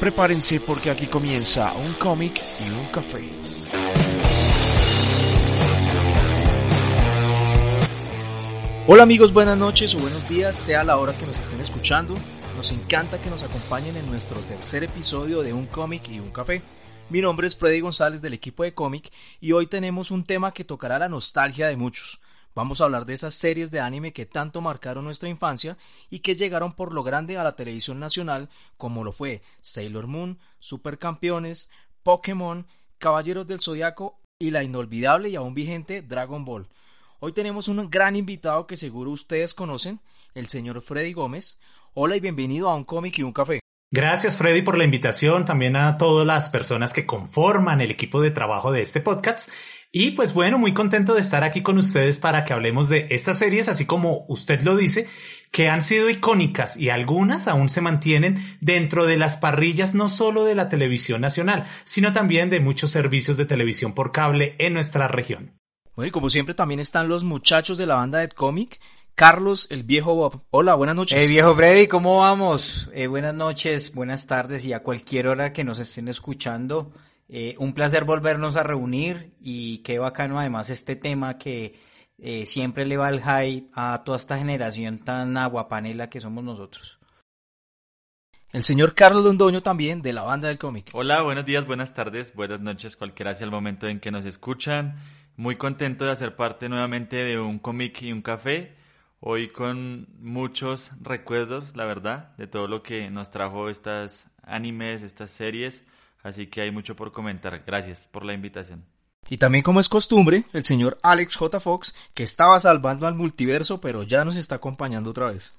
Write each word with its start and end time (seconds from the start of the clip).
Prepárense 0.00 0.60
porque 0.60 0.90
aquí 0.90 1.06
comienza 1.06 1.72
un 1.72 1.94
cómic 1.94 2.38
y 2.60 2.68
un 2.68 2.84
café. 2.88 3.24
Hola 8.86 9.04
amigos, 9.04 9.32
buenas 9.32 9.56
noches 9.56 9.94
o 9.94 9.98
buenos 9.98 10.28
días, 10.28 10.54
sea 10.54 10.84
la 10.84 10.98
hora 10.98 11.16
que 11.16 11.24
nos 11.24 11.38
estén 11.38 11.62
escuchando. 11.62 12.14
Nos 12.56 12.72
encanta 12.72 13.22
que 13.22 13.30
nos 13.30 13.42
acompañen 13.42 13.96
en 13.96 14.06
nuestro 14.06 14.38
tercer 14.40 14.84
episodio 14.84 15.42
de 15.42 15.54
Un 15.54 15.64
cómic 15.64 16.10
y 16.10 16.20
un 16.20 16.30
café. 16.30 16.60
Mi 17.08 17.22
nombre 17.22 17.46
es 17.46 17.56
Freddy 17.56 17.80
González 17.80 18.20
del 18.20 18.34
equipo 18.34 18.64
de 18.64 18.74
cómic 18.74 19.10
y 19.40 19.52
hoy 19.52 19.66
tenemos 19.66 20.10
un 20.10 20.24
tema 20.24 20.52
que 20.52 20.64
tocará 20.64 20.98
la 20.98 21.08
nostalgia 21.08 21.68
de 21.68 21.76
muchos. 21.76 22.20
Vamos 22.56 22.80
a 22.80 22.84
hablar 22.84 23.04
de 23.04 23.12
esas 23.12 23.34
series 23.34 23.70
de 23.70 23.80
anime 23.80 24.14
que 24.14 24.24
tanto 24.24 24.62
marcaron 24.62 25.04
nuestra 25.04 25.28
infancia 25.28 25.76
y 26.08 26.20
que 26.20 26.36
llegaron 26.36 26.72
por 26.72 26.94
lo 26.94 27.02
grande 27.02 27.36
a 27.36 27.44
la 27.44 27.54
televisión 27.54 28.00
nacional, 28.00 28.48
como 28.78 29.04
lo 29.04 29.12
fue 29.12 29.42
Sailor 29.60 30.06
Moon, 30.06 30.38
Supercampeones, 30.58 31.70
Pokémon, 32.02 32.66
Caballeros 32.96 33.46
del 33.46 33.60
Zodiaco 33.60 34.18
y 34.38 34.52
la 34.52 34.62
inolvidable 34.62 35.28
y 35.28 35.36
aún 35.36 35.52
vigente 35.52 36.00
Dragon 36.00 36.46
Ball. 36.46 36.66
Hoy 37.20 37.32
tenemos 37.32 37.68
un 37.68 37.90
gran 37.90 38.16
invitado 38.16 38.66
que 38.66 38.78
seguro 38.78 39.10
ustedes 39.10 39.52
conocen, 39.52 40.00
el 40.34 40.48
señor 40.48 40.80
Freddy 40.80 41.12
Gómez. 41.12 41.60
Hola 41.92 42.16
y 42.16 42.20
bienvenido 42.20 42.70
a 42.70 42.74
un 42.74 42.84
cómic 42.84 43.18
y 43.18 43.22
un 43.22 43.34
café. 43.34 43.60
Gracias 43.92 44.38
Freddy 44.38 44.62
por 44.62 44.78
la 44.78 44.84
invitación, 44.84 45.44
también 45.44 45.76
a 45.76 45.98
todas 45.98 46.26
las 46.26 46.48
personas 46.48 46.94
que 46.94 47.04
conforman 47.04 47.82
el 47.82 47.90
equipo 47.90 48.22
de 48.22 48.30
trabajo 48.30 48.72
de 48.72 48.80
este 48.80 49.02
podcast 49.02 49.50
y 49.98 50.10
pues 50.10 50.34
bueno, 50.34 50.58
muy 50.58 50.74
contento 50.74 51.14
de 51.14 51.22
estar 51.22 51.42
aquí 51.42 51.62
con 51.62 51.78
ustedes 51.78 52.18
para 52.18 52.44
que 52.44 52.52
hablemos 52.52 52.90
de 52.90 53.06
estas 53.08 53.38
series, 53.38 53.66
así 53.66 53.86
como 53.86 54.26
usted 54.28 54.60
lo 54.60 54.76
dice, 54.76 55.08
que 55.50 55.70
han 55.70 55.80
sido 55.80 56.10
icónicas 56.10 56.76
y 56.76 56.90
algunas 56.90 57.48
aún 57.48 57.70
se 57.70 57.80
mantienen 57.80 58.58
dentro 58.60 59.06
de 59.06 59.16
las 59.16 59.38
parrillas 59.38 59.94
no 59.94 60.10
solo 60.10 60.44
de 60.44 60.54
la 60.54 60.68
televisión 60.68 61.22
nacional, 61.22 61.64
sino 61.84 62.12
también 62.12 62.50
de 62.50 62.60
muchos 62.60 62.90
servicios 62.90 63.38
de 63.38 63.46
televisión 63.46 63.94
por 63.94 64.12
cable 64.12 64.54
en 64.58 64.74
nuestra 64.74 65.08
región. 65.08 65.58
Bueno, 65.94 66.08
y 66.08 66.12
como 66.12 66.28
siempre 66.28 66.54
también 66.54 66.80
están 66.80 67.08
los 67.08 67.24
muchachos 67.24 67.78
de 67.78 67.86
la 67.86 67.94
banda 67.94 68.18
de 68.18 68.28
cómic, 68.28 68.78
Carlos, 69.14 69.66
el 69.70 69.84
viejo 69.84 70.14
Bob. 70.14 70.42
Hola, 70.50 70.74
buenas 70.74 70.94
noches. 70.94 71.22
Eh, 71.22 71.26
viejo 71.26 71.54
Freddy, 71.54 71.86
¿cómo 71.86 72.18
vamos? 72.18 72.90
Eh, 72.92 73.06
buenas 73.06 73.34
noches, 73.34 73.94
buenas 73.94 74.26
tardes 74.26 74.62
y 74.66 74.74
a 74.74 74.82
cualquier 74.82 75.26
hora 75.26 75.54
que 75.54 75.64
nos 75.64 75.78
estén 75.78 76.08
escuchando. 76.08 76.92
Eh, 77.28 77.56
un 77.58 77.72
placer 77.72 78.04
volvernos 78.04 78.56
a 78.56 78.62
reunir 78.62 79.34
y 79.40 79.78
qué 79.78 79.98
bacano 79.98 80.38
además 80.38 80.70
este 80.70 80.94
tema 80.94 81.38
que 81.38 81.74
eh, 82.18 82.46
siempre 82.46 82.86
le 82.86 82.96
va 82.96 83.08
el 83.08 83.20
hype 83.20 83.68
a 83.74 84.02
toda 84.04 84.16
esta 84.16 84.38
generación 84.38 85.00
tan 85.00 85.36
aguapanela 85.36 86.08
que 86.08 86.20
somos 86.20 86.44
nosotros. 86.44 86.98
El 88.52 88.62
señor 88.62 88.94
Carlos 88.94 89.24
Londoño 89.24 89.60
también 89.60 90.02
de 90.02 90.12
la 90.12 90.22
banda 90.22 90.48
del 90.48 90.58
cómic. 90.58 90.90
Hola, 90.92 91.20
buenos 91.22 91.44
días, 91.44 91.66
buenas 91.66 91.94
tardes, 91.94 92.32
buenas 92.34 92.60
noches, 92.60 92.96
cualquiera 92.96 93.34
sea 93.34 93.44
el 93.44 93.50
momento 93.50 93.88
en 93.88 93.98
que 93.98 94.12
nos 94.12 94.24
escuchan. 94.24 94.96
Muy 95.36 95.56
contento 95.56 96.04
de 96.04 96.12
hacer 96.12 96.36
parte 96.36 96.68
nuevamente 96.68 97.16
de 97.16 97.38
un 97.38 97.58
cómic 97.58 98.00
y 98.02 98.12
un 98.12 98.22
café. 98.22 98.76
Hoy 99.18 99.48
con 99.48 100.06
muchos 100.20 100.92
recuerdos, 101.00 101.74
la 101.74 101.84
verdad, 101.86 102.36
de 102.36 102.46
todo 102.46 102.68
lo 102.68 102.82
que 102.82 103.10
nos 103.10 103.30
trajo 103.30 103.68
estas 103.68 104.30
animes, 104.42 105.02
estas 105.02 105.32
series. 105.32 105.82
Así 106.26 106.48
que 106.48 106.60
hay 106.60 106.72
mucho 106.72 106.96
por 106.96 107.12
comentar. 107.12 107.62
Gracias 107.64 108.08
por 108.08 108.24
la 108.24 108.34
invitación. 108.34 108.84
Y 109.28 109.38
también 109.38 109.62
como 109.62 109.78
es 109.78 109.88
costumbre, 109.88 110.44
el 110.52 110.64
señor 110.64 110.98
Alex 111.02 111.36
J. 111.36 111.60
Fox, 111.60 111.94
que 112.14 112.24
estaba 112.24 112.58
salvando 112.58 113.06
al 113.06 113.14
multiverso, 113.14 113.80
pero 113.80 114.02
ya 114.02 114.24
nos 114.24 114.34
está 114.34 114.56
acompañando 114.56 115.10
otra 115.10 115.26
vez. 115.26 115.56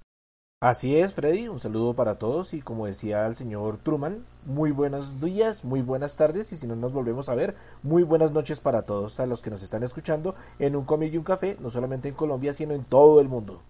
Así 0.60 0.98
es, 0.98 1.14
Freddy, 1.14 1.48
un 1.48 1.60
saludo 1.60 1.94
para 1.94 2.18
todos 2.18 2.54
y 2.54 2.62
como 2.62 2.86
decía 2.86 3.26
el 3.28 3.36
señor 3.36 3.78
Truman, 3.78 4.26
muy 4.46 4.72
buenos 4.72 5.22
días, 5.22 5.64
muy 5.64 5.82
buenas 5.82 6.18
tardes 6.18 6.52
y 6.52 6.58
si 6.58 6.68
no 6.68 6.76
nos 6.76 6.92
volvemos 6.92 7.30
a 7.30 7.36
ver, 7.36 7.56
muy 7.82 8.04
buenas 8.04 8.32
noches 8.32 8.60
para 8.60 8.82
todos 8.82 9.22
a 9.22 9.26
los 9.26 9.42
que 9.42 9.52
nos 9.52 9.62
están 9.62 9.84
escuchando 9.84 10.36
en 10.60 10.76
un 10.76 10.84
cómic 10.84 11.14
y 11.14 11.18
un 11.18 11.24
café, 11.24 11.56
no 11.62 11.70
solamente 11.70 12.10
en 12.10 12.16
Colombia, 12.16 12.54
sino 12.54 12.74
en 12.74 12.84
todo 12.84 13.22
el 13.22 13.30
mundo. 13.30 13.64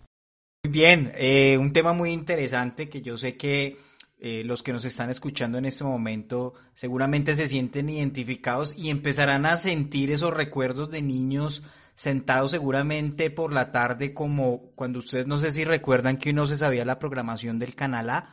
Muy 0.64 0.72
bien, 0.72 1.12
eh, 1.16 1.60
un 1.60 1.74
tema 1.74 1.94
muy 1.94 2.12
interesante 2.12 2.90
que 2.90 3.02
yo 3.02 3.18
sé 3.18 3.38
que 3.38 3.78
eh, 4.20 4.44
los 4.44 4.64
que 4.64 4.74
nos 4.74 4.84
están 4.84 5.10
escuchando 5.10 5.58
en 5.58 5.66
este 5.66 5.84
momento 5.84 6.54
seguramente 6.74 7.36
se 7.36 7.48
sienten 7.48 7.90
identificados 7.90 8.74
y 8.76 8.90
empezarán 8.90 9.46
a 9.46 9.58
sentir 9.58 10.12
esos 10.12 10.34
recuerdos 10.34 10.90
de 10.90 11.04
niños 11.04 11.64
sentados 11.96 12.52
seguramente 12.52 13.30
por 13.30 13.54
la 13.54 13.72
tarde 13.72 14.14
como 14.14 14.72
cuando 14.76 15.00
ustedes 15.00 15.28
no 15.28 15.38
sé 15.38 15.52
si 15.52 15.64
recuerdan 15.64 16.18
que 16.18 16.32
uno 16.32 16.48
se 16.48 16.58
sabía 16.58 16.84
la 16.84 17.00
programación 17.00 17.60
del 17.60 17.76
canal 17.76 18.10
A 18.10 18.30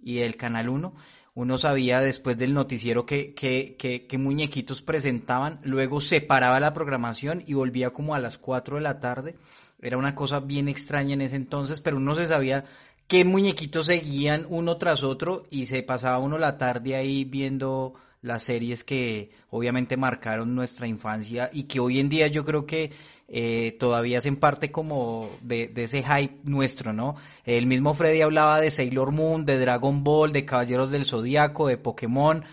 y 0.00 0.16
del 0.16 0.36
canal 0.36 0.68
1 0.68 0.94
uno 1.34 1.58
sabía 1.58 2.00
después 2.00 2.38
del 2.38 2.54
noticiero 2.54 3.06
que, 3.06 3.34
que, 3.34 3.76
que, 3.76 4.18
muñequitos 4.18 4.82
presentaban, 4.82 5.58
luego 5.64 6.00
separaba 6.00 6.60
la 6.60 6.72
programación 6.72 7.42
y 7.44 7.54
volvía 7.54 7.90
como 7.90 8.14
a 8.14 8.20
las 8.20 8.38
4 8.38 8.76
de 8.76 8.82
la 8.82 9.00
tarde. 9.00 9.34
Era 9.80 9.96
una 9.96 10.14
cosa 10.14 10.38
bien 10.38 10.68
extraña 10.68 11.14
en 11.14 11.22
ese 11.22 11.34
entonces, 11.34 11.80
pero 11.80 11.96
uno 11.96 12.14
se 12.14 12.28
sabía 12.28 12.66
qué 13.08 13.24
muñequitos 13.24 13.86
seguían 13.86 14.46
uno 14.48 14.76
tras 14.76 15.02
otro 15.02 15.44
y 15.50 15.66
se 15.66 15.82
pasaba 15.82 16.18
uno 16.18 16.38
la 16.38 16.58
tarde 16.58 16.96
ahí 16.96 17.24
viendo 17.24 17.94
las 18.22 18.44
series 18.44 18.84
que 18.84 19.30
obviamente 19.50 19.96
marcaron 19.96 20.54
nuestra 20.54 20.86
infancia 20.86 21.50
y 21.52 21.64
que 21.64 21.78
hoy 21.80 22.00
en 22.00 22.08
día 22.08 22.26
yo 22.28 22.44
creo 22.44 22.64
que 22.64 22.90
eh, 23.28 23.76
todavía 23.78 24.18
hacen 24.18 24.36
parte 24.36 24.70
como 24.70 25.28
de, 25.42 25.68
de, 25.68 25.84
ese 25.84 26.02
hype 26.02 26.38
nuestro, 26.44 26.92
¿no? 26.92 27.16
El 27.44 27.66
mismo 27.66 27.94
Freddy 27.94 28.22
hablaba 28.22 28.60
de 28.60 28.70
Sailor 28.70 29.12
Moon, 29.12 29.44
de 29.44 29.58
Dragon 29.58 30.04
Ball, 30.04 30.32
de 30.32 30.44
Caballeros 30.44 30.90
del 30.90 31.04
Zodíaco, 31.04 31.68
de 31.68 31.76
Pokémon, 31.76 32.44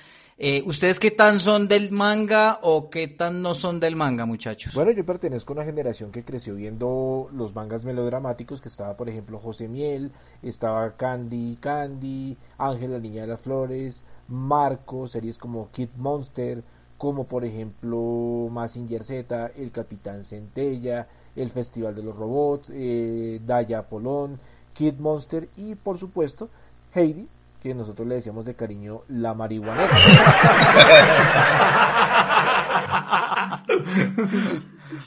eh, 0.44 0.64
¿Ustedes 0.66 0.98
qué 0.98 1.12
tan 1.12 1.40
son 1.40 1.68
del 1.68 1.92
manga 1.92 2.58
o 2.64 2.90
qué 2.90 3.08
tan 3.08 3.44
no 3.44 3.54
son 3.54 3.80
del 3.80 3.96
manga, 3.96 4.26
muchachos? 4.26 4.74
Bueno, 4.74 4.90
yo 4.90 5.06
pertenezco 5.06 5.54
a 5.54 5.58
una 5.58 5.66
generación 5.66 6.12
que 6.12 6.24
creció 6.24 6.56
viendo 6.56 7.30
los 7.32 7.54
mangas 7.54 7.86
melodramáticos, 7.86 8.60
que 8.60 8.68
estaba, 8.68 8.98
por 8.98 9.08
ejemplo, 9.08 9.38
José 9.38 9.68
Miel, 9.68 10.12
estaba 10.42 10.98
Candy 10.98 11.60
Candy, 11.62 12.36
Ángel, 12.58 12.92
la 12.94 12.98
Niña 12.98 13.22
de 13.22 13.28
las 13.28 13.40
Flores, 13.40 14.04
Marco, 14.30 15.06
series 15.06 15.38
como 15.38 15.70
Kid 15.70 15.90
Monster, 15.98 16.64
como 16.98 17.26
por 17.26 17.46
ejemplo 17.46 18.50
Massinger 18.50 19.04
Z, 19.04 19.52
El 19.56 19.72
Capitán 19.72 20.24
Centella, 20.24 21.08
El 21.36 21.52
Festival 21.52 21.94
de 21.94 22.02
los 22.02 22.16
Robots, 22.16 22.72
eh, 22.74 23.40
Daya 23.46 23.84
Polón, 23.88 24.40
Kid 24.74 24.96
Monster 24.96 25.50
y 25.56 25.76
por 25.76 26.00
supuesto 26.00 26.50
Heidi, 26.96 27.28
que 27.62 27.76
nosotros 27.76 28.08
le 28.08 28.16
decíamos 28.16 28.46
de 28.46 28.56
cariño 28.56 29.04
la 29.08 29.36
marihuanera. 29.36 29.94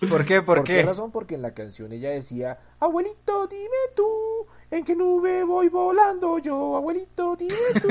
¿Por 0.09 0.25
qué? 0.25 0.41
¿Por, 0.41 0.59
¿Por 0.59 0.65
qué? 0.65 0.85
razón? 0.85 1.11
Porque 1.11 1.35
en 1.35 1.43
la 1.43 1.53
canción 1.53 1.93
ella 1.93 2.11
decía, 2.11 2.59
abuelito, 2.79 3.49
dime 3.49 3.69
tú, 3.97 4.07
¿en 4.71 4.85
qué 4.85 4.95
nube 4.95 5.43
voy 5.43 5.69
volando 5.69 6.39
yo? 6.39 6.77
Abuelito, 6.77 7.35
dime 7.35 7.57
tú. 7.83 7.89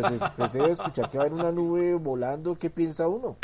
Pues 0.00 0.20
después 0.20 0.52
de 0.54 0.72
escuchar 0.72 1.10
que 1.10 1.18
va 1.18 1.26
en 1.26 1.34
una 1.34 1.52
nube 1.52 1.92
volando, 1.94 2.58
¿qué 2.58 2.70
piensa 2.70 3.06
uno? 3.08 3.36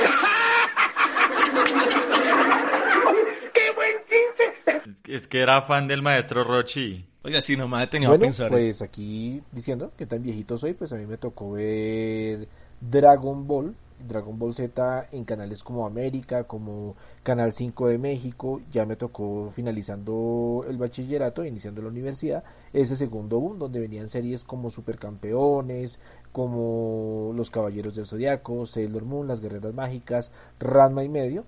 Es 5.04 5.28
que 5.28 5.42
era 5.42 5.60
fan 5.60 5.86
del 5.86 6.00
maestro 6.00 6.44
Rochi. 6.44 7.11
Oiga, 7.24 7.40
si 7.40 7.56
no 7.56 7.68
me 7.68 7.86
tenía 7.86 8.08
bueno, 8.08 8.24
a 8.24 8.26
pensar. 8.26 8.50
Pues 8.50 8.82
aquí 8.82 9.42
diciendo 9.52 9.92
que 9.96 10.06
tan 10.06 10.22
viejito 10.22 10.58
soy, 10.58 10.74
pues 10.74 10.92
a 10.92 10.96
mí 10.96 11.06
me 11.06 11.18
tocó 11.18 11.52
ver 11.52 12.48
Dragon 12.80 13.46
Ball, 13.46 13.76
Dragon 14.08 14.36
Ball 14.36 14.54
Z 14.54 15.06
en 15.12 15.24
canales 15.24 15.62
como 15.62 15.86
América, 15.86 16.44
como 16.44 16.96
Canal 17.22 17.52
5 17.52 17.86
de 17.86 17.98
México, 17.98 18.60
ya 18.72 18.84
me 18.86 18.96
tocó 18.96 19.52
finalizando 19.54 20.64
el 20.68 20.76
bachillerato, 20.78 21.44
iniciando 21.44 21.80
la 21.80 21.88
universidad, 21.88 22.42
ese 22.72 22.96
segundo 22.96 23.38
boom 23.38 23.56
donde 23.56 23.78
venían 23.78 24.08
series 24.08 24.42
como 24.42 24.68
Supercampeones, 24.68 26.00
como 26.32 27.32
Los 27.36 27.50
Caballeros 27.50 27.94
del 27.94 28.06
Zodiaco, 28.06 28.66
Sailor 28.66 29.04
Moon, 29.04 29.28
Las 29.28 29.40
Guerreras 29.40 29.74
Mágicas, 29.74 30.32
Ranma 30.58 31.04
y 31.04 31.08
medio 31.08 31.44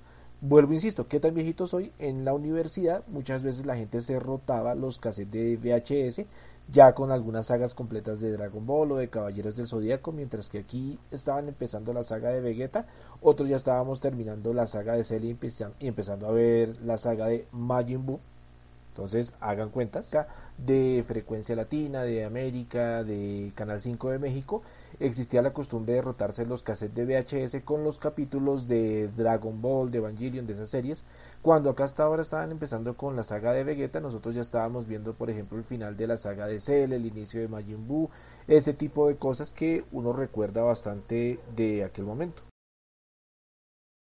Vuelvo, 0.46 0.74
insisto, 0.74 1.08
¿qué 1.08 1.20
tan 1.20 1.32
viejito 1.32 1.66
soy? 1.66 1.90
En 1.98 2.26
la 2.26 2.34
universidad 2.34 3.02
muchas 3.06 3.42
veces 3.42 3.64
la 3.64 3.76
gente 3.76 4.02
se 4.02 4.20
rotaba 4.20 4.74
los 4.74 4.98
cassettes 4.98 5.32
de 5.32 5.56
VHS 5.56 6.26
ya 6.70 6.92
con 6.92 7.10
algunas 7.10 7.46
sagas 7.46 7.72
completas 7.72 8.20
de 8.20 8.30
Dragon 8.30 8.66
Ball 8.66 8.92
o 8.92 8.96
de 8.96 9.08
Caballeros 9.08 9.56
del 9.56 9.66
Zodíaco, 9.66 10.12
mientras 10.12 10.50
que 10.50 10.58
aquí 10.58 10.98
estaban 11.10 11.48
empezando 11.48 11.94
la 11.94 12.04
saga 12.04 12.28
de 12.28 12.42
Vegeta, 12.42 12.86
otros 13.22 13.48
ya 13.48 13.56
estábamos 13.56 14.00
terminando 14.00 14.52
la 14.52 14.66
saga 14.66 14.92
de 14.92 15.04
Cell 15.04 15.24
y, 15.24 15.38
empezando 15.80 16.26
a 16.26 16.32
ver 16.32 16.76
la 16.82 16.98
saga 16.98 17.26
de 17.26 17.46
Majin 17.50 18.04
Buu. 18.04 18.20
Entonces 18.94 19.34
hagan 19.40 19.70
cuentas 19.70 20.16
de 20.56 21.02
Frecuencia 21.04 21.56
Latina, 21.56 22.02
de 22.04 22.24
América, 22.24 23.02
de 23.02 23.50
Canal 23.56 23.80
5 23.80 24.10
de 24.10 24.20
México, 24.20 24.62
existía 25.00 25.42
la 25.42 25.52
costumbre 25.52 25.94
de 25.94 26.02
rotarse 26.02 26.46
los 26.46 26.62
cassettes 26.62 26.94
de 26.94 27.04
VHS 27.04 27.64
con 27.64 27.82
los 27.82 27.98
capítulos 27.98 28.68
de 28.68 29.08
Dragon 29.08 29.60
Ball, 29.60 29.90
de 29.90 29.98
Evangelion, 29.98 30.46
de 30.46 30.52
esas 30.52 30.70
series. 30.70 31.04
Cuando 31.42 31.70
acá 31.70 31.82
hasta 31.82 32.04
ahora 32.04 32.22
estaban 32.22 32.52
empezando 32.52 32.96
con 32.96 33.16
la 33.16 33.24
saga 33.24 33.52
de 33.52 33.64
Vegeta, 33.64 33.98
nosotros 33.98 34.36
ya 34.36 34.42
estábamos 34.42 34.86
viendo, 34.86 35.14
por 35.14 35.28
ejemplo, 35.28 35.58
el 35.58 35.64
final 35.64 35.96
de 35.96 36.06
la 36.06 36.16
saga 36.16 36.46
de 36.46 36.60
Cell, 36.60 36.92
el 36.92 37.04
inicio 37.04 37.40
de 37.40 37.48
Majin 37.48 37.88
Buu, 37.88 38.10
ese 38.46 38.74
tipo 38.74 39.08
de 39.08 39.16
cosas 39.16 39.52
que 39.52 39.84
uno 39.90 40.12
recuerda 40.12 40.62
bastante 40.62 41.40
de 41.56 41.82
aquel 41.82 42.04
momento. 42.04 42.44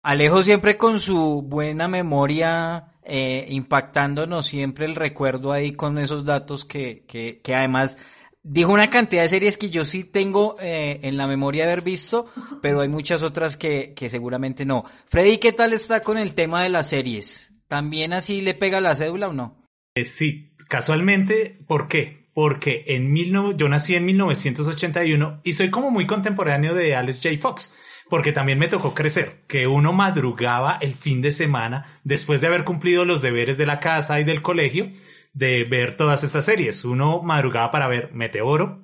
Alejo 0.05 0.43
siempre 0.43 0.77
con 0.77 0.99
su 0.99 1.41
buena 1.41 1.87
memoria, 1.87 2.92
eh, 3.05 3.45
impactándonos 3.49 4.45
siempre 4.45 4.85
el 4.85 4.95
recuerdo 4.95 5.51
ahí 5.51 5.73
con 5.73 5.97
esos 5.97 6.25
datos 6.25 6.65
que, 6.65 7.03
que, 7.07 7.41
que 7.43 7.55
además 7.55 7.97
dijo 8.43 8.73
una 8.73 8.89
cantidad 8.89 9.23
de 9.23 9.29
series 9.29 9.57
que 9.57 9.69
yo 9.69 9.85
sí 9.85 10.03
tengo 10.03 10.57
eh, 10.59 10.99
en 11.03 11.17
la 11.17 11.27
memoria 11.27 11.63
haber 11.63 11.81
visto, 11.81 12.27
pero 12.61 12.81
hay 12.81 12.89
muchas 12.89 13.23
otras 13.23 13.57
que, 13.57 13.93
que 13.95 14.09
seguramente 14.09 14.65
no. 14.65 14.83
Freddy, 15.07 15.37
¿qué 15.37 15.53
tal 15.53 15.73
está 15.73 16.01
con 16.01 16.17
el 16.17 16.33
tema 16.33 16.63
de 16.63 16.69
las 16.69 16.89
series? 16.89 17.53
¿También 17.67 18.13
así 18.13 18.41
le 18.41 18.53
pega 18.53 18.81
la 18.81 18.95
cédula 18.95 19.29
o 19.29 19.33
no? 19.33 19.63
Eh, 19.95 20.05
sí, 20.05 20.55
casualmente, 20.67 21.57
¿por 21.67 21.87
qué? 21.87 22.29
Porque 22.33 22.83
en 22.87 23.11
mil 23.11 23.31
no, 23.31 23.55
yo 23.55 23.69
nací 23.69 23.95
en 23.95 24.05
1981 24.05 25.41
y 25.43 25.53
soy 25.53 25.69
como 25.69 25.91
muy 25.91 26.05
contemporáneo 26.05 26.73
de 26.73 26.95
Alex 26.95 27.21
J. 27.23 27.37
Fox 27.39 27.73
porque 28.09 28.31
también 28.31 28.59
me 28.59 28.67
tocó 28.67 28.93
crecer, 28.93 29.41
que 29.47 29.67
uno 29.67 29.93
madrugaba 29.93 30.77
el 30.81 30.93
fin 30.93 31.21
de 31.21 31.31
semana 31.31 31.85
después 32.03 32.41
de 32.41 32.47
haber 32.47 32.63
cumplido 32.63 33.05
los 33.05 33.21
deberes 33.21 33.57
de 33.57 33.65
la 33.65 33.79
casa 33.79 34.19
y 34.19 34.23
del 34.23 34.41
colegio, 34.41 34.91
de 35.33 35.63
ver 35.63 35.97
todas 35.97 36.23
estas 36.23 36.45
series. 36.45 36.85
Uno 36.85 37.21
madrugaba 37.21 37.71
para 37.71 37.87
ver 37.87 38.11
Meteoro, 38.13 38.83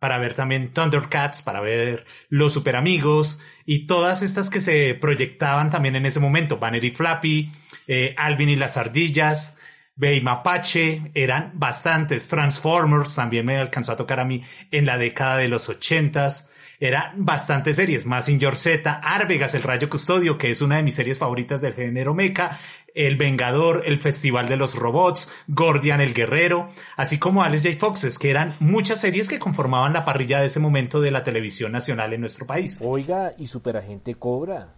para 0.00 0.18
ver 0.18 0.34
también 0.34 0.72
Thundercats, 0.72 1.42
para 1.42 1.60
ver 1.60 2.06
Los 2.28 2.54
Super 2.54 2.74
Amigos 2.74 3.38
y 3.66 3.86
todas 3.86 4.22
estas 4.22 4.50
que 4.50 4.60
se 4.60 4.94
proyectaban 4.94 5.70
también 5.70 5.94
en 5.94 6.06
ese 6.06 6.20
momento, 6.20 6.58
Banner 6.58 6.82
y 6.82 6.90
Flappy, 6.90 7.52
eh, 7.86 8.14
Alvin 8.16 8.48
y 8.48 8.56
las 8.56 8.76
Ardillas, 8.76 9.58
Bay 9.94 10.22
Mapache, 10.22 11.10
eran 11.14 11.52
bastantes, 11.54 12.28
Transformers 12.28 13.14
también 13.14 13.44
me 13.44 13.58
alcanzó 13.58 13.92
a 13.92 13.96
tocar 13.96 14.20
a 14.20 14.24
mí 14.24 14.42
en 14.70 14.86
la 14.86 14.96
década 14.96 15.36
de 15.36 15.48
los 15.48 15.68
ochentas, 15.68 16.48
era 16.80 17.12
bastantes 17.14 17.76
series, 17.76 18.06
Massinger 18.06 18.56
Z, 18.56 18.90
Arvegas, 18.90 19.54
El 19.54 19.62
Rayo 19.62 19.90
Custodio, 19.90 20.38
que 20.38 20.50
es 20.50 20.62
una 20.62 20.78
de 20.78 20.82
mis 20.82 20.94
series 20.94 21.18
favoritas 21.18 21.60
del 21.60 21.74
género 21.74 22.14
mecha, 22.14 22.58
El 22.94 23.16
Vengador, 23.16 23.82
El 23.84 23.98
Festival 23.98 24.48
de 24.48 24.56
los 24.56 24.74
Robots, 24.74 25.30
Gordian 25.46 26.00
el 26.00 26.14
Guerrero, 26.14 26.70
así 26.96 27.18
como 27.18 27.42
Alex 27.42 27.64
J. 27.64 27.76
Foxes, 27.78 28.18
que 28.18 28.30
eran 28.30 28.56
muchas 28.60 28.98
series 29.02 29.28
que 29.28 29.38
conformaban 29.38 29.92
la 29.92 30.06
parrilla 30.06 30.40
de 30.40 30.46
ese 30.46 30.58
momento 30.58 31.02
de 31.02 31.10
la 31.10 31.22
televisión 31.22 31.70
nacional 31.70 32.14
en 32.14 32.22
nuestro 32.22 32.46
país. 32.46 32.80
Oiga, 32.82 33.34
y 33.36 33.46
Superagente 33.46 34.14
Cobra. 34.14 34.76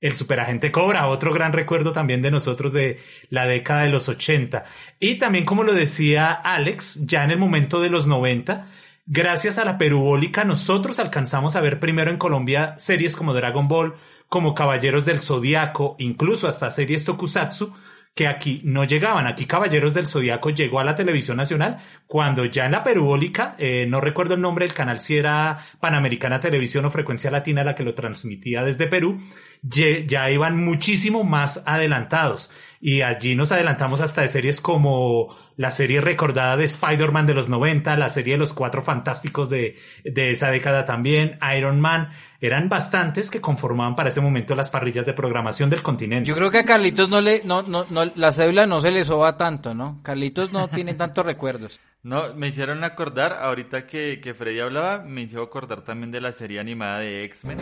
El 0.00 0.14
Superagente 0.14 0.72
Cobra, 0.72 1.06
otro 1.06 1.32
gran 1.32 1.52
recuerdo 1.52 1.92
también 1.92 2.20
de 2.20 2.32
nosotros 2.32 2.72
de 2.72 2.98
la 3.30 3.46
década 3.46 3.82
de 3.82 3.90
los 3.90 4.08
80. 4.08 4.64
Y 4.98 5.16
también, 5.16 5.44
como 5.44 5.62
lo 5.62 5.72
decía 5.72 6.32
Alex, 6.32 7.06
ya 7.06 7.22
en 7.22 7.30
el 7.30 7.38
momento 7.38 7.80
de 7.80 7.90
los 7.90 8.06
90, 8.08 8.68
gracias 9.08 9.56
a 9.56 9.64
la 9.64 9.78
perubólica 9.78 10.44
nosotros 10.44 10.98
alcanzamos 10.98 11.56
a 11.56 11.62
ver 11.62 11.80
primero 11.80 12.10
en 12.10 12.18
Colombia 12.18 12.74
series 12.78 13.16
como 13.16 13.32
Dragon 13.32 13.66
Ball, 13.66 13.94
como 14.28 14.54
Caballeros 14.54 15.06
del 15.06 15.18
Zodiaco, 15.18 15.96
incluso 15.98 16.46
hasta 16.46 16.70
series 16.70 17.04
Tokusatsu, 17.04 17.72
que 18.14 18.26
aquí 18.26 18.60
no 18.64 18.84
llegaban. 18.84 19.26
Aquí 19.26 19.46
Caballeros 19.46 19.94
del 19.94 20.06
Zodiaco 20.06 20.50
llegó 20.50 20.80
a 20.80 20.84
la 20.84 20.94
televisión 20.94 21.38
nacional 21.38 21.78
cuando 22.06 22.44
ya 22.44 22.66
en 22.66 22.72
la 22.72 22.82
perubólica, 22.82 23.54
eh, 23.58 23.86
no 23.88 24.02
recuerdo 24.02 24.34
el 24.34 24.42
nombre 24.42 24.66
del 24.66 24.74
canal, 24.74 25.00
si 25.00 25.16
era 25.16 25.64
Panamericana 25.80 26.40
Televisión 26.40 26.84
o 26.84 26.90
Frecuencia 26.90 27.30
Latina 27.30 27.64
la 27.64 27.74
que 27.74 27.84
lo 27.84 27.94
transmitía 27.94 28.62
desde 28.62 28.88
Perú, 28.88 29.18
ya 29.62 30.30
iban 30.30 30.62
muchísimo 30.62 31.24
más 31.24 31.62
adelantados 31.64 32.50
y 32.80 33.02
allí 33.02 33.34
nos 33.34 33.52
adelantamos 33.52 34.00
hasta 34.00 34.22
de 34.22 34.28
series 34.28 34.60
como 34.60 35.36
la 35.56 35.70
serie 35.70 36.00
recordada 36.00 36.56
de 36.56 36.64
Spider-Man 36.64 37.26
de 37.26 37.34
los 37.34 37.48
90, 37.48 37.96
la 37.96 38.08
serie 38.08 38.34
de 38.34 38.38
los 38.38 38.52
cuatro 38.52 38.82
fantásticos 38.82 39.50
de, 39.50 39.76
de 40.04 40.30
esa 40.30 40.50
década 40.50 40.84
también, 40.84 41.38
Iron 41.56 41.80
Man, 41.80 42.10
eran 42.40 42.68
bastantes 42.68 43.30
que 43.30 43.40
conformaban 43.40 43.96
para 43.96 44.10
ese 44.10 44.20
momento 44.20 44.54
las 44.54 44.70
parrillas 44.70 45.04
de 45.06 45.12
programación 45.12 45.70
del 45.70 45.82
continente. 45.82 46.28
Yo 46.28 46.36
creo 46.36 46.50
que 46.50 46.58
a 46.58 46.64
Carlitos 46.64 47.08
no 47.08 47.20
le, 47.20 47.42
no, 47.44 47.62
no, 47.62 47.84
no 47.90 48.04
la 48.14 48.32
cédula 48.32 48.66
no 48.66 48.80
se 48.80 48.92
le 48.92 49.02
soba 49.02 49.36
tanto, 49.36 49.74
¿no? 49.74 50.00
Carlitos 50.02 50.52
no 50.52 50.68
tiene 50.68 50.94
tantos 50.94 51.26
recuerdos. 51.26 51.80
No, 52.04 52.32
me 52.34 52.48
hicieron 52.48 52.84
acordar, 52.84 53.40
ahorita 53.42 53.88
que, 53.88 54.20
que 54.22 54.34
Freddy 54.34 54.60
hablaba, 54.60 55.00
me 55.00 55.22
hizo 55.22 55.42
acordar 55.42 55.82
también 55.82 56.12
de 56.12 56.20
la 56.20 56.30
serie 56.30 56.60
animada 56.60 57.00
de 57.00 57.24
X-Men. 57.24 57.58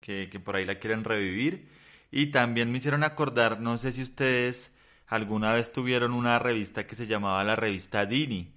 Que, 0.00 0.40
por 0.40 0.56
ahí 0.56 0.64
la 0.64 0.78
quieren 0.78 1.04
revivir. 1.04 1.68
Y 2.10 2.26
también 2.30 2.72
me 2.72 2.78
hicieron 2.78 3.04
acordar, 3.04 3.60
no 3.60 3.76
sé 3.76 3.92
si 3.92 4.02
ustedes 4.02 4.72
alguna 5.06 5.52
vez 5.52 5.72
tuvieron 5.72 6.12
una 6.12 6.38
revista 6.38 6.86
que 6.86 6.96
se 6.96 7.06
llamaba 7.06 7.44
la 7.44 7.56
revista 7.56 8.06
Dini. 8.06 8.54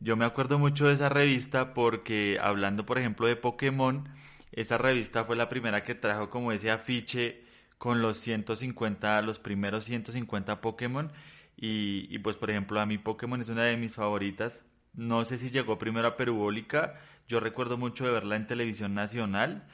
Yo 0.00 0.16
me 0.16 0.24
acuerdo 0.24 0.58
mucho 0.58 0.88
de 0.88 0.94
esa 0.94 1.08
revista 1.08 1.74
porque 1.74 2.38
hablando 2.40 2.86
por 2.86 2.98
ejemplo 2.98 3.26
de 3.26 3.36
Pokémon, 3.36 4.08
esa 4.52 4.78
revista 4.78 5.24
fue 5.24 5.36
la 5.36 5.48
primera 5.48 5.82
que 5.82 5.94
trajo 5.94 6.30
como 6.30 6.52
ese 6.52 6.70
afiche 6.70 7.44
con 7.78 8.00
los 8.00 8.18
150, 8.18 9.20
los 9.22 9.38
primeros 9.38 9.84
150 9.84 10.60
Pokémon. 10.60 11.12
Y, 11.56 12.06
y 12.14 12.18
pues 12.18 12.36
por 12.36 12.50
ejemplo 12.50 12.80
a 12.80 12.86
mí 12.86 12.98
Pokémon 12.98 13.40
es 13.40 13.48
una 13.48 13.64
de 13.64 13.76
mis 13.76 13.94
favoritas. 13.94 14.64
No 14.96 15.24
sé 15.24 15.38
si 15.38 15.50
llegó 15.50 15.78
primero 15.78 16.08
a 16.08 16.16
Perubólica. 16.16 16.94
Yo 17.28 17.38
recuerdo 17.40 17.76
mucho 17.76 18.04
de 18.06 18.12
verla 18.12 18.36
en 18.36 18.46
televisión 18.46 18.94
nacional. 18.94 19.66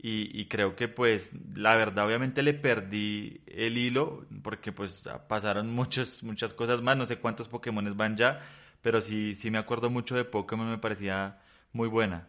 Y, 0.00 0.44
creo 0.46 0.76
que 0.76 0.86
pues 0.86 1.32
la 1.56 1.74
verdad 1.74 2.06
obviamente 2.06 2.44
le 2.44 2.54
perdí 2.54 3.40
el 3.48 3.76
hilo 3.76 4.26
porque 4.44 4.70
pues 4.70 5.08
pasaron 5.28 5.70
muchas 5.74 6.22
muchas 6.22 6.54
cosas 6.54 6.82
más, 6.82 6.96
no 6.96 7.04
sé 7.04 7.16
cuántos 7.16 7.48
Pokémon 7.48 7.96
van 7.96 8.16
ya, 8.16 8.40
pero 8.80 9.02
sí, 9.02 9.34
sí 9.34 9.50
me 9.50 9.58
acuerdo 9.58 9.90
mucho 9.90 10.14
de 10.14 10.24
Pokémon, 10.24 10.70
me 10.70 10.78
parecía 10.78 11.40
muy 11.72 11.88
buena. 11.88 12.28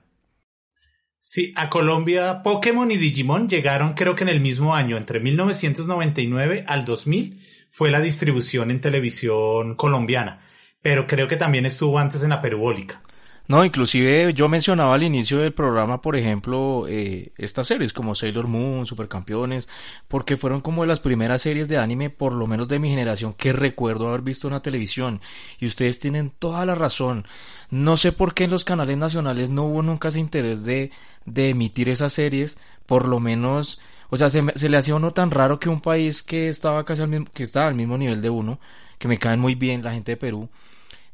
Sí, 1.20 1.54
a 1.56 1.70
Colombia 1.70 2.42
Pokémon 2.42 2.90
y 2.90 2.98
Digimon 2.98 3.48
llegaron 3.48 3.94
creo 3.94 4.16
que 4.16 4.24
en 4.24 4.30
el 4.30 4.42
mismo 4.42 4.74
año, 4.74 4.98
entre 4.98 5.20
1999 5.20 6.64
al 6.66 6.86
2000 6.86 7.40
fue 7.70 7.92
la 7.92 8.00
distribución 8.02 8.72
en 8.72 8.82
televisión 8.82 9.76
colombiana 9.76 10.40
pero 10.82 11.08
creo 11.08 11.28
que 11.28 11.38
también 11.38 11.66
estuvo 11.66 12.00
antes 12.00 12.24
en 12.24 12.30
la 12.30 12.42
perubólica. 12.42 13.02
No, 13.50 13.66
inclusive 13.66 14.32
yo 14.36 14.48
mencionaba 14.48 14.94
al 14.94 15.02
inicio 15.02 15.40
del 15.40 15.54
programa, 15.54 16.04
por 16.04 16.16
ejemplo, 16.16 16.86
eh, 16.88 17.32
estas 17.36 17.66
series 17.66 17.94
como 17.94 18.14
Sailor 18.14 18.46
Moon, 18.46 18.86
Supercampeones, 18.86 19.68
porque 20.08 20.38
fueron 20.38 20.62
como 20.62 20.84
de 20.84 20.88
las 20.88 21.00
primeras 21.00 21.42
series 21.42 21.68
de 21.68 21.80
anime, 21.80 22.12
por 22.12 22.34
lo 22.34 22.46
menos 22.46 22.68
de 22.68 22.78
mi 22.78 22.90
generación, 22.90 23.34
que 23.34 23.52
recuerdo 23.52 24.08
haber 24.08 24.22
visto 24.22 24.48
en 24.48 24.54
la 24.54 24.60
televisión. 24.60 25.20
Y 25.58 25.66
ustedes 25.66 25.98
tienen 25.98 26.30
toda 26.30 26.64
la 26.64 26.76
razón. 26.76 27.26
No 27.72 27.98
sé 27.98 28.12
por 28.12 28.36
qué 28.36 28.44
en 28.44 28.52
los 28.52 28.64
canales 28.64 29.00
nacionales 29.00 29.50
no 29.50 29.64
hubo 29.64 29.82
nunca 29.82 30.10
ese 30.10 30.20
interés 30.20 30.64
de, 30.64 30.92
de 31.26 31.50
emitir 31.50 31.90
esas 31.90 32.14
series, 32.14 32.60
por 32.86 33.08
lo 33.08 33.20
menos, 33.20 33.82
o 34.12 34.16
sea, 34.16 34.30
se, 34.30 34.44
se 34.54 34.70
le 34.70 34.78
hacía 34.78 34.94
uno 34.94 35.12
tan 35.12 35.32
raro 35.32 35.60
que 35.60 35.70
un 35.70 35.82
país 35.82 36.22
que 36.22 36.50
estaba 36.50 36.86
casi 36.86 37.02
al 37.02 37.08
mismo, 37.08 37.26
que 37.34 37.42
estaba 37.42 37.66
al 37.66 37.74
mismo 37.74 37.98
nivel 37.98 38.22
de 38.22 38.30
uno, 38.30 38.60
que 39.00 39.08
me 39.08 39.18
caen 39.18 39.40
muy 39.40 39.56
bien, 39.56 39.84
la 39.84 39.94
gente 39.94 40.12
de 40.12 40.18
Perú, 40.18 40.50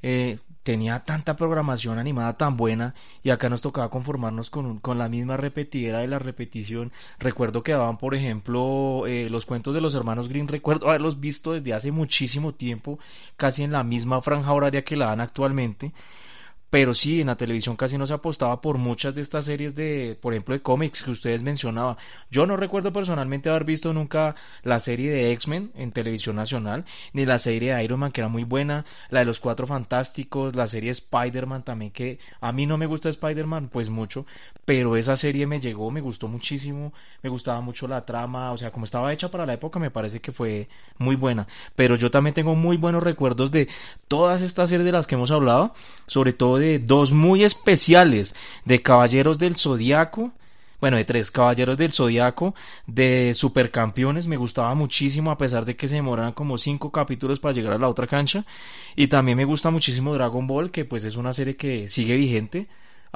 eh, 0.02 0.40
tenía 0.64 1.00
tanta 1.00 1.36
programación 1.36 2.00
animada 2.00 2.34
tan 2.38 2.58
buena 2.58 2.96
y 3.24 3.30
acá 3.30 3.50
nos 3.50 3.62
tocaba 3.62 3.90
conformarnos 3.92 4.50
con, 4.50 4.80
con 4.80 4.98
la 4.98 5.08
misma 5.08 5.38
repetidera 5.38 6.00
de 6.00 6.08
la 6.08 6.18
repetición. 6.20 6.92
Recuerdo 7.20 7.62
que 7.62 7.74
daban, 7.74 7.98
por 7.98 8.16
ejemplo, 8.16 9.06
eh, 9.08 9.30
los 9.30 9.46
cuentos 9.46 9.76
de 9.76 9.82
los 9.82 9.94
hermanos 9.94 10.28
Green, 10.28 10.48
recuerdo 10.48 10.90
haberlos 10.90 11.20
visto 11.20 11.54
desde 11.54 11.74
hace 11.74 11.92
muchísimo 11.92 12.52
tiempo, 12.52 13.00
casi 13.38 13.64
en 13.64 13.72
la 13.72 13.84
misma 13.84 14.22
franja 14.22 14.52
horaria 14.52 14.84
que 14.84 14.96
la 14.96 15.06
dan 15.08 15.22
actualmente 15.22 15.94
pero 16.70 16.94
sí, 16.94 17.22
en 17.22 17.28
la 17.28 17.38
televisión 17.38 17.76
casi 17.76 17.98
no 17.98 18.08
se 18.08 18.14
apostaba 18.14 18.62
por 18.62 18.78
muchas 18.78 19.16
de 19.16 19.22
estas 19.22 19.46
series 19.46 19.76
de, 19.76 20.18
por 20.20 20.34
ejemplo, 20.34 20.54
de 20.54 20.62
cómics 20.62 21.04
que 21.04 21.12
ustedes 21.12 21.44
mencionaban. 21.44 21.98
Yo 22.30 22.46
no 22.46 22.58
recuerdo 22.58 22.92
personalmente 22.92 23.50
haber 23.50 23.64
visto 23.64 23.94
nunca 23.94 24.36
la 24.64 24.80
serie 24.80 25.12
de 25.12 25.32
X-Men 25.32 25.72
en 25.76 25.92
televisión 25.92 26.36
nacional, 26.36 26.86
ni 27.14 27.26
la 27.26 27.40
serie 27.40 27.76
de 27.76 27.84
Iron 27.84 28.00
Man, 28.00 28.12
que 28.12 28.22
era 28.22 28.28
muy 28.28 28.44
buena, 28.44 28.86
la 29.10 29.20
de 29.20 29.26
los 29.26 29.40
Cuatro 29.40 29.68
Fantásticos, 29.68 30.56
la 30.56 30.68
serie 30.68 30.92
Spider-Man 30.92 31.64
también, 31.64 31.92
que 31.92 32.20
a 32.42 32.52
mí 32.52 32.66
no 32.66 32.78
me 32.78 32.88
gusta 32.88 33.10
Spider-Man, 33.10 33.70
pues 33.72 33.90
mucho, 33.90 34.26
pero 34.66 34.98
esa 34.98 35.16
serie 35.16 35.48
me 35.48 35.60
llegó, 35.60 35.92
me 35.92 36.02
gustó 36.02 36.28
muchísimo, 36.28 36.94
me 37.22 37.30
gustaba 37.30 37.62
mucho 37.62 37.88
la 37.88 38.06
trama, 38.06 38.52
o 38.52 38.58
sea, 38.58 38.72
como 38.72 38.86
estaba 38.86 39.14
hecha 39.14 39.30
para 39.30 39.46
la 39.46 39.54
época, 39.54 39.80
me 39.80 39.92
parece 39.92 40.20
que 40.20 40.32
fue 40.32 40.68
muy 40.98 41.16
buena. 41.16 41.48
Pero 41.76 41.96
yo 41.96 42.12
también 42.12 42.34
tengo 42.34 42.56
muy 42.56 42.78
buenos 42.78 43.04
recuerdos 43.04 43.52
de 43.52 43.70
todas 44.08 44.42
estas 44.42 44.70
series 44.70 44.86
de 44.86 44.92
las 44.92 45.08
que 45.08 45.16
hemos 45.16 45.32
hablado, 45.32 45.74
sobre 46.08 46.34
todo 46.34 46.55
de 46.58 46.80
dos 46.80 47.12
muy 47.12 47.44
especiales, 47.44 48.36
de 48.66 48.82
Caballeros 48.82 49.40
del 49.40 49.56
Zodiaco, 49.56 50.32
bueno, 50.82 50.98
de 50.98 51.06
tres 51.06 51.32
Caballeros 51.32 51.78
del 51.78 51.94
Zodiaco, 51.94 52.54
de 52.86 53.34
Supercampeones, 53.34 54.28
me 54.28 54.38
gustaba 54.38 54.74
muchísimo 54.76 55.32
a 55.32 55.38
pesar 55.38 55.66
de 55.66 55.76
que 55.76 55.88
se 55.88 55.96
demoraban 55.96 56.34
como 56.34 56.58
cinco 56.58 56.92
capítulos 56.92 57.40
para 57.40 57.54
llegar 57.54 57.74
a 57.74 57.80
la 57.80 57.90
otra 57.90 58.08
cancha, 58.08 58.46
y 58.96 59.08
también 59.08 59.38
me 59.38 59.46
gusta 59.46 59.70
muchísimo 59.70 60.14
Dragon 60.14 60.46
Ball, 60.48 60.72
que 60.72 60.86
pues 60.86 61.04
es 61.06 61.16
una 61.16 61.34
serie 61.34 61.56
que 61.56 61.88
sigue 61.90 62.16
vigente, 62.16 62.68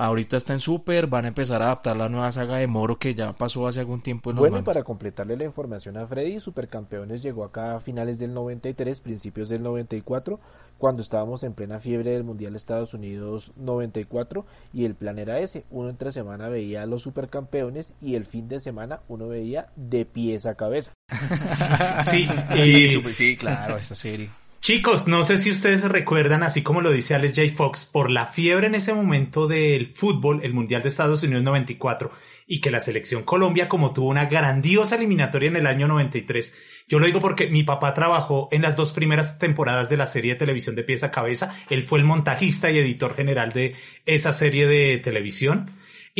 Ahorita 0.01 0.37
está 0.37 0.53
en 0.53 0.61
Super, 0.61 1.07
van 1.07 1.25
a 1.25 1.27
empezar 1.27 1.61
a 1.61 1.65
adaptar 1.65 1.97
la 1.97 2.07
nueva 2.07 2.31
saga 2.31 2.55
de 2.55 2.67
Moro 2.67 2.97
que 2.97 3.13
ya 3.13 3.33
pasó 3.33 3.67
hace 3.67 3.81
algún 3.81 3.99
tiempo. 3.99 4.29
En 4.29 4.37
bueno, 4.37 4.57
y 4.57 4.61
para 4.61 4.83
completarle 4.83 5.35
la 5.35 5.43
información 5.43 5.97
a 5.97 6.07
Freddy, 6.07 6.39
Supercampeones 6.39 7.21
llegó 7.21 7.43
acá 7.43 7.75
a 7.75 7.81
finales 7.81 8.17
del 8.17 8.33
93, 8.33 9.01
principios 9.01 9.49
del 9.49 9.61
94, 9.61 10.39
cuando 10.77 11.01
estábamos 11.01 11.43
en 11.43 11.51
plena 11.51 11.81
fiebre 11.81 12.11
del 12.11 12.23
Mundial 12.23 12.55
Estados 12.55 12.93
Unidos 12.93 13.51
94 13.57 14.45
y 14.71 14.85
el 14.85 14.95
plan 14.95 15.19
era 15.19 15.39
ese, 15.39 15.65
uno 15.69 15.89
entre 15.89 16.13
semana 16.13 16.47
veía 16.47 16.83
a 16.83 16.85
los 16.85 17.01
Supercampeones 17.01 17.93
y 18.01 18.15
el 18.15 18.25
fin 18.25 18.47
de 18.47 18.61
semana 18.61 19.01
uno 19.09 19.27
veía 19.27 19.67
de 19.75 20.05
pies 20.05 20.45
a 20.45 20.55
cabeza. 20.55 20.93
sí, 22.03 22.25
sí, 22.55 22.87
sí, 23.13 23.35
claro, 23.35 23.75
esta 23.75 23.95
serie. 23.95 24.29
Chicos, 24.61 25.07
no 25.07 25.23
sé 25.23 25.37
si 25.37 25.49
ustedes 25.49 25.83
recuerdan, 25.85 26.43
así 26.43 26.61
como 26.61 26.81
lo 26.81 26.91
dice 26.91 27.15
Alex 27.15 27.33
J. 27.35 27.55
Fox, 27.55 27.85
por 27.85 28.11
la 28.11 28.25
fiebre 28.27 28.67
en 28.67 28.75
ese 28.75 28.93
momento 28.93 29.47
del 29.47 29.87
fútbol, 29.87 30.41
el 30.43 30.53
Mundial 30.53 30.83
de 30.83 30.89
Estados 30.89 31.23
Unidos 31.23 31.43
94, 31.43 32.11
y 32.45 32.59
que 32.59 32.69
la 32.69 32.81
selección 32.81 33.23
Colombia, 33.23 33.69
como 33.69 33.93
tuvo 33.93 34.09
una 34.09 34.25
grandiosa 34.25 34.95
eliminatoria 34.95 35.47
en 35.47 35.55
el 35.55 35.65
año 35.65 35.87
93, 35.87 36.53
yo 36.89 36.99
lo 36.99 37.05
digo 37.05 37.21
porque 37.21 37.47
mi 37.47 37.63
papá 37.63 37.93
trabajó 37.93 38.49
en 38.51 38.61
las 38.61 38.75
dos 38.75 38.91
primeras 38.91 39.39
temporadas 39.39 39.89
de 39.89 39.97
la 39.97 40.05
serie 40.05 40.33
de 40.33 40.39
televisión 40.39 40.75
de 40.75 40.83
pieza 40.83 41.07
a 41.07 41.11
cabeza, 41.11 41.55
él 41.69 41.81
fue 41.81 41.99
el 41.99 42.05
montajista 42.05 42.69
y 42.69 42.79
editor 42.79 43.15
general 43.15 43.53
de 43.53 43.75
esa 44.05 44.33
serie 44.33 44.67
de 44.67 44.97
televisión. 44.97 45.71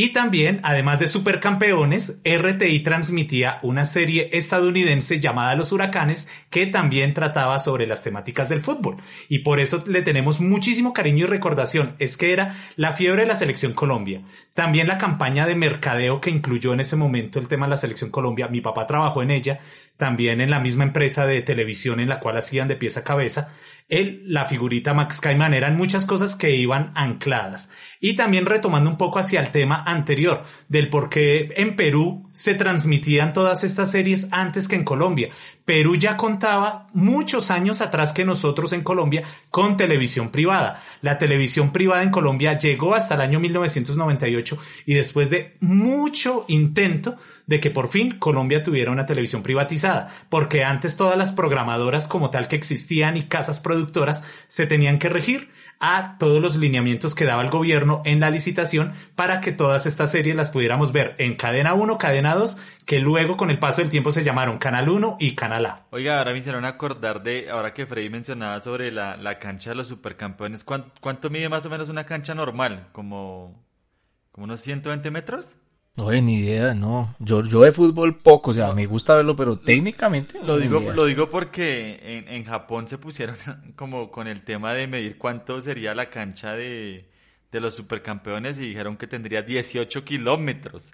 Y 0.02 0.14
también, 0.14 0.62
además 0.64 0.98
de 1.00 1.10
Supercampeones, 1.10 2.22
RTI 2.24 2.80
transmitía 2.80 3.60
una 3.64 3.84
serie 3.84 4.30
estadounidense 4.32 5.20
llamada 5.20 5.56
Los 5.56 5.74
Huracanes 5.74 6.30
que 6.50 6.68
también 6.68 7.14
trataba 7.14 7.60
sobre 7.60 7.86
las 7.86 8.02
temáticas 8.02 8.48
del 8.48 8.62
fútbol. 8.62 8.96
Y 9.28 9.40
por 9.40 9.60
eso 9.60 9.84
le 9.88 10.02
tenemos 10.02 10.40
muchísimo 10.40 10.94
cariño 10.94 11.26
y 11.26 11.28
recordación. 11.28 11.98
Es 12.00 12.16
que 12.16 12.32
era 12.32 12.56
la 12.78 12.94
fiebre 12.94 13.24
de 13.24 13.28
la 13.28 13.36
selección 13.36 13.74
Colombia. 13.74 14.22
También 14.54 14.88
la 14.88 14.98
campaña 14.98 15.46
de 15.46 15.56
mercadeo 15.56 16.22
que 16.22 16.30
incluyó 16.30 16.72
en 16.72 16.80
ese 16.80 16.96
momento 16.96 17.38
el 17.38 17.50
tema 17.50 17.66
de 17.66 17.72
la 17.72 17.78
selección 17.78 18.10
Colombia. 18.10 18.48
Mi 18.48 18.62
papá 18.62 18.88
trabajó 18.88 19.22
en 19.22 19.32
ella, 19.32 19.60
también 20.00 20.40
en 20.40 20.50
la 20.50 20.62
misma 20.62 20.86
empresa 20.86 21.28
de 21.28 21.42
televisión 21.42 22.00
en 22.00 22.08
la 22.08 22.22
cual 22.22 22.38
hacían 22.38 22.70
de 22.70 22.78
pieza 22.78 23.02
a 23.02 23.04
cabeza 23.04 23.50
él, 23.90 24.22
la 24.28 24.46
figurita 24.46 24.94
Max 24.94 25.20
Cayman, 25.20 25.56
eran 25.56 25.76
muchas 25.76 26.06
cosas 26.06 26.36
que 26.36 26.56
iban 26.56 26.92
ancladas. 26.94 27.72
Y 28.00 28.14
también 28.14 28.46
retomando 28.46 28.88
un 28.88 28.98
poco 28.98 29.18
hacia 29.18 29.42
el 29.42 29.50
tema 29.50 29.84
anterior, 29.84 30.44
del 30.68 30.90
por 30.90 31.10
qué 31.10 31.52
en 31.58 31.76
Perú 31.76 32.30
se 32.32 32.54
transmitían 32.54 33.34
todas 33.34 33.64
estas 33.64 33.90
series 33.90 34.30
antes 34.32 34.68
que 34.68 34.76
en 34.76 34.84
Colombia. 34.84 35.32
Perú 35.66 35.96
ya 35.96 36.18
contaba 36.18 36.88
muchos 36.94 37.50
años 37.50 37.82
atrás 37.82 38.14
que 38.14 38.26
nosotros 38.26 38.74
en 38.74 38.84
Colombia 38.84 39.24
con 39.50 39.76
televisión 39.76 40.30
privada. 40.30 40.84
La 41.02 41.18
televisión 41.18 41.72
privada 41.74 42.04
en 42.04 42.12
Colombia 42.12 42.58
llegó 42.58 42.94
hasta 42.94 43.16
el 43.16 43.22
año 43.22 43.40
1998 43.40 44.58
y 44.86 44.94
después 44.94 45.32
de 45.32 45.58
mucho 45.62 46.46
intento 46.48 47.18
de 47.50 47.60
que 47.60 47.72
por 47.72 47.90
fin 47.90 48.20
Colombia 48.20 48.62
tuviera 48.62 48.92
una 48.92 49.08
televisión 49.08 49.42
privatizada, 49.42 50.12
porque 50.30 50.64
antes 50.64 50.98
todas 50.98 51.18
las 51.18 51.32
programadoras 51.32 52.08
como 52.08 52.30
tal 52.30 52.48
que 52.48 52.56
existían 52.56 53.18
y 53.18 53.24
casas 53.24 53.60
productoras 53.60 54.24
se 54.48 54.68
tenían 54.68 55.00
que 55.00 55.10
regir 55.10 55.50
a 55.80 56.18
todos 56.20 56.40
los 56.42 56.58
lineamientos 56.58 57.16
que 57.16 57.26
daba 57.26 57.42
el 57.42 57.50
gobierno 57.50 58.04
en 58.06 58.20
la 58.20 58.30
licitación 58.30 58.94
para 59.16 59.42
que 59.42 59.52
todas 59.52 59.88
estas 59.88 60.12
series 60.12 60.36
las 60.36 60.52
pudiéramos 60.52 60.92
ver 60.92 61.16
en 61.18 61.36
cadena 61.36 61.74
1, 61.74 61.98
cadena 61.98 62.36
2, 62.36 62.60
que 62.86 63.00
luego 63.00 63.36
con 63.36 63.50
el 63.50 63.58
paso 63.58 63.82
del 63.82 63.90
tiempo 63.90 64.12
se 64.12 64.24
llamaron 64.24 64.60
Canal 64.60 64.88
1 64.88 65.18
y 65.20 65.34
Canal 65.34 65.66
A. 65.66 65.88
Oiga, 65.90 66.20
ahora 66.20 66.34
me 66.34 66.38
hicieron 66.38 66.66
acordar 66.66 67.24
de, 67.24 67.50
ahora 67.50 67.74
que 67.74 67.88
Freddy 67.88 68.12
mencionaba 68.12 68.62
sobre 68.62 68.92
la, 68.92 69.18
la 69.18 69.40
cancha 69.40 69.72
de 69.72 69.76
los 69.76 69.88
supercampeones, 69.88 70.64
¿cuánto, 70.64 70.92
¿cuánto 71.02 71.32
mide 71.32 71.50
más 71.50 71.66
o 71.66 71.70
menos 71.72 71.90
una 71.90 72.06
cancha 72.06 72.36
normal? 72.36 72.90
¿Como, 72.92 73.66
como 74.32 74.44
unos 74.44 74.62
120 74.62 75.10
metros? 75.10 75.56
No, 76.00 76.12
ni 76.12 76.40
idea, 76.40 76.74
no. 76.74 77.14
Yo, 77.20 77.44
yo 77.44 77.62
de 77.62 77.74
fútbol 77.74 78.16
poco, 78.16 78.52
o 78.52 78.54
sea, 78.54 78.74
me 78.74 78.86
gusta 78.86 79.16
verlo, 79.16 79.36
pero 79.36 79.60
técnicamente. 79.60 80.40
Lo 80.46 80.58
digo, 80.58 80.80
lo 80.80 81.06
digo 81.06 81.30
porque 81.30 82.00
en, 82.02 82.34
en, 82.34 82.46
Japón 82.46 82.88
se 82.88 82.98
pusieron 82.98 83.36
como 83.76 84.10
con 84.10 84.28
el 84.28 84.44
tema 84.44 84.74
de 84.74 84.88
medir 84.88 85.18
cuánto 85.18 85.62
sería 85.62 85.94
la 85.94 86.10
cancha 86.10 86.54
de, 86.54 87.10
de 87.52 87.60
los 87.60 87.76
supercampeones 87.76 88.58
y 88.58 88.62
dijeron 88.62 88.96
que 88.96 89.08
tendría 89.08 89.42
18 89.42 90.06
kilómetros. 90.06 90.92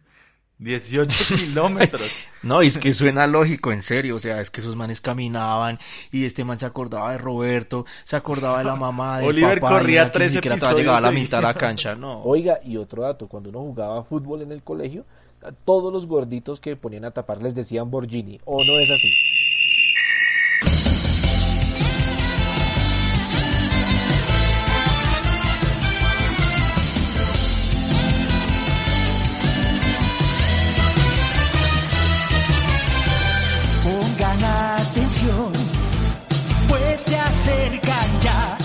18 0.59 1.35
kilómetros. 1.35 2.25
no, 2.43 2.61
es 2.61 2.77
que 2.77 2.93
suena 2.93 3.27
lógico, 3.27 3.71
en 3.71 3.81
serio. 3.81 4.15
O 4.15 4.19
sea, 4.19 4.41
es 4.41 4.49
que 4.49 4.61
esos 4.61 4.75
manes 4.75 5.01
caminaban 5.01 5.79
y 6.11 6.25
este 6.25 6.43
man 6.43 6.57
se 6.59 6.65
acordaba 6.65 7.11
de 7.11 7.17
Roberto, 7.17 7.85
se 8.03 8.15
acordaba 8.15 8.59
de 8.59 8.63
la 8.65 8.75
mamá 8.75 9.19
de 9.19 9.27
Oliver 9.27 9.59
corría 9.59 10.11
tres 10.11 10.31
ni 10.31 10.37
siquiera 10.37 10.73
llegaba 10.73 10.97
a 10.97 11.01
la 11.01 11.11
mitad 11.11 11.39
de 11.39 11.43
la 11.43 11.53
cancha, 11.53 11.95
no. 11.95 12.21
Oiga, 12.23 12.59
y 12.63 12.77
otro 12.77 13.03
dato, 13.03 13.27
cuando 13.27 13.49
uno 13.49 13.59
jugaba 13.59 14.03
fútbol 14.03 14.41
en 14.41 14.51
el 14.51 14.63
colegio, 14.63 15.05
todos 15.65 15.91
los 15.91 16.07
gorditos 16.07 16.59
que 16.59 16.75
ponían 16.75 17.05
a 17.05 17.11
tapar 17.11 17.41
les 17.41 17.55
decían 17.55 17.91
Borgini, 17.91 18.39
¿o 18.45 18.63
no 18.63 18.79
es 18.79 18.89
así? 18.89 19.11
Pues 36.67 37.01
se 37.01 37.81
ya. 38.23 38.57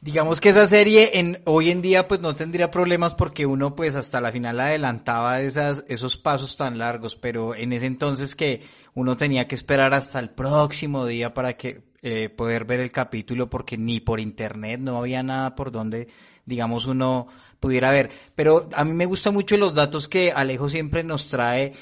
Digamos 0.00 0.40
que 0.40 0.48
esa 0.48 0.66
serie 0.66 1.18
en 1.20 1.40
hoy 1.44 1.70
en 1.70 1.82
día 1.82 2.08
pues 2.08 2.20
no 2.20 2.34
tendría 2.34 2.70
problemas 2.70 3.14
porque 3.14 3.44
uno 3.44 3.74
pues 3.74 3.96
hasta 3.96 4.20
la 4.20 4.32
final 4.32 4.58
adelantaba 4.58 5.42
esas, 5.42 5.84
esos 5.88 6.16
pasos 6.16 6.56
tan 6.56 6.78
largos, 6.78 7.16
pero 7.16 7.54
en 7.54 7.74
ese 7.74 7.86
entonces 7.86 8.34
que 8.34 8.62
uno 8.94 9.16
tenía 9.16 9.46
que 9.46 9.54
esperar 9.54 9.92
hasta 9.92 10.18
el 10.18 10.30
próximo 10.30 11.04
día 11.04 11.34
para 11.34 11.52
que 11.52 11.82
eh, 12.02 12.30
poder 12.30 12.64
ver 12.64 12.80
el 12.80 12.90
capítulo 12.90 13.50
porque 13.50 13.76
ni 13.76 14.00
por 14.00 14.20
internet 14.20 14.80
no 14.80 14.96
había 14.96 15.22
nada 15.22 15.54
por 15.54 15.70
donde 15.70 16.08
digamos 16.46 16.86
uno 16.86 17.26
pudiera 17.60 17.90
ver. 17.90 18.10
Pero 18.34 18.70
a 18.74 18.84
mí 18.84 18.94
me 18.94 19.06
gustan 19.06 19.34
mucho 19.34 19.58
los 19.58 19.74
datos 19.74 20.08
que 20.08 20.32
Alejo 20.32 20.70
siempre 20.70 21.04
nos 21.04 21.28
trae 21.28 21.72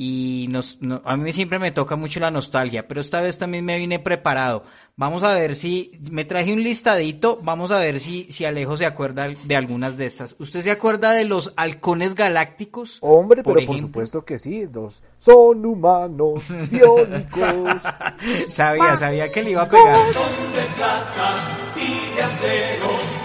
y 0.00 0.46
nos, 0.48 0.78
a 1.04 1.16
mí 1.16 1.32
siempre 1.32 1.58
me 1.58 1.72
toca 1.72 1.96
mucho 1.96 2.20
la 2.20 2.30
nostalgia, 2.30 2.86
pero 2.86 3.00
esta 3.00 3.20
vez 3.20 3.36
también 3.36 3.64
me 3.64 3.76
vine 3.78 3.98
preparado. 3.98 4.62
Vamos 4.94 5.24
a 5.24 5.34
ver 5.34 5.56
si, 5.56 5.90
me 6.08 6.24
traje 6.24 6.52
un 6.52 6.62
listadito, 6.62 7.40
vamos 7.42 7.72
a 7.72 7.80
ver 7.80 7.98
si, 7.98 8.30
si 8.30 8.44
Alejo 8.44 8.76
se 8.76 8.86
acuerda 8.86 9.26
de 9.26 9.56
algunas 9.56 9.96
de 9.96 10.06
estas. 10.06 10.36
¿Usted 10.38 10.62
se 10.62 10.70
acuerda 10.70 11.10
de 11.10 11.24
los 11.24 11.52
halcones 11.56 12.14
galácticos? 12.14 12.98
Hombre, 13.00 13.42
pero 13.42 13.66
por 13.66 13.80
supuesto 13.80 14.24
que 14.24 14.38
sí, 14.38 14.66
dos 14.66 15.02
son 15.18 15.66
humanos, 15.66 16.44
biónicos. 16.70 17.82
sabía, 18.50 18.94
sabía 18.94 19.32
que 19.32 19.42
le 19.42 19.50
iba 19.50 19.62
a 19.62 19.68
pegar. 19.68 19.96
y 21.76 23.17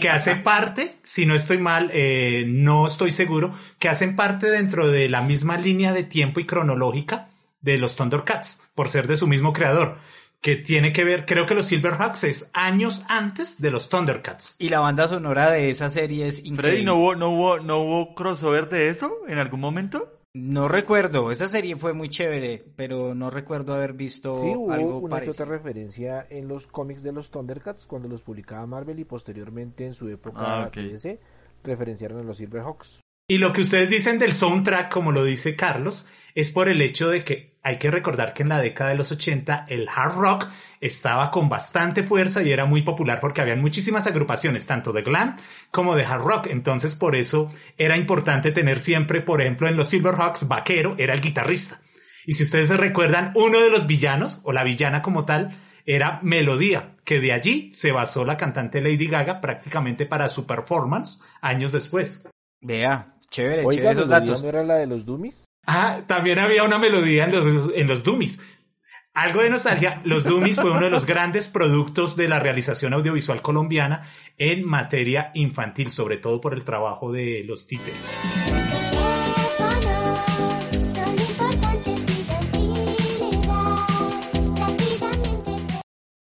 que 0.00 0.08
hace 0.08 0.36
parte, 0.36 0.96
si 1.02 1.26
no 1.26 1.34
estoy 1.34 1.58
mal, 1.58 1.90
eh, 1.92 2.44
no 2.46 2.86
estoy 2.86 3.10
seguro, 3.10 3.52
que 3.78 3.88
hacen 3.88 4.16
parte 4.16 4.50
dentro 4.50 4.88
de 4.88 5.08
la 5.08 5.22
misma 5.22 5.56
línea 5.56 5.92
de 5.92 6.04
tiempo 6.04 6.40
y 6.40 6.46
cronológica 6.46 7.28
de 7.60 7.78
los 7.78 7.96
Thundercats, 7.96 8.62
por 8.74 8.88
ser 8.88 9.06
de 9.06 9.16
su 9.16 9.26
mismo 9.26 9.52
creador, 9.52 9.98
que 10.40 10.56
tiene 10.56 10.92
que 10.92 11.04
ver, 11.04 11.26
creo 11.26 11.46
que 11.46 11.54
los 11.54 11.66
Silverhawks 11.66 12.24
es 12.24 12.50
años 12.54 13.02
antes 13.08 13.60
de 13.60 13.70
los 13.70 13.88
Thundercats. 13.88 14.56
Y 14.58 14.68
la 14.68 14.80
banda 14.80 15.08
sonora 15.08 15.50
de 15.50 15.70
esa 15.70 15.88
serie 15.88 16.26
es 16.26 16.44
increíble. 16.44 16.70
Freddy, 16.70 16.84
¿no 16.84 16.94
hubo, 16.96 17.16
no 17.16 17.30
hubo, 17.30 17.58
no 17.58 17.78
hubo 17.78 18.14
crossover 18.14 18.68
de 18.68 18.88
eso 18.88 19.12
en 19.28 19.38
algún 19.38 19.60
momento? 19.60 20.17
No 20.40 20.68
recuerdo, 20.68 21.32
esa 21.32 21.48
serie 21.48 21.76
fue 21.76 21.94
muy 21.94 22.08
chévere, 22.08 22.64
pero 22.76 23.12
no 23.12 23.28
recuerdo 23.28 23.74
haber 23.74 23.92
visto 23.92 24.40
sí, 24.40 24.52
hubo 24.54 24.70
algo 24.70 24.98
una 24.98 25.16
otra 25.16 25.44
referencia 25.44 26.26
en 26.30 26.46
los 26.46 26.68
cómics 26.68 27.02
de 27.02 27.10
los 27.10 27.30
Thundercats 27.30 27.86
cuando 27.86 28.08
los 28.08 28.22
publicaba 28.22 28.64
Marvel 28.66 29.00
y 29.00 29.04
posteriormente 29.04 29.84
en 29.84 29.94
su 29.94 30.08
época 30.08 30.64
ah, 30.64 30.70
DC 30.72 31.18
referenciaron 31.64 32.20
a 32.20 32.22
los 32.22 32.36
Silverhawks. 32.36 33.00
Y 33.26 33.38
lo 33.38 33.52
que 33.52 33.62
ustedes 33.62 33.90
dicen 33.90 34.20
del 34.20 34.32
soundtrack, 34.32 34.92
como 34.92 35.10
lo 35.10 35.24
dice 35.24 35.56
Carlos, 35.56 36.06
es 36.38 36.52
por 36.52 36.68
el 36.68 36.80
hecho 36.82 37.10
de 37.10 37.24
que 37.24 37.56
hay 37.64 37.78
que 37.78 37.90
recordar 37.90 38.32
que 38.32 38.44
en 38.44 38.50
la 38.50 38.60
década 38.60 38.90
de 38.90 38.96
los 38.96 39.10
80 39.10 39.66
el 39.68 39.88
hard 39.88 40.14
rock 40.14 40.46
estaba 40.80 41.32
con 41.32 41.48
bastante 41.48 42.04
fuerza 42.04 42.44
y 42.44 42.52
era 42.52 42.64
muy 42.64 42.82
popular 42.82 43.18
porque 43.18 43.40
habían 43.40 43.60
muchísimas 43.60 44.06
agrupaciones, 44.06 44.64
tanto 44.64 44.92
de 44.92 45.02
glam 45.02 45.36
como 45.72 45.96
de 45.96 46.04
hard 46.04 46.22
rock. 46.22 46.46
Entonces, 46.46 46.94
por 46.94 47.16
eso 47.16 47.50
era 47.76 47.96
importante 47.96 48.52
tener 48.52 48.78
siempre, 48.78 49.20
por 49.20 49.40
ejemplo, 49.40 49.66
en 49.66 49.76
los 49.76 49.88
Silverhawks, 49.88 50.46
Vaquero 50.46 50.94
era 50.96 51.12
el 51.12 51.20
guitarrista. 51.20 51.80
Y 52.24 52.34
si 52.34 52.44
ustedes 52.44 52.68
se 52.68 52.76
recuerdan, 52.76 53.32
uno 53.34 53.60
de 53.60 53.70
los 53.70 53.88
villanos, 53.88 54.38
o 54.44 54.52
la 54.52 54.62
villana 54.62 55.02
como 55.02 55.24
tal, 55.24 55.58
era 55.86 56.20
Melodía, 56.22 56.94
que 57.02 57.18
de 57.18 57.32
allí 57.32 57.72
se 57.74 57.90
basó 57.90 58.24
la 58.24 58.36
cantante 58.36 58.80
Lady 58.80 59.08
Gaga 59.08 59.40
prácticamente 59.40 60.06
para 60.06 60.28
su 60.28 60.46
performance 60.46 61.20
años 61.40 61.72
después. 61.72 62.28
Vea, 62.60 63.16
chévere, 63.28 63.64
Oiga, 63.64 63.72
chévere 63.72 63.90
esos 63.90 64.08
¿Melodía 64.08 64.26
datos. 64.26 64.42
no 64.44 64.48
era 64.50 64.62
la 64.62 64.76
de 64.76 64.86
los 64.86 65.04
Dummies? 65.04 65.48
Ah, 65.70 66.00
también 66.06 66.38
había 66.38 66.64
una 66.64 66.78
melodía 66.78 67.26
en 67.26 67.32
los, 67.32 67.70
en 67.74 67.86
los 67.86 68.02
Dummies. 68.02 68.40
Algo 69.12 69.42
de 69.42 69.50
nostalgia, 69.50 70.00
Los 70.02 70.24
Dummies 70.24 70.56
fue 70.56 70.70
uno 70.70 70.80
de 70.80 70.88
los 70.88 71.04
grandes 71.04 71.46
productos 71.46 72.16
de 72.16 72.26
la 72.26 72.40
realización 72.40 72.94
audiovisual 72.94 73.42
colombiana 73.42 74.08
en 74.38 74.64
materia 74.64 75.30
infantil, 75.34 75.90
sobre 75.90 76.16
todo 76.16 76.40
por 76.40 76.54
el 76.54 76.64
trabajo 76.64 77.12
de 77.12 77.44
los 77.44 77.66
títeres. 77.66 78.14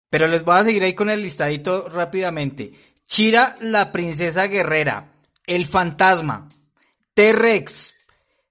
Pero 0.10 0.28
les 0.28 0.44
voy 0.44 0.58
a 0.58 0.64
seguir 0.66 0.84
ahí 0.84 0.96
con 0.96 1.10
el 1.10 1.22
listadito 1.22 1.88
rápidamente. 1.88 2.74
Chira 3.06 3.56
la 3.62 3.94
princesa 3.94 4.48
guerrera, 4.48 5.14
el 5.48 5.66
fantasma, 5.66 6.50
T-Rex, 7.14 7.99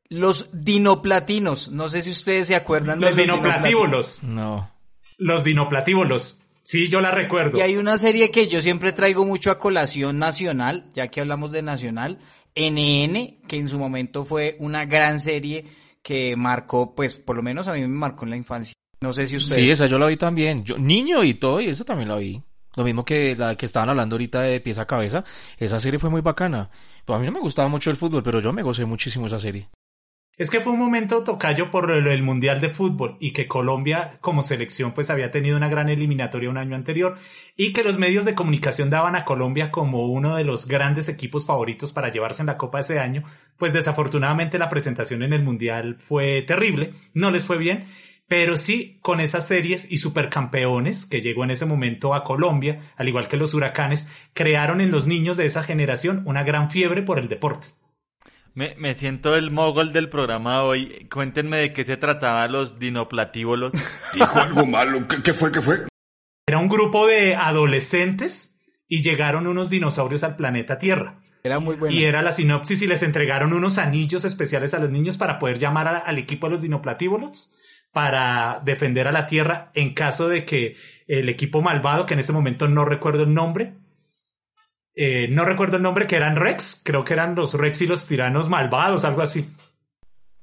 los 0.08 0.50
dinoplatinos. 0.52 1.70
No 1.70 1.88
sé 1.88 2.02
si 2.02 2.10
ustedes 2.10 2.46
se 2.46 2.56
acuerdan 2.56 3.00
Los 3.00 3.16
de 3.16 3.22
dinoplatíbulos. 3.22 4.22
No. 4.22 4.70
Los 5.16 5.44
dinoplatíbulos. 5.44 6.38
Sí, 6.62 6.88
yo 6.88 7.00
la 7.00 7.10
recuerdo. 7.10 7.58
Y 7.58 7.62
hay 7.62 7.76
una 7.76 7.96
serie 7.96 8.30
que 8.30 8.46
yo 8.46 8.60
siempre 8.60 8.92
traigo 8.92 9.24
mucho 9.24 9.50
a 9.50 9.58
colación 9.58 10.18
nacional, 10.18 10.90
ya 10.92 11.08
que 11.08 11.20
hablamos 11.20 11.50
de 11.50 11.62
nacional, 11.62 12.18
NN, 12.54 13.40
que 13.46 13.56
en 13.56 13.68
su 13.68 13.78
momento 13.78 14.24
fue 14.24 14.56
una 14.58 14.84
gran 14.84 15.18
serie 15.18 15.64
que 16.02 16.36
marcó, 16.36 16.94
pues 16.94 17.14
por 17.14 17.36
lo 17.36 17.42
menos 17.42 17.68
a 17.68 17.72
mí 17.72 17.80
me 17.80 17.88
marcó 17.88 18.24
en 18.24 18.30
la 18.30 18.36
infancia. 18.36 18.74
No 19.00 19.12
sé 19.12 19.26
si 19.26 19.36
ustedes. 19.36 19.62
Sí, 19.62 19.70
esa 19.70 19.86
yo 19.86 19.98
la 19.98 20.06
vi 20.06 20.16
también. 20.16 20.64
Yo, 20.64 20.76
niño 20.76 21.24
y 21.24 21.34
todo, 21.34 21.60
y 21.60 21.68
esa 21.68 21.84
también 21.84 22.08
la 22.08 22.16
vi. 22.16 22.42
Lo 22.76 22.84
mismo 22.84 23.04
que 23.04 23.34
la 23.36 23.56
que 23.56 23.66
estaban 23.66 23.88
hablando 23.88 24.14
ahorita 24.14 24.42
de 24.42 24.60
pieza 24.60 24.82
a 24.82 24.86
cabeza. 24.86 25.24
Esa 25.56 25.80
serie 25.80 25.98
fue 25.98 26.10
muy 26.10 26.20
bacana. 26.20 26.70
Pues 27.04 27.16
a 27.16 27.20
mí 27.20 27.26
no 27.26 27.32
me 27.32 27.40
gustaba 27.40 27.68
mucho 27.68 27.90
el 27.90 27.96
fútbol, 27.96 28.22
pero 28.22 28.40
yo 28.40 28.52
me 28.52 28.62
gocé 28.62 28.84
muchísimo 28.84 29.26
esa 29.26 29.38
serie. 29.38 29.68
Es 30.38 30.50
que 30.50 30.60
fue 30.60 30.72
un 30.72 30.78
momento 30.78 31.24
tocayo 31.24 31.72
por 31.72 31.90
el, 31.90 32.22
Mundial 32.22 32.60
de 32.60 32.68
Fútbol 32.68 33.16
y 33.18 33.32
que 33.32 33.48
Colombia 33.48 34.18
como 34.20 34.44
selección 34.44 34.94
pues 34.94 35.10
había 35.10 35.32
tenido 35.32 35.56
una 35.56 35.68
gran 35.68 35.88
eliminatoria 35.88 36.48
un 36.48 36.56
año 36.56 36.76
anterior 36.76 37.18
y 37.56 37.72
que 37.72 37.82
los 37.82 37.98
medios 37.98 38.24
de 38.24 38.36
comunicación 38.36 38.88
daban 38.88 39.16
a 39.16 39.24
Colombia 39.24 39.72
como 39.72 40.06
uno 40.06 40.36
de 40.36 40.44
los 40.44 40.68
grandes 40.68 41.08
equipos 41.08 41.44
favoritos 41.44 41.90
para 41.90 42.12
llevarse 42.12 42.42
en 42.42 42.46
la 42.46 42.56
Copa 42.56 42.78
ese 42.78 43.00
año, 43.00 43.24
pues 43.56 43.72
desafortunadamente 43.72 44.60
la 44.60 44.70
presentación 44.70 45.24
en 45.24 45.32
el 45.32 45.42
Mundial 45.42 45.96
fue 45.98 46.42
terrible, 46.42 46.94
no 47.14 47.32
les 47.32 47.44
fue 47.44 47.58
bien, 47.58 47.86
pero 48.28 48.56
sí 48.56 49.00
con 49.02 49.18
esas 49.18 49.44
series 49.44 49.90
y 49.90 49.96
supercampeones 49.96 51.04
que 51.04 51.20
llegó 51.20 51.42
en 51.42 51.50
ese 51.50 51.66
momento 51.66 52.14
a 52.14 52.22
Colombia, 52.22 52.78
al 52.96 53.08
igual 53.08 53.26
que 53.26 53.38
los 53.38 53.54
huracanes, 53.54 54.06
crearon 54.34 54.80
en 54.80 54.92
los 54.92 55.08
niños 55.08 55.36
de 55.36 55.46
esa 55.46 55.64
generación 55.64 56.22
una 56.26 56.44
gran 56.44 56.70
fiebre 56.70 57.02
por 57.02 57.18
el 57.18 57.28
deporte. 57.28 57.70
Me, 58.54 58.74
me 58.78 58.94
siento 58.94 59.36
el 59.36 59.50
mogol 59.50 59.92
del 59.92 60.08
programa 60.08 60.62
hoy. 60.64 61.06
Cuéntenme 61.12 61.58
de 61.58 61.72
qué 61.72 61.84
se 61.84 61.96
trataba 61.96 62.46
los 62.48 62.78
dinoplatíbolos. 62.78 63.72
Dijo 64.14 64.40
algo 64.40 64.66
malo. 64.66 65.06
¿Qué, 65.08 65.22
qué 65.22 65.32
fue? 65.34 65.52
¿Qué 65.52 65.60
fue? 65.60 65.86
Era 66.48 66.58
un 66.58 66.68
grupo 66.68 67.06
de 67.06 67.34
adolescentes 67.36 68.58
y 68.88 69.02
llegaron 69.02 69.46
unos 69.46 69.70
dinosaurios 69.70 70.24
al 70.24 70.36
planeta 70.36 70.78
Tierra. 70.78 71.20
Era 71.44 71.60
muy 71.60 71.76
bueno. 71.76 71.94
Y 71.94 72.04
era 72.04 72.22
la 72.22 72.32
sinopsis 72.32 72.82
y 72.82 72.86
les 72.86 73.02
entregaron 73.02 73.52
unos 73.52 73.78
anillos 73.78 74.24
especiales 74.24 74.74
a 74.74 74.78
los 74.80 74.90
niños 74.90 75.16
para 75.18 75.38
poder 75.38 75.58
llamar 75.58 75.86
a- 75.86 75.98
al 75.98 76.18
equipo 76.18 76.46
de 76.46 76.52
los 76.52 76.62
dinoplatíbulos 76.62 77.52
para 77.92 78.60
defender 78.64 79.06
a 79.08 79.12
la 79.12 79.26
Tierra 79.26 79.70
en 79.74 79.94
caso 79.94 80.28
de 80.28 80.44
que 80.44 80.76
el 81.06 81.28
equipo 81.28 81.62
malvado, 81.62 82.06
que 82.06 82.14
en 82.14 82.20
este 82.20 82.32
momento 82.32 82.68
no 82.68 82.84
recuerdo 82.84 83.22
el 83.22 83.32
nombre, 83.34 83.74
eh, 84.98 85.28
no 85.28 85.44
recuerdo 85.44 85.76
el 85.76 85.82
nombre, 85.82 86.08
que 86.08 86.16
eran 86.16 86.34
Rex, 86.34 86.82
creo 86.84 87.04
que 87.04 87.14
eran 87.14 87.36
los 87.36 87.54
Rex 87.54 87.82
y 87.82 87.86
los 87.86 88.04
tiranos 88.06 88.48
malvados, 88.48 89.04
algo 89.04 89.22
así. 89.22 89.48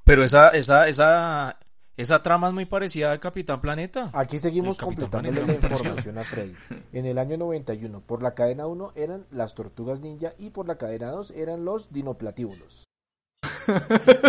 Pero 0.06 0.24
esa, 0.24 0.50
esa, 0.50 0.88
esa, 0.88 1.60
esa 1.98 2.24
trama 2.24 2.48
es 2.48 2.54
muy 2.54 2.66
parecida 2.66 3.12
al 3.12 3.20
Capitán 3.20 3.60
Planeta. 3.60 4.12
Aquí 4.14 4.40
seguimos 4.40 4.78
completándole 4.78 5.46
la 5.46 5.54
información 5.56 6.18
a 6.18 6.24
Freddy. 6.24 6.54
En 6.94 7.06
el 7.06 7.18
año 7.18 7.38
91, 7.38 8.00
por 8.00 8.24
la 8.24 8.34
cadena 8.34 8.66
1 8.66 8.94
eran 8.96 9.26
las 9.30 9.56
tortugas 9.56 10.00
ninja 10.00 10.34
y 10.38 10.52
por 10.52 10.68
la 10.68 10.78
cadena 10.78 11.12
2 11.12 11.32
eran 11.32 11.66
los 11.66 11.92
dinoplatíbulos. 11.92 12.86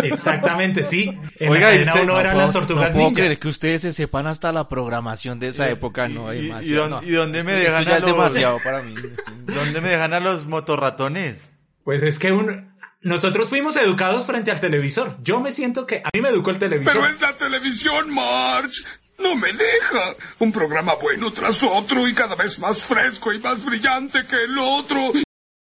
Exactamente, 0.03 0.83
sí. 0.83 1.17
En 1.39 1.49
Oiga, 1.51 1.69
la 1.69 1.75
¿y 1.75 1.77
cadena 1.79 1.93
usted- 1.93 2.03
uno 2.03 2.13
No 2.13 2.19
eran 2.19 2.33
puedo- 2.33 2.45
las 2.45 2.53
tortugas 2.53 2.87
no 2.89 2.93
puedo 2.93 3.05
ninja. 3.09 3.21
creer 3.21 3.39
que 3.39 3.47
ustedes 3.47 3.81
se 3.81 3.93
sepan 3.93 4.27
hasta 4.27 4.51
la 4.51 4.67
programación 4.67 5.39
de 5.39 5.47
esa 5.47 5.69
época, 5.69 6.07
no, 6.07 6.33
y, 6.33 6.37
y, 6.37 6.47
demasiado. 6.47 7.01
y 7.03 7.11
dónde 7.11 7.43
me 7.43 7.53
dejan 7.53 7.79
esto 7.81 7.89
ya 7.89 7.93
a 7.95 7.97
es 7.97 8.03
los... 8.03 8.11
demasiado 8.11 8.59
para 8.63 8.81
mí. 8.81 8.95
¿Dónde 9.45 9.81
me 9.81 9.89
dejan 9.89 10.13
a 10.13 10.19
los 10.19 10.45
motorratones? 10.47 11.49
Pues 11.83 12.03
es 12.03 12.19
que 12.19 12.31
un, 12.31 12.73
nosotros 13.01 13.49
fuimos 13.49 13.75
educados 13.77 14.25
frente 14.25 14.51
al 14.51 14.59
televisor. 14.59 15.15
Yo 15.23 15.39
me 15.39 15.51
siento 15.51 15.85
que 15.87 15.97
a 16.03 16.09
mí 16.13 16.21
me 16.21 16.29
educó 16.29 16.49
el 16.49 16.59
televisor. 16.59 16.93
Pero 16.93 17.07
es 17.07 17.21
la 17.21 17.33
televisión, 17.33 18.09
March. 18.13 18.83
No 19.19 19.35
me 19.35 19.51
deja. 19.51 20.15
Un 20.39 20.51
programa 20.51 20.93
bueno 21.01 21.31
tras 21.31 21.63
otro 21.63 22.07
y 22.07 22.13
cada 22.13 22.35
vez 22.35 22.59
más 22.59 22.85
fresco 22.85 23.33
y 23.33 23.39
más 23.39 23.63
brillante 23.65 24.25
que 24.27 24.43
el 24.43 24.57
otro. 24.59 25.11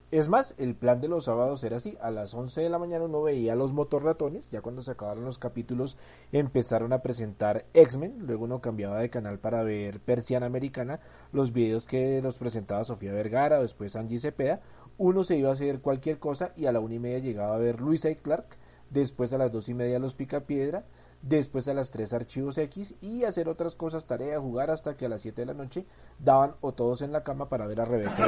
Es 0.10 0.30
más, 0.30 0.56
el 0.58 0.74
plan 0.74 1.02
de 1.02 1.10
los 1.10 1.26
sábados 1.26 1.62
era 1.66 1.78
así. 1.78 1.98
A 2.00 2.12
las 2.12 2.34
11 2.34 2.62
de 2.62 2.70
la 2.70 2.80
mañana 2.80 3.06
uno 3.06 3.22
veía 3.22 3.54
a 3.54 3.56
los 3.58 3.74
motorratones. 3.74 4.50
Ya 4.50 4.62
cuando 4.62 4.82
se 4.82 4.92
acabaron 4.92 5.26
los 5.26 5.38
capítulos 5.38 5.98
empezaron 6.32 6.94
a 6.94 7.02
presentar 7.02 7.66
X-Men. 7.74 8.20
Luego 8.26 8.46
uno 8.46 8.62
cambiaba 8.62 9.00
de 9.00 9.10
canal 9.10 9.38
para 9.38 9.64
ver 9.64 10.00
Persiana 10.00 10.46
Americana. 10.46 11.02
Los 11.34 11.52
videos 11.52 11.86
que 11.86 12.22
los 12.22 12.38
presentaba 12.38 12.86
Sofía 12.86 13.12
Vergara 13.12 13.60
después 13.60 13.98
Angie 13.98 14.18
Cepeda. 14.18 14.62
Uno 14.98 15.26
se 15.26 15.36
iba 15.36 15.50
a 15.50 15.54
hacer 15.54 15.82
cualquier 15.82 16.20
cosa 16.20 16.54
y 16.56 16.68
a 16.68 16.72
la 16.72 16.80
una 16.80 16.96
y 16.96 17.00
media 17.00 17.20
llegaba 17.20 17.56
a 17.56 17.60
ver 17.60 17.82
Luisa 17.82 18.10
y 18.10 18.16
Clark. 18.16 18.58
Después 18.90 19.34
a 19.34 19.38
las 19.38 19.52
dos 19.52 19.68
y 19.68 19.74
media 19.74 20.00
los 20.00 20.16
Picapiedra. 20.16 20.86
Después 21.22 21.68
a 21.68 21.74
las 21.74 21.92
3 21.92 22.14
archivos 22.14 22.58
X 22.58 22.96
y 23.02 23.24
hacer 23.24 23.50
otras 23.50 23.76
cosas, 23.76 24.06
tarea, 24.06 24.40
jugar 24.40 24.70
hasta 24.70 24.96
que 24.96 25.08
a 25.08 25.10
las 25.10 25.22
7 25.22 25.42
de 25.42 25.46
la 25.48 25.54
noche 25.54 25.86
daban 26.20 26.54
o 26.62 26.74
todos 26.74 27.02
en 27.02 27.12
la 27.12 27.24
cama 27.24 27.50
para 27.50 27.66
ver 27.68 27.82
a 27.82 27.86
Rebeca. 27.86 28.28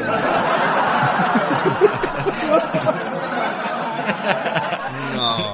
No. 5.16 5.54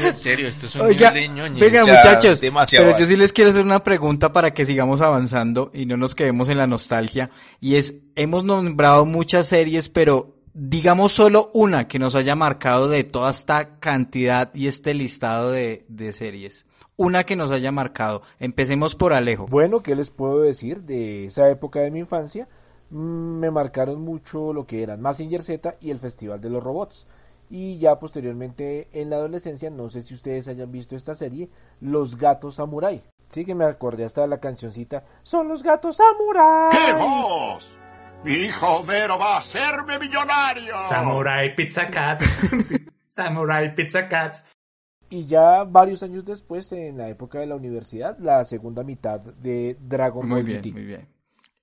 En 0.00 0.18
serio, 0.18 0.48
esto 0.48 0.66
es 0.66 0.74
un 0.74 0.82
Oiga, 0.82 1.10
nivel 1.12 1.28
de 1.28 1.34
ñoñez 1.34 1.60
venga 1.60 1.84
ya 1.84 1.94
muchachos, 1.94 2.40
demasiado 2.40 2.86
pero 2.86 2.98
yo 2.98 3.06
sí 3.06 3.16
les 3.16 3.32
quiero 3.32 3.50
hacer 3.50 3.64
una 3.64 3.84
pregunta 3.84 4.32
para 4.32 4.52
que 4.52 4.64
sigamos 4.64 5.00
avanzando 5.00 5.70
y 5.74 5.86
no 5.86 5.96
nos 5.96 6.14
quedemos 6.14 6.48
en 6.48 6.58
la 6.58 6.66
nostalgia. 6.66 7.30
Y 7.60 7.76
es, 7.76 8.00
hemos 8.16 8.44
nombrado 8.44 9.04
muchas 9.04 9.46
series, 9.48 9.88
pero 9.88 10.41
digamos 10.54 11.12
solo 11.12 11.50
una 11.54 11.88
que 11.88 11.98
nos 11.98 12.14
haya 12.14 12.34
marcado 12.34 12.88
de 12.88 13.04
toda 13.04 13.30
esta 13.30 13.78
cantidad 13.78 14.54
y 14.54 14.66
este 14.66 14.94
listado 14.94 15.50
de, 15.50 15.84
de 15.88 16.12
series. 16.12 16.66
Una 16.96 17.24
que 17.24 17.36
nos 17.36 17.50
haya 17.50 17.72
marcado. 17.72 18.22
Empecemos 18.38 18.94
por 18.94 19.12
Alejo. 19.12 19.46
Bueno, 19.46 19.82
¿qué 19.82 19.96
les 19.96 20.10
puedo 20.10 20.40
decir 20.40 20.82
de 20.82 21.26
esa 21.26 21.48
época 21.50 21.80
de 21.80 21.90
mi 21.90 22.00
infancia? 22.00 22.48
Mm, 22.90 23.38
Me 23.40 23.50
marcaron 23.50 24.02
mucho 24.02 24.52
lo 24.52 24.66
que 24.66 24.82
eran 24.82 25.00
Mazinger 25.00 25.42
Z 25.42 25.76
y 25.80 25.90
el 25.90 25.98
Festival 25.98 26.40
de 26.40 26.50
los 26.50 26.62
Robots. 26.62 27.06
Y 27.50 27.78
ya 27.78 27.98
posteriormente 27.98 28.88
en 28.92 29.10
la 29.10 29.16
adolescencia, 29.16 29.68
no 29.70 29.88
sé 29.88 30.02
si 30.02 30.14
ustedes 30.14 30.48
hayan 30.48 30.70
visto 30.72 30.96
esta 30.96 31.14
serie, 31.14 31.50
Los 31.80 32.16
Gatos 32.16 32.54
Samurai. 32.56 33.02
Sí 33.28 33.46
que 33.46 33.54
me 33.54 33.64
acordé 33.64 34.04
hasta 34.04 34.20
de 34.22 34.28
la 34.28 34.40
cancioncita, 34.40 35.04
son 35.22 35.48
los 35.48 35.62
gatos 35.62 35.96
samurai. 35.96 36.70
¡Qué 36.70 36.92
voz! 36.92 37.81
Mi 38.24 38.34
hijo 38.34 38.66
Homero 38.68 39.18
va 39.18 39.34
a 39.34 39.38
hacerme 39.38 39.98
millonario. 39.98 40.74
Samurai 40.88 41.54
Pizza 41.56 41.88
Cat. 41.90 42.22
Samurai 43.06 43.74
Pizza 43.74 44.08
Cats. 44.08 44.46
Y 45.10 45.26
ya 45.26 45.64
varios 45.64 46.02
años 46.02 46.24
después, 46.24 46.70
en 46.72 46.96
la 46.98 47.08
época 47.08 47.40
de 47.40 47.46
la 47.46 47.56
universidad, 47.56 48.16
la 48.18 48.44
segunda 48.44 48.82
mitad 48.84 49.20
de 49.20 49.76
Dragon 49.80 50.26
Muy 50.26 50.42
Ball 50.42 50.44
bien, 50.44 50.62
GT. 50.62 50.72
muy 50.72 50.84
bien. 50.84 51.08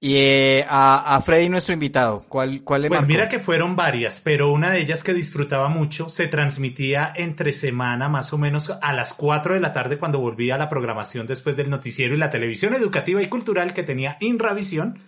Y 0.01 0.15
eh, 0.17 0.65
a, 0.69 1.15
a 1.15 1.21
Freddy, 1.21 1.49
nuestro 1.49 1.73
invitado, 1.73 2.23
¿cuál, 2.29 2.63
cuál 2.63 2.83
le 2.83 2.87
Pues 2.89 3.01
marcó? 3.01 3.11
mira 3.11 3.27
que 3.29 3.39
fueron 3.39 3.75
varias, 3.75 4.21
pero 4.23 4.51
una 4.51 4.69
de 4.69 4.79
ellas 4.79 5.03
que 5.03 5.13
disfrutaba 5.13 5.67
mucho 5.69 6.09
se 6.09 6.27
transmitía 6.27 7.11
entre 7.15 7.51
semana 7.53 8.07
más 8.07 8.31
o 8.31 8.37
menos 8.37 8.69
a 8.81 8.93
las 8.93 9.13
4 9.13 9.55
de 9.55 9.59
la 9.59 9.73
tarde 9.73 9.97
cuando 9.97 10.19
volvía 10.19 10.55
a 10.55 10.57
la 10.57 10.69
programación 10.69 11.25
después 11.27 11.57
del 11.57 11.69
noticiero 11.69 12.15
y 12.15 12.17
la 12.17 12.29
televisión 12.29 12.73
educativa 12.75 13.21
y 13.21 13.27
cultural 13.27 13.73
que 13.73 13.83
tenía 13.83 14.15
Inravisión. 14.21 14.99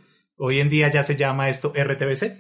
Hoy 0.43 0.59
en 0.59 0.69
día 0.69 0.87
ya 0.87 1.03
se 1.03 1.15
llama 1.15 1.49
esto 1.49 1.71
RTBC. 1.71 2.35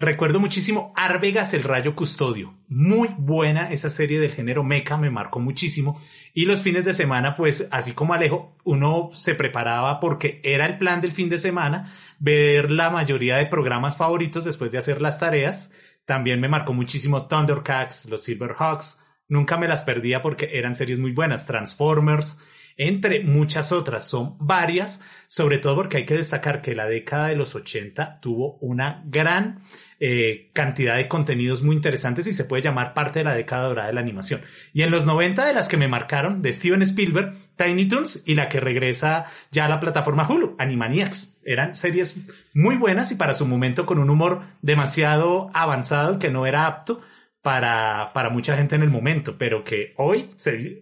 Recuerdo 0.00 0.40
muchísimo 0.40 0.92
Arvegas 0.96 1.54
el 1.54 1.62
Rayo 1.62 1.94
Custodio. 1.94 2.58
Muy 2.66 3.10
buena 3.16 3.70
esa 3.70 3.90
serie 3.90 4.18
del 4.18 4.32
género 4.32 4.64
mecha, 4.64 4.96
me 4.96 5.08
marcó 5.08 5.38
muchísimo. 5.38 6.02
Y 6.34 6.46
los 6.46 6.62
fines 6.62 6.84
de 6.84 6.94
semana, 6.94 7.36
pues, 7.36 7.68
así 7.70 7.92
como 7.92 8.12
Alejo, 8.12 8.56
uno 8.64 9.10
se 9.14 9.36
preparaba 9.36 10.00
porque 10.00 10.40
era 10.42 10.66
el 10.66 10.78
plan 10.78 11.00
del 11.00 11.12
fin 11.12 11.28
de 11.28 11.38
semana, 11.38 11.94
ver 12.18 12.72
la 12.72 12.90
mayoría 12.90 13.36
de 13.36 13.46
programas 13.46 13.96
favoritos 13.96 14.42
después 14.42 14.72
de 14.72 14.78
hacer 14.78 15.00
las 15.00 15.20
tareas. 15.20 15.70
También 16.04 16.40
me 16.40 16.48
marcó 16.48 16.72
muchísimo 16.72 17.28
Thundercats, 17.28 18.06
los 18.06 18.24
Silverhawks. 18.24 19.00
Nunca 19.28 19.56
me 19.58 19.68
las 19.68 19.82
perdía 19.82 20.22
porque 20.22 20.58
eran 20.58 20.74
series 20.74 20.98
muy 20.98 21.12
buenas. 21.12 21.46
Transformers, 21.46 22.36
entre 22.76 23.22
muchas 23.22 23.70
otras. 23.70 24.08
Son 24.08 24.36
varias, 24.40 25.00
sobre 25.32 25.56
todo 25.56 25.76
porque 25.76 25.96
hay 25.96 26.04
que 26.04 26.18
destacar 26.18 26.60
que 26.60 26.74
la 26.74 26.86
década 26.86 27.28
de 27.28 27.36
los 27.36 27.54
80 27.54 28.20
tuvo 28.20 28.58
una 28.60 29.02
gran 29.06 29.62
eh, 29.98 30.50
cantidad 30.52 30.98
de 30.98 31.08
contenidos 31.08 31.62
muy 31.62 31.74
interesantes 31.74 32.26
y 32.26 32.34
se 32.34 32.44
puede 32.44 32.62
llamar 32.62 32.92
parte 32.92 33.20
de 33.20 33.24
la 33.24 33.34
década 33.34 33.68
dorada 33.68 33.86
de 33.86 33.94
la 33.94 34.02
animación. 34.02 34.42
Y 34.74 34.82
en 34.82 34.90
los 34.90 35.06
90 35.06 35.46
de 35.46 35.54
las 35.54 35.68
que 35.68 35.78
me 35.78 35.88
marcaron, 35.88 36.42
de 36.42 36.52
Steven 36.52 36.82
Spielberg, 36.82 37.32
Tiny 37.56 37.86
Toons 37.86 38.24
y 38.26 38.34
la 38.34 38.50
que 38.50 38.60
regresa 38.60 39.24
ya 39.50 39.64
a 39.64 39.68
la 39.70 39.80
plataforma 39.80 40.28
Hulu, 40.28 40.54
Animaniacs. 40.58 41.38
Eran 41.46 41.76
series 41.76 42.18
muy 42.52 42.76
buenas 42.76 43.10
y 43.10 43.14
para 43.14 43.32
su 43.32 43.46
momento 43.46 43.86
con 43.86 43.98
un 43.98 44.10
humor 44.10 44.42
demasiado 44.60 45.48
avanzado 45.54 46.18
que 46.18 46.30
no 46.30 46.44
era 46.44 46.66
apto 46.66 47.00
para, 47.40 48.12
para 48.12 48.28
mucha 48.28 48.54
gente 48.54 48.76
en 48.76 48.82
el 48.82 48.90
momento, 48.90 49.38
pero 49.38 49.64
que 49.64 49.94
hoy, 49.96 50.28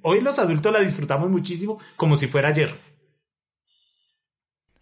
hoy 0.03 0.21
los 0.21 0.41
adultos 0.41 0.73
la 0.73 0.81
disfrutamos 0.81 1.31
muchísimo 1.31 1.81
como 1.95 2.17
si 2.17 2.27
fuera 2.27 2.49
ayer. 2.49 2.90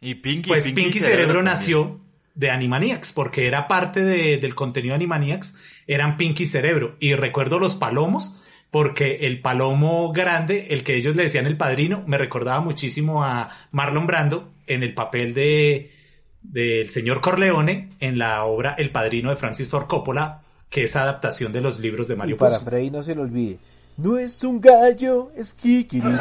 Y 0.01 0.15
Pinky, 0.17 0.49
Pues 0.49 0.65
Pinky, 0.65 1.01
Cerebro, 1.01 1.43
nació 1.43 2.01
de 2.35 2.51
Animaniacs, 2.51 3.13
porque 3.13 3.47
era 3.49 3.67
parte 3.67 4.05
de- 4.05 4.39
del 4.39 4.55
contenido 4.55 4.93
de 4.93 4.97
Animaniacs, 4.97 5.57
eran 5.87 6.17
Pinky 6.17 6.47
Cerebro. 6.47 6.97
Y 7.01 7.15
recuerdo 7.15 7.59
los 7.59 7.75
palomos, 7.75 8.37
porque 8.71 9.27
el 9.27 9.41
palomo 9.41 10.13
grande, 10.13 10.69
el 10.71 10.85
que 10.85 10.95
ellos 10.97 11.17
le 11.17 11.25
decían 11.25 11.47
el 11.47 11.57
padrino, 11.57 12.05
me 12.07 12.19
recordaba 12.19 12.61
muchísimo 12.61 13.25
a 13.25 13.49
Marlon 13.73 14.07
Brando 14.07 14.51
en 14.67 14.83
el 14.83 14.95
papel 14.95 15.35
de 15.35 15.93
del 16.41 16.89
señor 16.89 17.21
Corleone 17.21 17.91
en 17.99 18.17
la 18.17 18.45
obra 18.45 18.75
El 18.79 18.91
Padrino 18.91 19.29
de 19.31 19.37
Francis 19.37 19.69
Ford 19.69 19.87
Coppola, 19.87 20.43
que 20.71 20.85
es 20.85 20.95
adaptación 20.97 21.53
de 21.53 21.61
los 21.61 21.81
libros 21.81 22.07
de 22.09 22.15
Y 22.15 22.17
Mario 22.17 22.37
para 22.37 22.53
Puzo. 22.59 22.65
Freddy 22.65 22.91
no 22.91 23.03
se 23.03 23.15
lo 23.15 23.23
olvide. 23.23 23.59
No 23.97 24.17
es 24.17 24.45
un 24.45 24.61
gallo, 24.61 25.33
es 25.37 25.53
Kikiribú. 25.55 26.17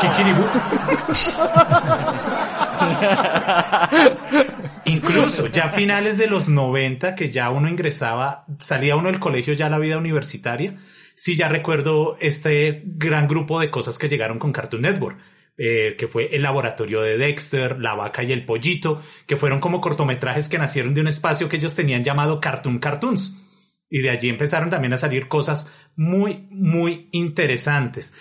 Kikiribú. 0.00 0.42
Incluso 4.84 5.46
ya 5.46 5.66
a 5.66 5.70
finales 5.70 6.18
de 6.18 6.26
los 6.26 6.48
90, 6.48 7.14
que 7.14 7.30
ya 7.30 7.50
uno 7.50 7.68
ingresaba, 7.68 8.44
salía 8.58 8.96
uno 8.96 9.10
del 9.10 9.20
colegio 9.20 9.54
ya 9.54 9.66
a 9.66 9.70
la 9.70 9.78
vida 9.78 9.98
universitaria, 9.98 10.78
sí 11.14 11.36
ya 11.36 11.48
recuerdo 11.48 12.16
este 12.20 12.82
gran 12.84 13.28
grupo 13.28 13.60
de 13.60 13.70
cosas 13.70 13.98
que 13.98 14.08
llegaron 14.08 14.38
con 14.38 14.52
Cartoon 14.52 14.82
Network. 14.82 15.18
eh, 15.58 15.96
que 15.98 16.08
fue 16.08 16.34
el 16.34 16.42
laboratorio 16.42 17.02
de 17.02 17.18
Dexter, 17.18 17.78
La 17.78 17.94
vaca 17.94 18.22
y 18.22 18.32
el 18.32 18.46
pollito, 18.46 19.02
que 19.26 19.36
fueron 19.36 19.60
como 19.60 19.82
cortometrajes 19.82 20.48
que 20.48 20.56
nacieron 20.58 20.94
de 20.94 21.02
un 21.02 21.08
espacio 21.08 21.48
que 21.48 21.56
ellos 21.56 21.74
tenían 21.74 22.02
llamado 22.02 22.40
Cartoon 22.40 22.78
Cartoons. 22.78 23.36
Y 23.90 24.00
de 24.00 24.08
allí 24.08 24.30
empezaron 24.30 24.70
también 24.70 24.94
a 24.94 24.96
salir 24.96 25.28
cosas 25.28 25.70
muy, 25.94 26.48
muy 26.50 27.10
interesantes. 27.12 28.14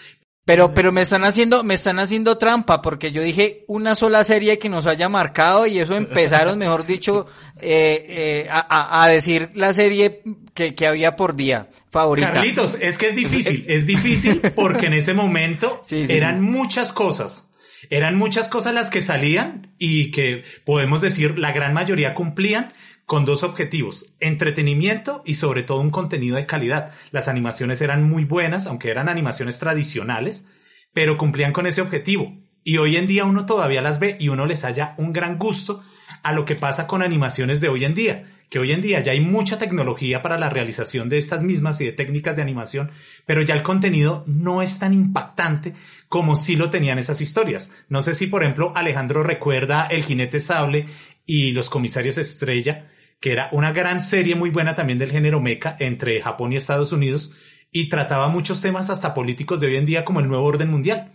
Pero, 0.51 0.73
pero 0.73 0.91
me 0.91 0.99
están 0.99 1.23
haciendo, 1.23 1.63
me 1.63 1.75
están 1.75 1.97
haciendo 1.97 2.37
trampa 2.37 2.81
porque 2.81 3.13
yo 3.13 3.21
dije 3.21 3.63
una 3.67 3.95
sola 3.95 4.21
serie 4.25 4.59
que 4.59 4.67
nos 4.67 4.85
haya 4.85 5.07
marcado 5.07 5.65
y 5.65 5.79
eso 5.79 5.95
empezaron, 5.95 6.57
mejor 6.59 6.85
dicho, 6.85 7.25
eh, 7.61 8.05
eh, 8.09 8.49
a, 8.49 9.07
decir 9.07 9.47
la 9.53 9.71
serie 9.71 10.21
que, 10.53 10.75
que 10.75 10.87
había 10.87 11.15
por 11.15 11.37
día 11.37 11.69
favorita. 11.89 12.33
Carlitos, 12.33 12.75
es 12.81 12.97
que 12.97 13.07
es 13.07 13.15
difícil, 13.23 13.63
es 13.65 13.87
difícil 13.87 14.41
porque 14.53 14.87
en 14.87 14.93
ese 14.93 15.13
momento 15.13 15.81
Sí, 15.87 16.05
sí, 16.05 16.11
eran 16.11 16.35
sí. 16.35 16.41
muchas 16.41 16.91
cosas. 16.91 17.47
Eran 17.89 18.17
muchas 18.17 18.49
cosas 18.49 18.73
las 18.73 18.89
que 18.89 19.01
salían 19.01 19.73
y 19.77 20.11
que 20.11 20.43
podemos 20.65 20.99
decir 20.99 21.39
la 21.39 21.53
gran 21.53 21.73
mayoría 21.73 22.13
cumplían 22.13 22.73
con 23.11 23.25
dos 23.25 23.43
objetivos, 23.43 24.05
entretenimiento 24.21 25.21
y 25.25 25.33
sobre 25.33 25.63
todo 25.63 25.81
un 25.81 25.89
contenido 25.89 26.37
de 26.37 26.45
calidad. 26.45 26.93
Las 27.11 27.27
animaciones 27.27 27.81
eran 27.81 28.09
muy 28.09 28.23
buenas, 28.23 28.67
aunque 28.67 28.89
eran 28.89 29.09
animaciones 29.09 29.59
tradicionales, 29.59 30.47
pero 30.93 31.17
cumplían 31.17 31.51
con 31.51 31.67
ese 31.67 31.81
objetivo. 31.81 32.37
Y 32.63 32.77
hoy 32.77 32.95
en 32.95 33.07
día 33.07 33.25
uno 33.25 33.45
todavía 33.45 33.81
las 33.81 33.99
ve 33.99 34.15
y 34.17 34.29
uno 34.29 34.45
les 34.45 34.63
halla 34.63 34.95
un 34.97 35.11
gran 35.11 35.37
gusto 35.37 35.83
a 36.23 36.31
lo 36.31 36.45
que 36.45 36.55
pasa 36.55 36.87
con 36.87 37.01
animaciones 37.01 37.59
de 37.59 37.67
hoy 37.67 37.83
en 37.83 37.95
día, 37.95 38.31
que 38.49 38.59
hoy 38.59 38.71
en 38.71 38.81
día 38.81 39.01
ya 39.01 39.11
hay 39.11 39.19
mucha 39.19 39.59
tecnología 39.59 40.21
para 40.21 40.37
la 40.37 40.49
realización 40.49 41.09
de 41.09 41.17
estas 41.17 41.43
mismas 41.43 41.81
y 41.81 41.85
de 41.87 41.91
técnicas 41.91 42.37
de 42.37 42.43
animación, 42.43 42.91
pero 43.25 43.41
ya 43.41 43.55
el 43.55 43.61
contenido 43.61 44.23
no 44.25 44.61
es 44.61 44.79
tan 44.79 44.93
impactante 44.93 45.73
como 46.07 46.37
si 46.37 46.55
lo 46.55 46.69
tenían 46.69 46.97
esas 46.97 47.19
historias. 47.19 47.73
No 47.89 48.03
sé 48.03 48.15
si, 48.15 48.27
por 48.27 48.43
ejemplo, 48.43 48.71
Alejandro 48.73 49.21
recuerda 49.21 49.87
El 49.87 50.03
jinete 50.03 50.39
sable 50.39 50.85
y 51.25 51.51
Los 51.51 51.69
comisarios 51.69 52.17
estrella, 52.17 52.87
que 53.21 53.31
era 53.31 53.49
una 53.51 53.71
gran 53.71 54.01
serie 54.01 54.35
muy 54.35 54.49
buena 54.49 54.75
también 54.75 54.99
del 54.99 55.11
género 55.11 55.39
mecha 55.39 55.77
entre 55.79 56.21
Japón 56.21 56.51
y 56.51 56.57
Estados 56.57 56.91
Unidos 56.91 57.31
y 57.71 57.87
trataba 57.87 58.27
muchos 58.27 58.61
temas 58.61 58.89
hasta 58.89 59.13
políticos 59.13 59.59
de 59.59 59.67
hoy 59.67 59.75
en 59.77 59.85
día 59.85 60.03
como 60.03 60.19
el 60.19 60.27
nuevo 60.27 60.43
orden 60.43 60.69
mundial. 60.69 61.13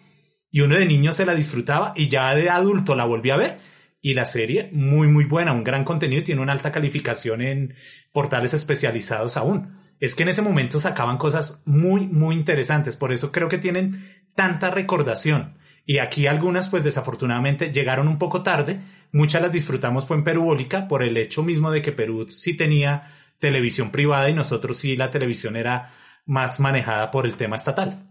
Y 0.51 0.61
uno 0.61 0.77
de 0.77 0.87
niño 0.87 1.13
se 1.13 1.27
la 1.27 1.35
disfrutaba 1.35 1.93
y 1.97 2.09
ya 2.09 2.35
de 2.35 2.49
adulto 2.49 2.95
la 2.95 3.05
volví 3.05 3.31
a 3.31 3.37
ver. 3.37 3.59
Y 4.01 4.15
la 4.15 4.25
serie, 4.25 4.71
muy, 4.73 5.09
muy 5.09 5.25
buena, 5.25 5.53
un 5.53 5.65
gran 5.65 5.85
contenido 5.85 6.21
y 6.21 6.25
tiene 6.25 6.41
una 6.41 6.53
alta 6.53 6.71
calificación 6.71 7.43
en 7.43 7.75
portales 8.13 8.55
especializados 8.55 9.37
aún. 9.37 9.77
Es 9.99 10.15
que 10.15 10.23
en 10.23 10.29
ese 10.29 10.43
momento 10.43 10.81
sacaban 10.81 11.19
cosas 11.19 11.63
muy, 11.67 12.07
muy 12.07 12.37
interesantes. 12.37 12.97
Por 12.97 13.13
eso 13.13 13.33
creo 13.33 13.49
que 13.49 13.59
tienen 13.59 14.07
tanta 14.37 14.71
recordación. 14.71 15.59
Y 15.87 15.99
aquí 15.99 16.27
algunas, 16.27 16.69
pues 16.69 16.85
desafortunadamente, 16.85 17.73
llegaron 17.73 18.09
un 18.09 18.19
poco 18.19 18.43
tarde. 18.43 18.81
Muchas 19.13 19.41
las 19.41 19.53
disfrutamos 19.53 20.05
fue 20.07 20.17
en 20.17 20.25
Perubólica 20.25 20.89
por 20.89 21.03
el 21.03 21.17
hecho 21.17 21.43
mismo 21.43 21.71
de 21.71 21.81
que 21.81 21.93
Perú 21.93 22.29
sí 22.29 22.57
tenía 22.57 23.13
televisión 23.39 23.91
privada 23.91 24.29
y 24.29 24.35
nosotros 24.35 24.77
sí 24.77 24.97
la 24.97 25.11
televisión 25.11 25.57
era 25.57 25.95
más 26.27 26.61
manejada 26.61 27.11
por 27.11 27.25
el 27.25 27.37
tema 27.37 27.57
estatal. 27.57 28.11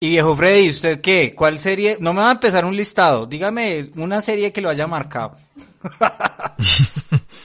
Y 0.00 0.10
viejo 0.10 0.36
Freddy, 0.36 0.68
¿usted 0.68 1.00
qué? 1.00 1.34
¿Cuál 1.34 1.58
serie? 1.58 1.96
No 2.00 2.12
me 2.12 2.20
va 2.20 2.28
a 2.28 2.32
empezar 2.32 2.64
un 2.64 2.76
listado. 2.76 3.26
Dígame 3.26 3.90
una 3.94 4.20
serie 4.20 4.52
que 4.52 4.60
lo 4.60 4.68
haya 4.68 4.86
marcado. 4.86 5.38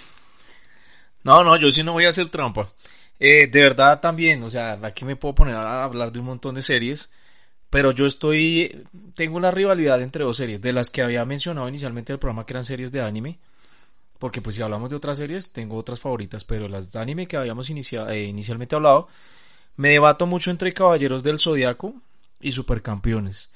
No, 1.23 1.43
no, 1.43 1.55
yo 1.55 1.69
sí 1.69 1.84
no 1.84 1.93
voy 1.93 2.05
a 2.05 2.10
hacer 2.10 2.29
trampa. 2.29 2.67
Eh, 3.19 3.47
de 3.47 3.62
verdad 3.62 3.99
también, 3.99 4.41
o 4.43 4.49
sea, 4.49 4.79
aquí 4.81 5.05
me 5.05 5.15
puedo 5.15 5.36
poner 5.36 5.55
a 5.55 5.84
hablar 5.84 6.12
de 6.12 6.19
un 6.19 6.25
montón 6.25 6.55
de 6.55 6.62
series, 6.63 7.12
pero 7.71 7.91
yo 7.91 8.05
estoy, 8.05 8.86
tengo 9.15 9.38
una 9.38 9.49
rivalidad 9.49 10.01
entre 10.01 10.25
dos 10.25 10.36
series, 10.36 10.62
de 10.62 10.73
las 10.73 10.89
que 10.89 11.01
había 11.01 11.23
mencionado 11.23 11.69
inicialmente 11.69 12.12
en 12.12 12.15
el 12.15 12.19
programa 12.19 12.45
que 12.45 12.53
eran 12.53 12.65
series 12.65 12.91
de 12.91 13.01
anime, 13.01 13.39
porque 14.19 14.41
pues 14.41 14.57
si 14.57 14.62
hablamos 14.62 14.89
de 14.89 14.97
otras 14.97 15.17
series, 15.17 15.53
tengo 15.53 15.77
otras 15.77 16.01
favoritas, 16.01 16.43
pero 16.43 16.67
las 16.67 16.91
de 16.91 16.99
anime 16.99 17.27
que 17.27 17.38
habíamos 17.38 17.69
eh, 17.69 18.23
inicialmente 18.23 18.75
hablado, 18.75 19.07
me 19.77 19.89
debato 19.89 20.25
mucho 20.25 20.51
entre 20.51 20.73
Caballeros 20.73 21.23
del 21.23 21.39
Zodiaco 21.39 21.95
y 22.41 22.51
Supercampeones. 22.51 23.49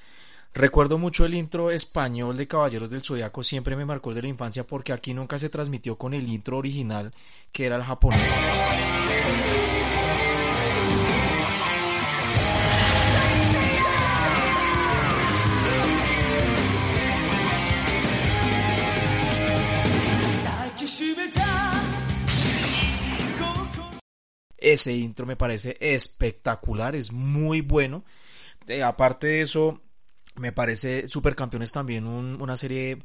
Recuerdo 0.53 0.97
mucho 0.97 1.25
el 1.25 1.33
intro 1.33 1.69
español 1.69 2.37
de 2.37 2.47
Caballeros 2.47 2.89
del 2.89 3.03
Zodiaco, 3.03 3.43
siempre 3.43 3.75
me 3.75 3.83
marcó 3.83 4.11
desde 4.11 4.21
la 4.21 4.29
infancia 4.29 4.65
porque 4.65 4.93
aquí 4.93 5.13
nunca 5.13 5.37
se 5.37 5.49
transmitió 5.49 5.97
con 5.97 6.13
el 6.13 6.25
intro 6.29 6.57
original 6.57 7.11
que 7.51 7.65
era 7.65 7.75
el 7.75 7.83
japonés. 7.83 8.23
Ese 24.65 24.93
intro 24.93 25.25
me 25.27 25.35
parece 25.35 25.77
espectacular, 25.79 26.95
es 26.95 27.11
muy 27.13 27.61
bueno. 27.61 28.03
Eh, 28.67 28.83
aparte 28.83 29.27
de 29.27 29.41
eso, 29.41 29.81
me 30.37 30.51
parece 30.53 31.07
Supercampeones 31.07 31.71
también 31.73 32.07
un- 32.07 32.41
una 32.41 32.57
serie, 32.57 32.99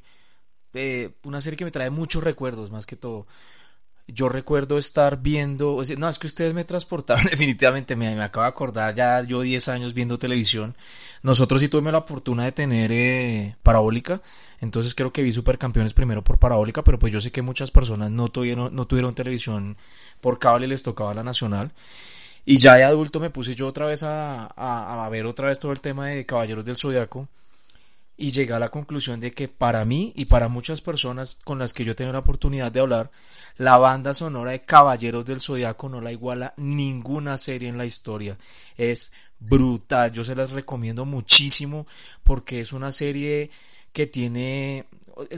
eh, 0.74 1.12
una 1.24 1.40
serie 1.40 1.56
que 1.58 1.64
me 1.66 1.72
trae 1.72 1.90
muchos 1.90 2.24
recuerdos, 2.24 2.70
más 2.70 2.86
que 2.86 2.96
todo. 2.96 3.26
Yo 4.12 4.28
recuerdo 4.28 4.78
estar 4.78 5.20
viendo, 5.20 5.74
o 5.74 5.84
sea, 5.84 5.96
no, 5.96 6.08
es 6.08 6.18
que 6.18 6.26
ustedes 6.26 6.54
me 6.54 6.64
transportaron 6.64 7.24
definitivamente, 7.30 7.96
me, 7.96 8.14
me 8.14 8.22
acabo 8.22 8.44
de 8.44 8.48
acordar 8.48 8.94
ya 8.94 9.22
yo 9.22 9.42
10 9.42 9.68
años 9.68 9.94
viendo 9.94 10.18
televisión. 10.18 10.76
Nosotros 11.22 11.60
sí 11.60 11.68
tuvimos 11.68 11.92
la 11.92 12.02
fortuna 12.02 12.44
de 12.44 12.52
tener 12.52 12.90
eh, 12.92 13.56
parabólica, 13.62 14.22
entonces 14.60 14.94
creo 14.94 15.12
que 15.12 15.22
vi 15.22 15.32
Supercampeones 15.32 15.94
primero 15.94 16.22
por 16.22 16.38
parabólica, 16.38 16.82
pero 16.82 16.98
pues 16.98 17.12
yo 17.12 17.20
sé 17.20 17.30
que 17.30 17.42
muchas 17.42 17.70
personas 17.70 18.10
no 18.10 18.28
tuvieron, 18.28 18.74
no 18.74 18.86
tuvieron 18.86 19.14
televisión 19.14 19.76
por 20.20 20.38
cable, 20.38 20.66
les 20.66 20.82
tocaba 20.82 21.14
la 21.14 21.22
nacional. 21.22 21.72
Y 22.44 22.56
ya 22.56 22.74
de 22.74 22.84
adulto 22.84 23.20
me 23.20 23.30
puse 23.30 23.54
yo 23.54 23.68
otra 23.68 23.86
vez 23.86 24.02
a, 24.02 24.46
a, 24.56 25.04
a 25.04 25.08
ver 25.10 25.26
otra 25.26 25.48
vez 25.48 25.60
todo 25.60 25.72
el 25.72 25.80
tema 25.80 26.08
de 26.08 26.26
Caballeros 26.26 26.64
del 26.64 26.76
Zodiaco 26.76 27.28
y 28.20 28.30
llegué 28.30 28.52
a 28.52 28.58
la 28.58 28.68
conclusión 28.68 29.18
de 29.18 29.32
que 29.32 29.48
para 29.48 29.82
mí 29.86 30.12
y 30.14 30.26
para 30.26 30.48
muchas 30.48 30.82
personas 30.82 31.38
con 31.42 31.58
las 31.58 31.72
que 31.72 31.84
yo 31.84 31.92
he 31.92 31.94
tenido 31.94 32.12
la 32.12 32.18
oportunidad 32.18 32.70
de 32.70 32.80
hablar, 32.80 33.10
la 33.56 33.78
banda 33.78 34.12
sonora 34.12 34.50
de 34.50 34.60
Caballeros 34.60 35.24
del 35.24 35.40
Zodiaco 35.40 35.88
no 35.88 36.02
la 36.02 36.12
iguala 36.12 36.52
ninguna 36.58 37.38
serie 37.38 37.70
en 37.70 37.78
la 37.78 37.86
historia. 37.86 38.36
Es 38.76 39.14
brutal, 39.38 40.12
yo 40.12 40.22
se 40.22 40.36
las 40.36 40.50
recomiendo 40.50 41.06
muchísimo 41.06 41.86
porque 42.22 42.60
es 42.60 42.74
una 42.74 42.92
serie 42.92 43.50
que 43.90 44.06
tiene, 44.06 44.84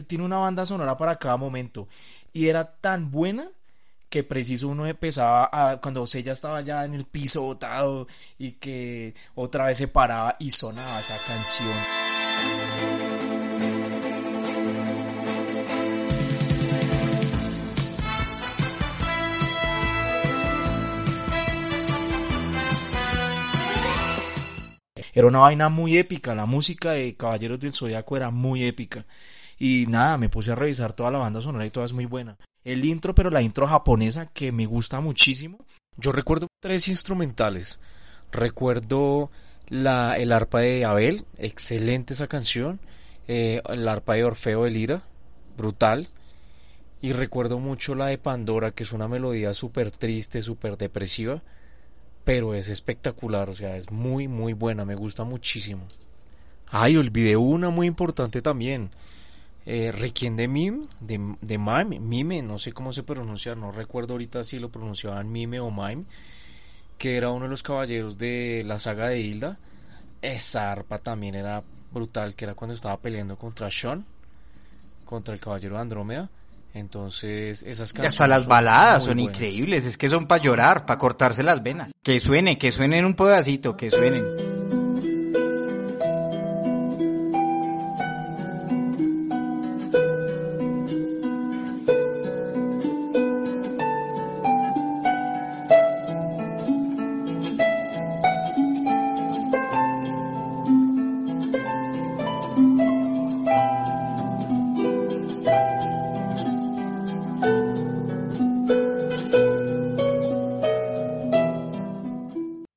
tiene 0.08 0.24
una 0.24 0.38
banda 0.38 0.66
sonora 0.66 0.96
para 0.96 1.18
cada 1.18 1.36
momento 1.36 1.86
y 2.32 2.48
era 2.48 2.64
tan 2.64 3.12
buena 3.12 3.48
que 4.08 4.24
preciso 4.24 4.68
uno 4.68 4.86
empezaba 4.86 5.48
a, 5.52 5.80
cuando 5.80 6.04
ya 6.04 6.32
estaba 6.32 6.60
ya 6.62 6.84
en 6.84 6.94
el 6.94 7.04
piso 7.04 7.42
botado 7.42 8.08
y 8.38 8.52
que 8.52 9.14
otra 9.36 9.66
vez 9.66 9.78
se 9.78 9.86
paraba 9.86 10.34
y 10.40 10.50
sonaba 10.50 10.98
esa 10.98 11.16
canción. 11.26 12.11
Era 25.12 25.26
una 25.26 25.40
vaina 25.40 25.68
muy 25.68 25.98
épica, 25.98 26.34
la 26.34 26.46
música 26.46 26.92
de 26.92 27.14
Caballeros 27.14 27.60
del 27.60 27.74
Zodiaco 27.74 28.16
era 28.16 28.30
muy 28.30 28.64
épica. 28.64 29.04
Y 29.58 29.84
nada, 29.86 30.16
me 30.16 30.30
puse 30.30 30.52
a 30.52 30.54
revisar 30.54 30.94
toda 30.94 31.10
la 31.10 31.18
banda 31.18 31.42
sonora 31.42 31.66
y 31.66 31.70
toda 31.70 31.84
es 31.84 31.92
muy 31.92 32.06
buena. 32.06 32.38
El 32.64 32.84
intro, 32.84 33.14
pero 33.14 33.28
la 33.30 33.42
intro 33.42 33.66
japonesa 33.66 34.26
que 34.26 34.52
me 34.52 34.64
gusta 34.64 35.00
muchísimo. 35.00 35.58
Yo 35.98 36.12
recuerdo 36.12 36.46
tres 36.60 36.88
instrumentales. 36.88 37.78
Recuerdo 38.32 39.30
la, 39.68 40.16
el 40.16 40.32
arpa 40.32 40.60
de 40.60 40.86
Abel, 40.86 41.26
excelente 41.36 42.14
esa 42.14 42.26
canción. 42.26 42.80
Eh, 43.28 43.60
el 43.68 43.86
arpa 43.88 44.14
de 44.14 44.24
Orfeo 44.24 44.64
de 44.64 44.70
Lira, 44.70 45.02
brutal. 45.58 46.08
Y 47.02 47.12
recuerdo 47.12 47.58
mucho 47.58 47.94
la 47.94 48.06
de 48.06 48.16
Pandora, 48.16 48.70
que 48.70 48.84
es 48.84 48.92
una 48.92 49.08
melodía 49.08 49.52
súper 49.52 49.90
triste, 49.90 50.40
súper 50.40 50.78
depresiva 50.78 51.42
pero 52.24 52.54
es 52.54 52.68
espectacular, 52.68 53.50
o 53.50 53.54
sea, 53.54 53.76
es 53.76 53.90
muy, 53.90 54.28
muy 54.28 54.52
buena, 54.52 54.84
me 54.84 54.94
gusta 54.94 55.24
muchísimo. 55.24 55.86
Ay, 56.68 56.96
olvidé 56.96 57.36
una 57.36 57.70
muy 57.70 57.86
importante 57.86 58.40
también. 58.42 58.90
Eh, 59.66 59.92
Requiem 59.92 60.36
de 60.36 60.48
Mime, 60.48 60.82
de, 61.00 61.36
de 61.40 61.58
Mime, 61.58 62.00
Mime, 62.00 62.42
no 62.42 62.58
sé 62.58 62.72
cómo 62.72 62.92
se 62.92 63.02
pronuncia, 63.02 63.54
no 63.54 63.70
recuerdo 63.70 64.14
ahorita 64.14 64.42
si 64.42 64.58
lo 64.58 64.70
pronunciaban 64.70 65.30
Mime 65.30 65.60
o 65.60 65.70
Mime, 65.70 66.04
que 66.98 67.16
era 67.16 67.30
uno 67.30 67.44
de 67.44 67.50
los 67.50 67.62
caballeros 67.62 68.18
de 68.18 68.64
la 68.66 68.78
saga 68.78 69.08
de 69.08 69.20
Hilda. 69.20 69.58
Esa 70.20 70.72
arpa 70.72 70.98
también 70.98 71.34
era 71.34 71.62
brutal, 71.92 72.34
que 72.34 72.44
era 72.44 72.54
cuando 72.54 72.74
estaba 72.74 72.96
peleando 72.96 73.36
contra 73.36 73.70
Sean, 73.70 74.04
contra 75.04 75.34
el 75.34 75.40
caballero 75.40 75.78
Andrómeda. 75.78 76.30
Entonces, 76.74 77.62
esas 77.62 77.90
Y 77.90 77.94
canciones. 77.94 78.12
hasta 78.14 78.28
las 78.28 78.46
baladas 78.46 79.04
son 79.04 79.18
increíbles, 79.18 79.84
es 79.84 79.96
que 79.98 80.08
son 80.08 80.26
para 80.26 80.42
llorar, 80.42 80.86
para 80.86 80.98
cortarse 80.98 81.42
las 81.42 81.62
venas. 81.62 81.92
Que 82.02 82.18
suene, 82.18 82.58
que 82.58 82.72
suenen 82.72 83.04
un 83.04 83.14
pedacito, 83.14 83.76
que 83.76 83.90
suenen. 83.90 84.51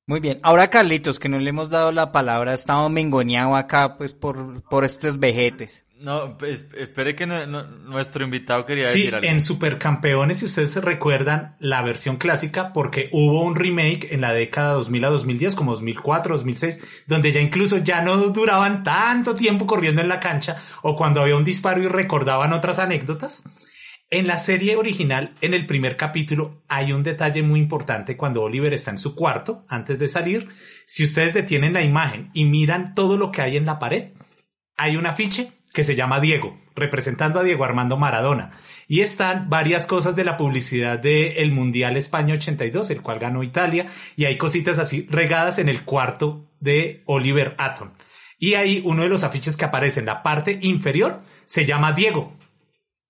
Muy 0.08 0.20
bien, 0.20 0.38
ahora 0.44 0.70
Carlitos, 0.70 1.18
que 1.18 1.28
no 1.28 1.40
le 1.40 1.50
hemos 1.50 1.68
dado 1.68 1.90
la 1.90 2.12
palabra, 2.12 2.54
estamos 2.54 2.92
mengoneado 2.92 3.56
acá 3.56 3.96
pues 3.98 4.12
por, 4.14 4.62
por 4.62 4.84
estos 4.84 5.18
vejetes. 5.18 5.82
No, 5.98 6.38
pues, 6.38 6.64
espere 6.78 7.16
que 7.16 7.26
no- 7.26 7.44
no- 7.46 7.64
nuestro 7.66 8.22
invitado 8.24 8.64
quería 8.66 8.84
Sí, 8.84 9.00
decir 9.00 9.14
algo. 9.16 9.26
en 9.26 9.40
Supercampeones, 9.40 10.38
si 10.38 10.44
ustedes 10.44 10.70
se 10.70 10.80
recuerdan 10.80 11.56
la 11.58 11.82
versión 11.82 12.18
clásica, 12.18 12.72
porque 12.72 13.08
hubo 13.12 13.42
un 13.42 13.56
remake 13.56 14.12
en 14.12 14.20
la 14.20 14.32
década 14.32 14.74
2000 14.74 15.04
a 15.04 15.08
2010, 15.08 15.56
como 15.56 15.72
2004, 15.72 16.34
2006, 16.34 16.80
donde 17.08 17.32
ya 17.32 17.40
incluso 17.40 17.78
ya 17.78 18.00
no 18.02 18.16
duraban 18.28 18.84
tanto 18.84 19.34
tiempo 19.34 19.66
corriendo 19.66 20.02
en 20.02 20.08
la 20.08 20.20
cancha, 20.20 20.62
o 20.82 20.94
cuando 20.94 21.20
había 21.20 21.34
un 21.34 21.44
disparo 21.44 21.82
y 21.82 21.88
recordaban 21.88 22.52
otras 22.52 22.78
anécdotas. 22.78 23.42
En 24.08 24.28
la 24.28 24.36
serie 24.36 24.76
original, 24.76 25.34
en 25.40 25.52
el 25.52 25.66
primer 25.66 25.96
capítulo, 25.96 26.62
hay 26.68 26.92
un 26.92 27.02
detalle 27.02 27.42
muy 27.42 27.58
importante 27.58 28.16
cuando 28.16 28.42
Oliver 28.42 28.72
está 28.72 28.92
en 28.92 28.98
su 28.98 29.16
cuarto, 29.16 29.64
antes 29.68 29.98
de 29.98 30.08
salir. 30.08 30.48
Si 30.86 31.02
ustedes 31.02 31.34
detienen 31.34 31.72
la 31.72 31.82
imagen 31.82 32.30
y 32.32 32.44
miran 32.44 32.94
todo 32.94 33.16
lo 33.16 33.32
que 33.32 33.42
hay 33.42 33.56
en 33.56 33.66
la 33.66 33.80
pared, 33.80 34.12
hay 34.76 34.96
un 34.96 35.06
afiche 35.06 35.50
que 35.72 35.82
se 35.82 35.96
llama 35.96 36.20
Diego, 36.20 36.56
representando 36.76 37.40
a 37.40 37.42
Diego 37.42 37.64
Armando 37.64 37.96
Maradona. 37.96 38.52
Y 38.86 39.00
están 39.00 39.50
varias 39.50 39.86
cosas 39.86 40.14
de 40.14 40.22
la 40.22 40.36
publicidad 40.36 41.00
del 41.00 41.50
Mundial 41.50 41.96
España 41.96 42.34
82, 42.34 42.90
el 42.90 43.02
cual 43.02 43.18
ganó 43.18 43.42
Italia, 43.42 43.88
y 44.14 44.26
hay 44.26 44.38
cositas 44.38 44.78
así 44.78 45.08
regadas 45.10 45.58
en 45.58 45.68
el 45.68 45.82
cuarto 45.82 46.48
de 46.60 47.02
Oliver 47.06 47.56
Atom. 47.58 47.90
Y 48.38 48.54
ahí 48.54 48.82
uno 48.84 49.02
de 49.02 49.08
los 49.08 49.24
afiches 49.24 49.56
que 49.56 49.64
aparece 49.64 49.98
en 49.98 50.06
la 50.06 50.22
parte 50.22 50.60
inferior 50.62 51.22
se 51.44 51.66
llama 51.66 51.92
Diego. 51.92 52.36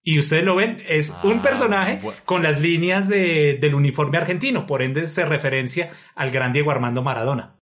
Y 0.08 0.20
ustedes 0.20 0.44
lo 0.44 0.54
ven, 0.54 0.84
es 0.86 1.10
Ah, 1.10 1.20
un 1.24 1.42
personaje 1.42 1.98
bueno. 2.00 2.16
con 2.24 2.44
las 2.44 2.60
líneas 2.60 3.08
de- 3.08 3.58
del 3.60 3.74
uniforme 3.74 4.18
argentino, 4.18 4.64
por 4.64 4.80
ende 4.82 5.08
se 5.08 5.26
referencia 5.26 5.90
al 6.14 6.30
gran 6.30 6.52
Diego 6.52 6.70
Armando 6.70 7.02
Maradona. 7.02 7.55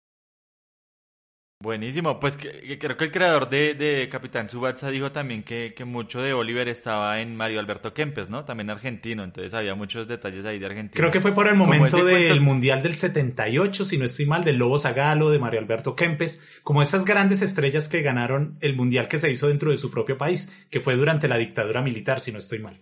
Buenísimo, 1.62 2.20
pues 2.20 2.38
que- 2.38 2.50
que 2.62 2.80
creo 2.80 2.98
que 2.98 3.04
el 3.06 3.12
creador 3.12 3.48
de, 3.48 3.76
de 3.76 4.10
Capitán 4.10 4.50
Subatsa 4.50 4.90
dijo 4.90 5.12
también 5.12 5.44
que, 5.44 5.74
que 5.76 5.86
mucho 5.86 6.20
de 6.20 6.34
Oliver 6.34 6.68
estaba 6.68 7.22
en 7.22 7.36
Mario 7.36 7.60
Alberto 7.60 7.94
Kempes, 7.94 8.30
¿no? 8.30 8.46
También 8.46 8.72
argentino, 8.72 9.24
entonces 9.24 9.54
había 9.54 9.76
muchos 9.76 10.08
detalles 10.08 10.44
ahí 10.46 10.58
de 10.58 10.66
Argentina. 10.66 10.98
Creo 11.00 11.12
que 11.12 11.22
fue 11.22 11.34
por 11.36 11.48
el 11.48 11.54
momento 11.56 12.04
del 12.04 12.30
cuento- 12.30 12.42
Mundial 12.44 12.82
del 12.82 12.96
78, 12.96 13.86
si 13.86 14.00
no 14.00 14.06
estoy 14.06 14.26
mal, 14.26 14.44
del 14.44 14.58
Lobo 14.58 14.80
Zagalo, 14.80 15.30
de 15.30 15.38
Mario 15.38 15.60
Alberto 15.60 15.96
Kempes, 15.96 16.42
como 16.64 16.82
esas 16.82 17.06
grandes 17.06 17.44
estrellas 17.44 17.88
que 17.88 18.02
ganaron 18.02 18.58
el 18.62 18.76
Mundial 18.76 19.08
que 19.08 19.20
se 19.20 19.30
hizo 19.30 19.48
dentro 19.48 19.70
de 19.70 19.78
su 19.78 19.92
propio 19.92 20.18
país, 20.18 20.50
que 20.72 20.82
fue 20.82 20.96
durante 20.96 21.28
la 21.28 21.38
dictadura 21.38 21.84
militar, 21.84 22.22
si 22.22 22.32
no 22.32 22.40
estoy 22.40 22.58
mal. 22.58 22.82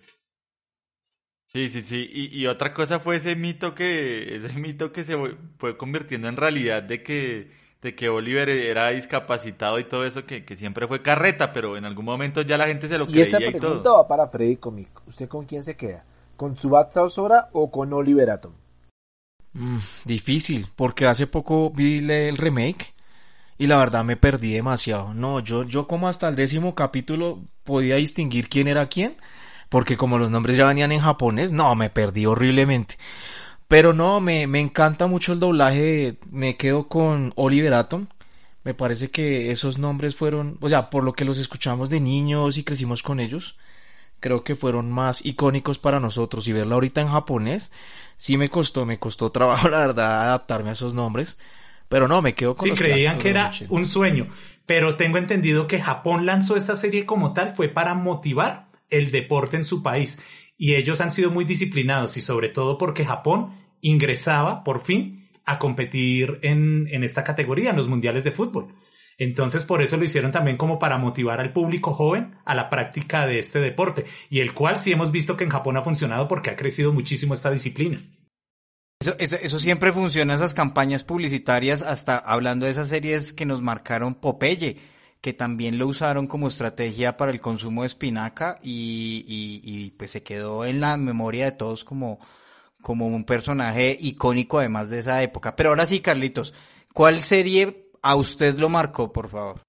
Sí, 1.52 1.68
sí, 1.70 1.82
sí. 1.82 2.08
Y, 2.14 2.28
y 2.44 2.48
otra 2.48 2.74
cosa 2.74 3.00
fue 3.00 3.18
ese 3.18 3.36
mito 3.36 3.74
que, 3.76 4.36
ese 4.38 4.54
mito 4.54 4.92
que 4.92 5.04
se 5.04 5.18
fue 5.58 5.76
convirtiendo 5.78 6.28
en 6.30 6.38
realidad 6.38 6.84
de 6.84 7.02
que, 7.04 7.52
de 7.82 7.96
que 7.96 8.10
Oliver 8.10 8.50
era 8.50 8.90
discapacitado 8.90 9.80
y 9.80 9.86
todo 9.86 10.06
eso, 10.06 10.26
que, 10.26 10.44
que 10.46 10.56
siempre 10.56 10.88
fue 10.88 11.02
carreta, 11.02 11.54
pero 11.54 11.78
en 11.78 11.86
algún 11.86 12.06
momento 12.06 12.42
ya 12.42 12.58
la 12.58 12.68
gente 12.68 12.88
se 12.88 12.98
lo 12.98 13.08
Y 13.08 13.20
esta 13.22 13.38
creía 13.38 13.50
y 13.50 13.52
pregunta 13.52 13.84
todo. 13.84 13.98
va 13.98 14.08
para 14.08 14.28
Freddy 14.28 14.58
Comic. 14.58 14.90
¿Usted 15.08 15.28
con 15.28 15.46
quién 15.46 15.64
se 15.64 15.76
queda? 15.76 16.04
¿Con 16.36 16.56
Tsubatsa 16.56 17.04
Osora 17.04 17.50
o 17.54 17.72
con 17.72 17.92
Oliver 17.94 18.30
Atom? 18.30 18.54
Mm, 19.54 19.78
difícil, 20.06 20.68
porque 20.76 21.08
hace 21.08 21.28
poco 21.28 21.72
vi 21.72 22.00
el 22.12 22.38
remake 22.38 22.94
y 23.58 23.68
la 23.68 23.78
verdad 23.78 24.04
me 24.04 24.18
perdí 24.18 24.54
demasiado. 24.54 25.14
No, 25.14 25.40
yo, 25.40 25.64
yo 25.64 25.88
como 25.88 26.08
hasta 26.08 26.28
el 26.30 26.36
décimo 26.36 26.76
capítulo 26.76 27.42
podía 27.64 27.96
distinguir 27.96 28.50
quién 28.50 28.68
era 28.68 28.88
quién, 28.88 29.18
porque 29.70 29.98
como 29.98 30.18
los 30.18 30.32
nombres 30.32 30.58
ya 30.58 30.68
venían 30.68 30.92
en 30.92 31.02
japonés, 31.02 31.52
no, 31.52 31.74
me 31.76 31.90
perdí 31.90 32.26
horriblemente. 32.26 32.98
Pero 33.70 33.94
no, 33.94 34.20
me, 34.20 34.48
me 34.48 34.60
encanta 34.60 35.08
mucho 35.08 35.32
el 35.32 35.40
doblaje, 35.40 36.18
me 36.30 36.58
quedo 36.58 36.90
con 36.90 37.32
Oliver 37.36 37.74
Atom. 37.74 38.08
Me 38.66 38.74
parece 38.74 39.10
que 39.10 39.52
esos 39.52 39.78
nombres 39.78 40.16
fueron, 40.16 40.58
o 40.60 40.68
sea, 40.68 40.90
por 40.90 41.06
lo 41.06 41.14
que 41.14 41.24
los 41.24 41.38
escuchamos 41.38 41.90
de 41.90 42.02
niños 42.02 42.58
y 42.58 42.66
crecimos 42.66 43.02
con 43.04 43.22
ellos, 43.22 43.56
creo 44.20 44.44
que 44.44 44.56
fueron 44.56 44.92
más 44.92 45.26
icónicos 45.26 45.80
para 45.80 46.02
nosotros 46.02 46.46
y 46.50 46.54
verla 46.54 46.76
ahorita 46.76 47.00
en 47.00 47.08
japonés 47.08 47.72
sí 48.20 48.38
me 48.38 48.50
costó, 48.50 48.86
me 48.86 49.00
costó 49.00 49.32
trabajo 49.32 49.70
la 49.70 49.80
verdad 49.80 50.24
adaptarme 50.28 50.70
a 50.70 50.74
esos 50.74 50.94
nombres, 50.94 51.40
pero 51.88 52.08
no, 52.08 52.22
me 52.22 52.36
quedo 52.36 52.54
con 52.54 52.66
Sí, 52.66 52.70
los 52.72 52.80
creían 52.80 53.18
que 53.18 53.30
era 53.30 53.48
los 53.48 53.56
80. 53.56 53.74
un 53.74 53.88
sueño, 53.88 54.28
pero 54.68 54.96
tengo 54.96 55.18
entendido 55.18 55.66
que 55.66 55.82
Japón 55.82 56.28
lanzó 56.28 56.56
esta 56.56 56.76
serie 56.76 57.08
como 57.08 57.34
tal 57.34 57.56
fue 57.56 57.70
para 57.70 57.96
motivar 57.96 58.68
el 58.92 59.10
deporte 59.10 59.58
en 59.58 59.66
su 59.66 59.82
país. 59.82 60.20
Y 60.58 60.76
ellos 60.76 61.00
han 61.00 61.14
sido 61.14 61.32
muy 61.32 61.46
disciplinados 61.46 62.18
y 62.18 62.22
sobre 62.22 62.50
todo 62.50 62.78
porque 62.78 63.06
Japón 63.06 63.54
ingresaba 63.82 64.64
por 64.64 64.82
fin 64.82 65.30
a 65.46 65.60
competir 65.60 66.40
en, 66.44 66.88
en 66.92 67.04
esta 67.04 67.24
categoría, 67.24 67.72
en 67.72 67.78
los 67.78 67.88
mundiales 67.88 68.24
de 68.24 68.32
fútbol. 68.32 68.76
Entonces 69.20 69.66
por 69.66 69.82
eso 69.82 69.98
lo 69.98 70.06
hicieron 70.06 70.32
también 70.32 70.58
como 70.58 70.80
para 70.80 70.98
motivar 70.98 71.42
al 71.42 71.52
público 71.52 71.94
joven 71.94 72.36
a 72.46 72.56
la 72.56 72.70
práctica 72.70 73.28
de 73.28 73.40
este 73.40 73.60
deporte 73.60 74.06
y 74.30 74.40
el 74.40 74.54
cual 74.54 74.78
sí 74.78 74.94
hemos 74.94 75.12
visto 75.12 75.36
que 75.36 75.44
en 75.44 75.50
Japón 75.50 75.76
ha 75.76 75.82
funcionado 75.82 76.28
porque 76.28 76.50
ha 76.50 76.56
crecido 76.56 76.94
muchísimo 76.94 77.34
esta 77.34 77.52
disciplina. 77.52 78.02
Eso, 79.02 79.14
eso, 79.18 79.60
siempre 79.60 79.94
funciona, 79.94 80.36
esas 80.36 80.54
campañas 80.54 81.06
publicitarias, 81.06 81.84
hasta 81.84 82.18
hablando 82.18 82.66
de 82.66 82.72
esas 82.72 82.90
series 82.90 83.32
que 83.32 83.46
nos 83.46 83.62
marcaron 83.62 84.16
Popeye, 84.16 84.78
que 85.22 85.32
también 85.32 85.78
lo 85.78 85.88
usaron 85.88 86.28
como 86.28 86.50
estrategia 86.50 87.16
para 87.16 87.32
el 87.32 87.40
consumo 87.40 87.84
de 87.84 87.88
espinaca 87.88 88.58
y, 88.62 89.24
y, 89.26 89.62
y, 89.64 89.92
pues 89.92 90.12
se 90.12 90.22
quedó 90.22 90.66
en 90.66 90.82
la 90.82 90.98
memoria 90.98 91.46
de 91.46 91.52
todos 91.54 91.86
como, 91.86 92.20
como 92.82 93.08
un 93.08 93.24
personaje 93.26 93.98
icónico 94.00 94.60
además 94.60 94.90
de 94.90 95.00
esa 95.00 95.22
época. 95.24 95.56
Pero 95.56 95.70
ahora 95.70 95.86
sí, 95.86 96.00
Carlitos, 96.02 96.54
¿cuál 96.94 97.22
serie 97.22 97.90
a 98.02 98.16
usted 98.16 98.58
lo 98.58 98.70
marcó, 98.70 99.12
por 99.12 99.30
favor? 99.30 99.62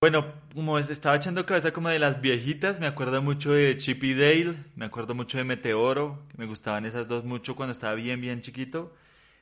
Bueno, 0.00 0.32
como 0.54 0.78
es- 0.78 0.90
estaba 0.90 1.16
echando 1.16 1.44
cabeza 1.44 1.72
como 1.72 1.88
de 1.88 1.98
las 1.98 2.20
viejitas, 2.20 2.78
me 2.78 2.86
acuerdo 2.86 3.20
mucho 3.20 3.52
de 3.52 3.76
Chip 3.76 4.04
y 4.04 4.14
Dale, 4.14 4.64
me 4.76 4.84
acuerdo 4.84 5.14
mucho 5.14 5.38
de 5.38 5.44
Meteoro, 5.44 6.24
me 6.36 6.46
gustaban 6.46 6.86
esas 6.86 7.08
dos 7.08 7.24
mucho 7.24 7.56
cuando 7.56 7.72
estaba 7.72 7.94
bien, 7.94 8.20
bien 8.20 8.40
chiquito. 8.40 8.94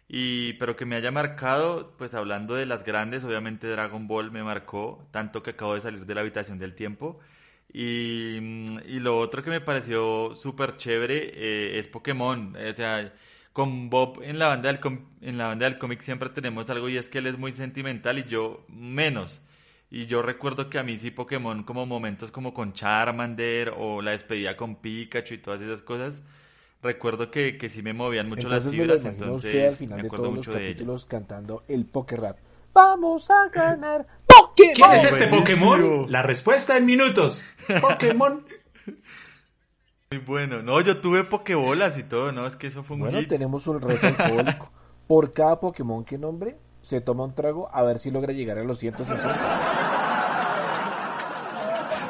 Y, 0.09 0.55
pero 0.55 0.77
que 0.77 0.87
me 0.87 0.97
haya 0.97 1.11
marcado, 1.13 1.95
pues 1.99 2.15
hablando 2.15 2.55
de 2.55 2.67
las 2.67 2.85
grandes, 2.85 3.25
obviamente 3.25 3.69
Dragon 3.69 4.09
Ball 4.09 4.31
me 4.33 4.43
marcó, 4.45 5.07
tanto 5.13 5.43
que 5.43 5.51
acabo 5.53 5.75
de 5.75 5.83
salir 5.83 6.07
de 6.07 6.15
la 6.15 6.23
habitación 6.23 6.59
del 6.59 6.75
tiempo. 6.75 7.21
Y, 7.73 8.39
mm, 8.41 8.79
y 8.87 9.01
lo 9.01 9.19
otro 9.19 9.43
que 9.43 9.51
me 9.51 9.61
pareció 9.61 10.35
súper 10.35 10.77
chévere 10.77 11.33
eh, 11.35 11.79
es 11.79 11.89
Pokémon. 11.89 12.57
O 12.57 12.75
sea, 12.75 13.13
con 13.53 13.91
Bob 13.91 14.23
en 14.23 14.39
la 14.39 14.49
banda 14.49 14.69
del 14.69 14.81
com- 14.81 15.07
en 15.21 15.39
la 15.39 15.49
banda 15.49 15.67
del 15.69 15.79
cómic 15.79 16.01
siempre 16.03 16.29
tenemos 16.31 16.69
algo 16.71 16.89
y 16.89 16.97
es 16.97 17.09
que 17.09 17.19
él 17.19 17.27
es 17.27 17.39
muy 17.39 17.53
sentimental 17.53 18.19
y 18.19 18.25
yo 18.25 18.65
menos. 18.69 19.41
Y 19.91 20.07
yo 20.07 20.23
recuerdo 20.23 20.69
que 20.69 20.79
a 20.79 20.83
mí 20.83 20.97
sí 20.99 21.11
Pokémon 21.11 21.63
como 21.63 21.87
momentos 21.87 22.31
como 22.33 22.53
con 22.55 22.73
Charmander 22.73 23.73
o 23.77 24.03
la 24.03 24.11
despedida 24.13 24.57
con 24.57 24.77
Pikachu 24.77 25.35
y 25.35 25.39
todas 25.39 25.61
esas 25.61 25.83
cosas, 25.83 26.23
recuerdo 26.83 27.31
que, 27.31 27.57
que 27.59 27.69
sí 27.71 27.83
me 27.83 27.93
movían 27.93 28.29
mucho 28.29 28.49
las 28.49 28.67
Entonces 28.67 28.75
me 28.75 28.85
fibras, 28.85 29.05
imagino 29.05 29.35
entonces 29.35 29.35
usted 29.35 29.67
al 29.67 29.77
final 29.77 30.01
me 30.01 30.03
de 30.03 30.11
acuerdo 30.11 30.11
todos 30.11 30.33
los 30.35 30.49
mucho 30.49 30.55
de 30.55 30.71
ello. 30.71 30.87
capítulos 30.87 31.07
cantando 31.07 31.65
el 31.67 31.87
Poké 31.87 32.17
Rap. 32.17 32.39
Vamos 32.77 33.31
a 33.31 33.49
ganar 33.55 34.07
Pokémon. 34.27 34.75
¿Quién 34.75 34.93
es 34.93 35.05
este. 35.05 35.29
Pokémon? 35.29 36.13
La 36.13 36.23
respuesta 36.23 36.77
en 36.77 36.85
minutos. 36.85 37.43
Pokémon. 37.81 38.45
Muy 40.11 40.21
bueno. 40.21 40.63
No, 40.63 40.79
yo 40.83 41.01
tuve 41.01 41.25
Pokébolas 41.25 41.97
y 41.97 42.03
todo, 42.03 42.33
¿no? 42.33 42.47
Es 42.47 42.55
que 42.55 42.67
eso 42.67 42.85
fue 42.85 42.97
un 42.97 43.01
Bueno, 43.01 43.19
hit. 43.19 43.31
tenemos 43.31 43.67
un 43.67 43.81
reto 43.81 44.07
alcohólico. 44.19 44.71
Por 45.07 45.33
cada 45.33 45.59
Pokémon 45.59 46.05
que 46.05 46.19
nombre, 46.19 46.59
se 46.83 47.01
toma 47.01 47.25
un 47.25 47.35
trago 47.35 47.71
a 47.73 47.83
ver 47.83 47.99
si 47.99 48.11
logra 48.11 48.35
llegar 48.35 48.59
a 48.59 48.65
los 48.65 48.79
150. 48.79 49.73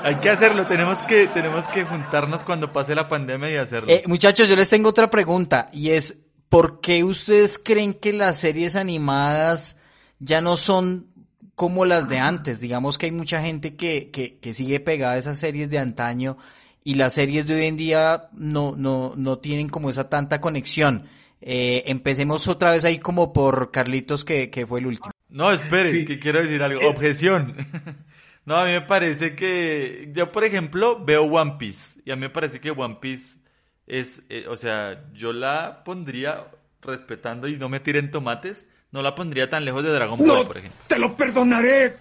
Hay 0.02 0.16
que 0.16 0.31
hacerlo, 0.31 0.66
tenemos 0.66 1.00
que, 1.02 1.29
tenemos 1.29 1.64
que 1.66 1.85
juntarnos 1.85 2.42
cuando 2.44 2.72
pase 2.72 2.94
la 2.94 3.09
pandemia 3.09 3.50
y 3.52 3.57
hacerlo. 3.57 3.88
Eh, 3.90 4.02
muchachos, 4.07 4.48
yo 4.48 4.57
les 4.57 4.70
tengo 4.70 4.88
otra 4.88 5.11
pregunta 5.11 5.68
y 5.72 5.90
es, 5.90 6.26
¿por 6.48 6.81
qué 6.81 7.05
ustedes 7.05 7.59
creen 7.59 7.94
que 7.94 8.12
las 8.12 8.38
series 8.38 8.76
animadas 8.76 9.76
ya 10.18 10.40
no 10.40 10.57
son 10.57 11.07
como 11.55 11.85
las 11.85 12.09
de 12.09 12.18
antes? 12.18 12.61
Digamos 12.61 12.98
que 12.98 13.07
hay 13.07 13.12
mucha 13.12 13.42
gente 13.42 13.76
que, 13.76 14.11
que, 14.11 14.38
que 14.38 14.52
sigue 14.52 14.81
pegada 14.81 15.14
a 15.14 15.18
esas 15.18 15.38
series 15.38 15.70
de 15.70 15.79
antaño 15.79 16.37
y 16.85 16.94
las 16.94 17.14
series 17.14 17.46
de 17.46 17.55
hoy 17.55 17.66
en 17.66 17.76
día 17.76 18.29
no, 18.33 18.74
no, 18.76 19.14
no 19.16 19.38
tienen 19.38 19.68
como 19.68 19.90
esa 19.90 20.09
tanta 20.09 20.40
conexión. 20.40 21.09
Eh, 21.40 21.85
empecemos 21.87 22.46
otra 22.48 22.72
vez 22.72 22.85
ahí 22.85 22.98
como 22.98 23.33
por 23.33 23.70
Carlitos 23.70 24.24
que, 24.24 24.50
que 24.50 24.66
fue 24.66 24.81
el 24.81 24.87
último. 24.87 25.11
No, 25.29 25.50
espere, 25.52 25.90
Sí. 25.90 26.05
que 26.05 26.18
quiero 26.18 26.40
decir 26.42 26.62
algo. 26.62 26.81
Eh. 26.81 26.87
Objeción. 26.87 27.57
No, 28.46 28.55
a 28.59 28.64
mí 28.64 28.70
me 28.70 28.81
parece 28.83 29.35
que 29.35 30.12
yo, 30.14 30.31
por 30.31 30.44
ejemplo, 30.44 31.05
veo 31.05 31.24
One 31.24 31.57
Piece 31.59 31.98
y 32.05 32.12
a 32.12 32.14
mí 32.14 32.20
me 32.20 32.31
parece 32.31 32.61
que 32.61 32.70
One 32.70 32.98
Piece 33.00 33.38
es, 33.88 34.22
eh, 34.29 34.46
o 34.48 34.55
sea, 34.57 35.02
yo 35.14 35.33
la 35.33 35.83
pondría 35.83 36.46
respetando 36.81 37.48
y 37.48 37.57
no 37.57 37.68
me 37.68 37.81
tiren 37.81 38.12
tomates, 38.12 38.64
no 38.92 39.03
la 39.03 39.14
pondría 39.14 39.51
tan 39.51 39.64
lejos 39.64 39.83
de 39.83 39.90
Dragon 39.90 40.18
Ball, 40.18 40.27
No 40.29 40.46
por 40.46 40.59
ejemplo. 40.59 40.81
te 40.87 40.99
lo 40.99 41.16
perdonaré. 41.16 41.96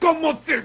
¿Cómo 0.00 0.38
te 0.38 0.64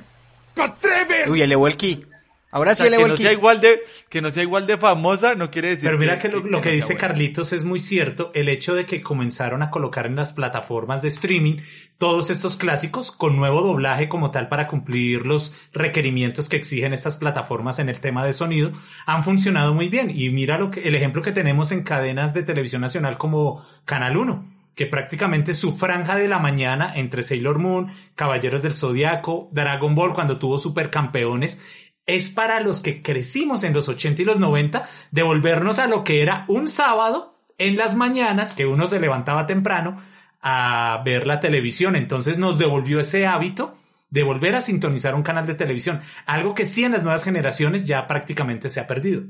atreves? 0.56 1.28
Uy, 1.28 1.42
elevó 1.42 1.68
el 1.68 1.78
ki. 1.78 2.06
Ahora 2.52 2.72
O 2.72 2.76
sí 2.76 2.78
sea, 2.84 2.88
elevó 2.88 3.02
que 3.02 3.06
el 3.06 3.12
no 3.12 3.18
ki. 3.18 3.24
sea 3.24 3.32
igual 3.32 3.62
de, 3.62 3.82
que 4.10 4.22
no 4.22 4.30
sea 4.30 4.44
igual 4.44 4.68
de 4.68 4.78
famosa, 4.78 5.34
no 5.34 5.50
quiere 5.50 5.70
decir 5.70 5.86
Pero 5.86 5.98
mira 5.98 6.20
que 6.20 6.28
lo, 6.30 6.44
que 6.62 6.70
sea 6.70 6.72
dice 6.72 6.86
buena. 6.94 7.00
Carlitos 7.00 7.52
es 7.52 7.64
muy 7.64 7.80
cierto. 7.80 8.32
El 8.36 8.48
hecho 8.48 8.76
de 8.76 8.86
que 8.86 9.02
comenzaron 9.02 9.64
a 9.64 9.72
colocar 9.72 10.06
en 10.06 10.16
las 10.16 10.34
plataformas 10.34 11.02
de 11.02 11.08
streaming 11.08 11.58
todos 11.98 12.30
estos 12.30 12.56
clásicos 12.58 13.12
con 13.12 13.36
nuevo 13.38 13.62
doblaje 13.62 14.08
como 14.08 14.30
tal 14.30 14.50
para 14.50 14.68
cumplir 14.68 15.26
los 15.26 15.56
requerimientos 15.74 16.48
que 16.48 16.58
exigen 16.58 16.94
estas 16.94 17.16
plataformas 17.18 17.80
en 17.80 17.90
el 17.90 18.00
tema 18.00 18.24
de 18.26 18.34
sonido 18.34 18.72
han 19.08 19.24
funcionado 19.24 19.74
muy 19.74 19.90
bien. 19.90 20.12
Y 20.14 20.30
mira 20.30 20.60
lo 20.60 20.70
que, 20.70 20.82
el 20.82 20.94
ejemplo 20.94 21.24
que 21.24 21.32
tenemos 21.32 21.72
en 21.72 21.82
cadenas 21.84 22.36
de 22.36 22.44
televisión 22.44 22.82
nacional 22.82 23.18
como 23.18 23.66
Canal 23.86 24.16
1 24.18 24.54
que 24.76 24.86
prácticamente 24.86 25.54
su 25.54 25.74
franja 25.74 26.16
de 26.16 26.28
la 26.28 26.40
mañana 26.40 26.94
entre 26.96 27.24
Sailor 27.24 27.60
Moon, 27.60 27.92
Caballeros 28.16 28.62
del 28.62 28.74
Zodiaco, 28.74 29.50
Dragon 29.52 29.96
Ball 29.96 30.14
cuando 30.14 30.40
tuvo 30.40 30.58
supercampeones, 30.58 31.62
es 32.06 32.30
para 32.30 32.60
los 32.60 32.82
que 32.82 33.02
crecimos 33.02 33.64
en 33.64 33.74
los 33.74 33.88
80 33.88 34.22
y 34.22 34.26
los 34.26 34.40
90 34.40 34.88
devolvernos 35.12 35.80
a 35.80 35.88
lo 35.88 36.04
que 36.04 36.22
era 36.22 36.46
un 36.48 36.68
sábado 36.68 37.40
en 37.58 37.78
las 37.78 37.96
mañanas 37.96 38.54
que 38.54 38.66
uno 38.66 38.88
se 38.88 39.00
levantaba 39.00 39.48
temprano 39.48 40.02
a 40.42 41.02
ver 41.06 41.26
la 41.26 41.40
televisión. 41.40 41.96
Entonces 41.96 42.38
nos 42.38 42.58
devolvió 42.58 43.00
ese 43.00 43.26
hábito 43.26 43.78
de 44.10 44.24
volver 44.24 44.56
a 44.56 44.62
sintonizar 44.62 45.16
un 45.16 45.24
canal 45.24 45.48
de 45.48 45.56
televisión, 45.56 46.00
algo 46.28 46.54
que 46.54 46.68
sí 46.68 46.84
en 46.84 46.92
las 46.92 47.02
nuevas 47.02 47.24
generaciones 47.24 47.86
ya 47.86 48.08
prácticamente 48.08 48.70
se 48.70 48.80
ha 48.80 48.86
perdido. 48.86 49.24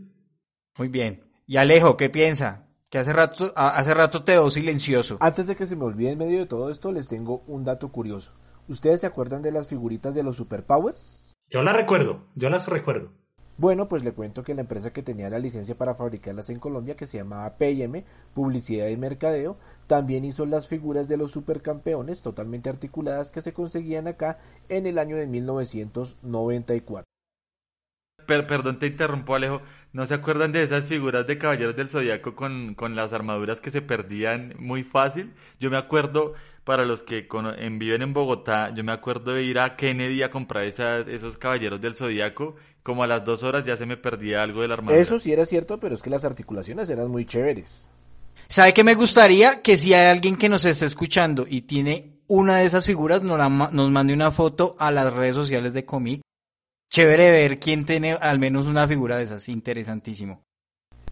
Muy 0.78 0.90
bien. 0.90 1.24
Y 1.46 1.56
Alejo, 1.58 1.96
¿qué 1.96 2.10
piensa? 2.10 2.68
Que 2.94 3.00
hace 3.00 3.12
rato, 3.12 3.52
hace 3.56 3.92
rato 3.96 4.24
te 4.24 4.34
veo 4.34 4.52
silencioso. 4.52 5.18
Antes 5.20 5.48
de 5.48 5.56
que 5.56 5.66
se 5.66 5.76
me 5.76 5.84
olvide 5.84 6.12
en 6.12 6.20
medio 6.20 6.38
de 6.38 6.46
todo 6.46 6.70
esto, 6.70 6.92
les 6.92 7.08
tengo 7.08 7.42
un 7.48 7.64
dato 7.64 7.92
curioso. 7.92 8.34
¿Ustedes 8.68 9.02
se 9.02 9.08
acuerdan 9.08 9.42
de 9.42 9.52
las 9.52 9.66
figuritas 9.66 10.14
de 10.14 10.22
los 10.22 10.36
Superpowers? 10.36 11.24
Yo 11.50 11.64
las 11.64 11.76
recuerdo, 11.76 12.28
yo 12.36 12.52
las 12.52 12.68
recuerdo. 12.68 13.10
Bueno, 13.58 13.88
pues 13.88 14.04
le 14.04 14.12
cuento 14.12 14.44
que 14.44 14.54
la 14.54 14.62
empresa 14.62 14.94
que 14.94 15.02
tenía 15.02 15.32
la 15.32 15.40
licencia 15.40 15.76
para 15.76 15.96
fabricarlas 15.96 16.52
en 16.52 16.60
Colombia, 16.60 16.96
que 16.96 17.08
se 17.08 17.18
llamaba 17.18 17.58
P&M, 17.58 18.06
Publicidad 18.36 18.86
y 18.90 18.98
Mercadeo, 18.98 19.58
también 19.88 20.24
hizo 20.24 20.46
las 20.46 20.68
figuras 20.68 21.08
de 21.08 21.18
los 21.18 21.32
supercampeones 21.32 22.22
totalmente 22.22 22.70
articuladas 22.70 23.32
que 23.32 23.42
se 23.42 23.54
conseguían 23.54 24.08
acá 24.08 24.38
en 24.70 24.86
el 24.86 25.00
año 25.00 25.16
de 25.16 25.26
1994. 25.26 27.13
Per- 28.26 28.48
perdón, 28.48 28.80
te 28.80 28.88
interrumpo, 28.88 29.36
Alejo. 29.36 29.62
¿No 29.92 30.06
se 30.08 30.16
acuerdan 30.16 30.52
de 30.52 30.64
esas 30.64 30.86
figuras 30.86 31.28
de 31.28 31.38
Caballeros 31.38 31.76
del 31.76 31.88
Zodiaco 31.90 32.36
con, 32.36 32.74
con 32.74 32.96
las 32.96 33.14
armaduras 33.14 33.62
que 33.62 33.70
se 33.72 33.82
perdían 33.82 34.56
muy 34.58 34.84
fácil? 34.84 35.34
Yo 35.60 35.70
me 35.70 35.78
acuerdo, 35.78 36.34
para 36.64 36.84
los 36.86 37.04
que 37.04 37.28
cono- 37.28 37.54
en- 37.56 37.78
viven 37.78 38.02
en 38.02 38.14
Bogotá, 38.14 38.74
yo 38.74 38.84
me 38.84 38.92
acuerdo 38.92 39.34
de 39.34 39.44
ir 39.44 39.60
a 39.60 39.76
Kennedy 39.76 40.24
a 40.24 40.32
comprar 40.32 40.64
esas, 40.64 41.08
esos 41.08 41.38
Caballeros 41.38 41.80
del 41.82 41.96
Zodiaco. 41.96 42.56
Como 42.82 43.04
a 43.04 43.08
las 43.08 43.24
dos 43.24 43.44
horas 43.44 43.64
ya 43.64 43.78
se 43.78 43.86
me 43.86 43.96
perdía 43.96 44.44
algo 44.44 44.62
de 44.62 44.68
la 44.68 44.74
armadura. 44.74 45.00
Eso 45.02 45.18
sí 45.20 45.32
era 45.32 45.46
cierto, 45.46 45.80
pero 45.80 45.96
es 45.96 46.02
que 46.02 46.10
las 46.10 46.26
articulaciones 46.26 46.90
eran 46.90 47.10
muy 47.10 47.26
chéveres. 47.26 47.88
¿Sabe 48.50 48.74
qué 48.74 48.84
me 48.84 48.96
gustaría? 48.96 49.62
Que 49.62 49.78
si 49.78 49.94
hay 49.94 50.08
alguien 50.08 50.36
que 50.36 50.50
nos 50.50 50.66
esté 50.66 50.86
escuchando 50.86 51.46
y 51.48 51.62
tiene 51.62 52.18
una 52.28 52.58
de 52.58 52.66
esas 52.66 52.86
figuras, 52.86 53.22
nos, 53.24 53.38
la 53.38 53.48
nos 53.48 53.90
mande 53.90 54.14
una 54.14 54.32
foto 54.32 54.76
a 54.80 54.92
las 54.92 55.14
redes 55.14 55.36
sociales 55.36 55.72
de 55.74 55.86
Comic. 55.86 56.22
Chévere 56.94 57.32
ver 57.32 57.58
quién 57.58 57.86
tiene 57.86 58.12
al 58.12 58.38
menos 58.38 58.68
una 58.68 58.88
figura 58.88 59.18
de 59.18 59.24
esas. 59.24 59.50
Interesantísimo. 59.50 60.44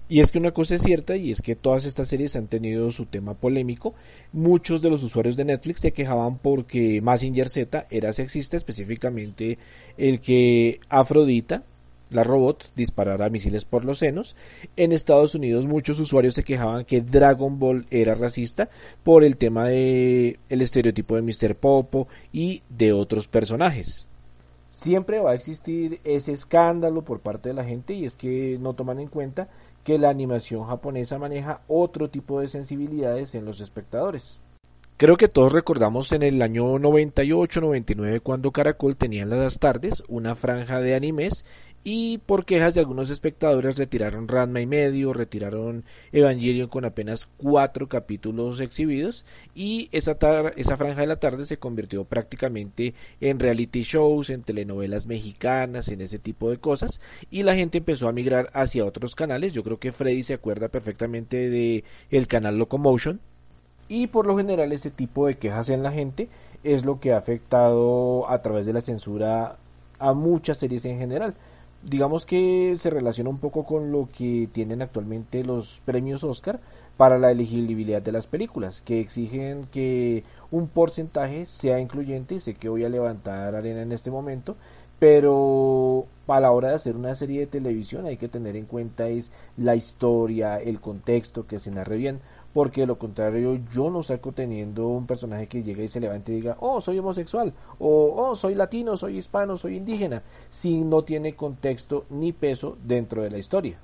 Y 0.08 0.20
es 0.20 0.32
que 0.32 0.38
una 0.38 0.52
cosa 0.52 0.76
es 0.76 0.84
cierta 0.84 1.16
y 1.16 1.32
es 1.32 1.42
que 1.42 1.56
todas 1.56 1.86
estas 1.86 2.08
series 2.08 2.36
han 2.36 2.46
tenido 2.46 2.92
su 2.92 3.08
tema 3.08 3.34
polémico. 3.34 3.96
Muchos 4.32 4.84
de 4.84 4.92
los 4.92 5.02
usuarios 5.02 5.38
de 5.38 5.46
Netflix 5.46 5.80
se 5.80 5.92
quejaban 5.92 6.38
porque 6.38 7.02
Mazinger 7.02 7.50
Z 7.50 7.88
era 7.90 8.14
sexista, 8.14 8.58
específicamente 8.58 9.58
el 9.98 10.20
que 10.20 10.80
Afrodita, 10.88 11.64
la 12.12 12.24
robot, 12.24 12.72
disparara 12.76 13.32
misiles 13.32 13.66
por 13.66 13.84
los 13.84 13.98
senos. 13.98 14.36
En 14.76 14.92
Estados 14.92 15.34
Unidos 15.34 15.66
muchos 15.66 16.00
usuarios 16.00 16.36
se 16.36 16.44
quejaban 16.44 16.86
que 16.86 17.02
Dragon 17.02 17.58
Ball 17.58 17.88
era 17.90 18.14
racista 18.14 18.70
por 19.02 19.24
el 19.24 19.36
tema 19.36 19.68
de 19.68 20.38
el 20.48 20.62
estereotipo 20.62 21.16
de 21.16 21.24
Mr. 21.24 21.56
Popo 21.56 22.08
y 22.32 22.62
de 22.70 22.94
otros 22.94 23.28
personajes 23.28 24.11
siempre 24.72 25.20
va 25.20 25.32
a 25.32 25.36
existir 25.36 26.00
ese 26.04 26.32
escándalo 26.32 27.04
por 27.04 27.20
parte 27.20 27.50
de 27.50 27.56
la 27.56 27.66
gente 27.66 27.94
y 27.94 28.06
es 28.06 28.16
que 28.16 28.58
no 28.60 28.74
toman 28.74 29.00
en 29.00 29.10
cuenta 29.10 29.50
que 29.84 30.00
la 30.00 30.10
animación 30.10 30.64
japonesa 30.64 31.20
maneja 31.20 31.62
otro 31.68 32.10
tipo 32.10 32.40
de 32.40 32.48
sensibilidades 32.48 33.36
en 33.36 33.46
los 33.46 33.62
espectadores. 33.62 34.42
Creo 34.98 35.18
que 35.18 35.28
todos 35.28 35.52
recordamos 35.52 36.12
en 36.12 36.22
el 36.22 36.42
año 36.44 36.78
98-99 36.78 38.22
cuando 38.22 38.52
Caracol 38.52 38.96
tenía 38.96 39.24
en 39.24 39.32
las 39.32 39.58
tardes 39.58 40.04
una 40.08 40.36
franja 40.36 40.80
de 40.80 40.94
animes 40.94 41.44
y 41.84 42.20
por 42.20 42.46
quejas 42.46 42.76
de 42.76 42.80
algunos 42.80 43.10
espectadores 43.10 43.76
retiraron 43.78 44.28
Ranma 44.28 44.62
y 44.62 44.68
medio, 44.68 45.14
retiraron 45.14 45.84
Evangelion 46.12 46.68
con 46.68 46.86
apenas 46.86 47.28
cuatro 47.38 47.90
capítulos 47.90 48.60
exhibidos 48.60 49.26
y 49.56 49.90
esa, 49.92 50.16
tar- 50.20 50.54
esa 50.58 50.78
franja 50.78 51.02
de 51.02 51.08
la 51.08 51.20
tarde 51.20 51.46
se 51.46 51.58
convirtió 51.58 52.04
prácticamente 52.04 52.94
en 53.20 53.40
reality 53.40 53.82
shows, 53.82 54.30
en 54.30 54.44
telenovelas 54.44 55.08
mexicanas, 55.08 55.88
en 55.88 56.02
ese 56.02 56.20
tipo 56.20 56.52
de 56.52 56.58
cosas 56.60 57.02
y 57.32 57.42
la 57.42 57.56
gente 57.56 57.80
empezó 57.80 58.08
a 58.08 58.14
migrar 58.14 58.52
hacia 58.54 58.86
otros 58.86 59.16
canales. 59.16 59.54
Yo 59.54 59.64
creo 59.64 59.80
que 59.80 59.92
Freddy 59.92 60.22
se 60.22 60.36
acuerda 60.36 60.68
perfectamente 60.70 61.50
de 61.50 61.84
el 62.12 62.28
canal 62.28 62.58
Locomotion 62.60 63.20
y 63.90 64.06
por 64.08 64.28
lo 64.28 64.38
general 64.38 64.72
ese 64.72 64.92
tipo 64.92 65.26
de 65.26 65.36
quejas 65.36 65.70
en 65.70 65.82
la 65.82 65.92
gente 65.92 66.30
es 66.64 66.86
lo 66.86 67.00
que 67.00 67.12
ha 67.14 67.18
afectado 67.18 68.30
a 68.30 68.42
través 68.44 68.68
de 68.68 68.74
la 68.74 68.82
censura 68.82 69.58
a 69.98 70.14
muchas 70.14 70.60
series 70.60 70.86
en 70.86 71.00
general. 71.00 71.34
Digamos 71.84 72.26
que 72.26 72.76
se 72.78 72.90
relaciona 72.92 73.30
un 73.30 73.40
poco 73.40 73.66
con 73.66 73.92
lo 73.92 74.08
que 74.16 74.48
tienen 74.52 74.82
actualmente 74.82 75.44
los 75.44 75.82
premios 75.84 76.24
Oscar, 76.24 76.60
para 76.96 77.18
la 77.18 77.32
elegibilidad 77.32 78.02
de 78.02 78.12
las 78.12 78.28
películas, 78.28 78.84
que 78.84 79.00
exigen 79.00 79.66
que 79.72 80.24
un 80.52 80.68
porcentaje 80.68 81.48
sea 81.48 81.80
incluyente, 81.80 82.36
y 82.36 82.40
sé 82.40 82.54
que 82.54 82.70
voy 82.70 82.86
a 82.86 82.90
levantar 82.90 83.56
arena 83.56 83.82
en 83.82 83.92
este 83.92 84.12
momento, 84.12 84.56
pero 85.00 86.06
a 86.28 86.40
la 86.40 86.52
hora 86.52 86.70
de 86.70 86.76
hacer 86.76 86.96
una 86.96 87.16
serie 87.16 87.40
de 87.40 87.48
televisión 87.48 88.06
hay 88.06 88.18
que 88.18 88.28
tener 88.28 88.56
en 88.56 88.68
cuenta 88.68 89.08
es 89.10 89.32
la 89.58 89.76
historia, 89.76 90.58
el 90.58 90.80
contexto, 90.80 91.48
que 91.48 91.58
se 91.58 91.72
narre 91.72 91.98
bien, 91.98 92.20
porque 92.54 92.82
de 92.82 92.88
lo 92.88 92.98
contrario 92.98 93.60
yo 93.74 93.90
no 93.90 94.04
saco 94.04 94.32
teniendo 94.32 94.88
un 94.88 95.08
personaje 95.08 95.48
que 95.48 95.64
llegue 95.64 95.84
y 95.84 95.88
se 95.88 96.00
levante 96.00 96.32
y 96.32 96.36
diga, 96.36 96.58
oh, 96.60 96.82
soy 96.82 97.00
homosexual, 97.00 97.54
o 97.80 98.14
oh, 98.16 98.36
soy 98.36 98.56
latino, 98.56 98.98
soy 98.98 99.18
hispano, 99.18 99.58
soy 99.58 99.78
indígena, 99.78 100.24
si 100.50 100.82
no 100.82 101.04
tiene 101.04 101.36
contexto 101.36 102.06
ni 102.10 102.32
peso 102.34 102.78
dentro 102.84 103.22
de 103.22 103.32
la 103.32 103.38
historia. 103.38 103.80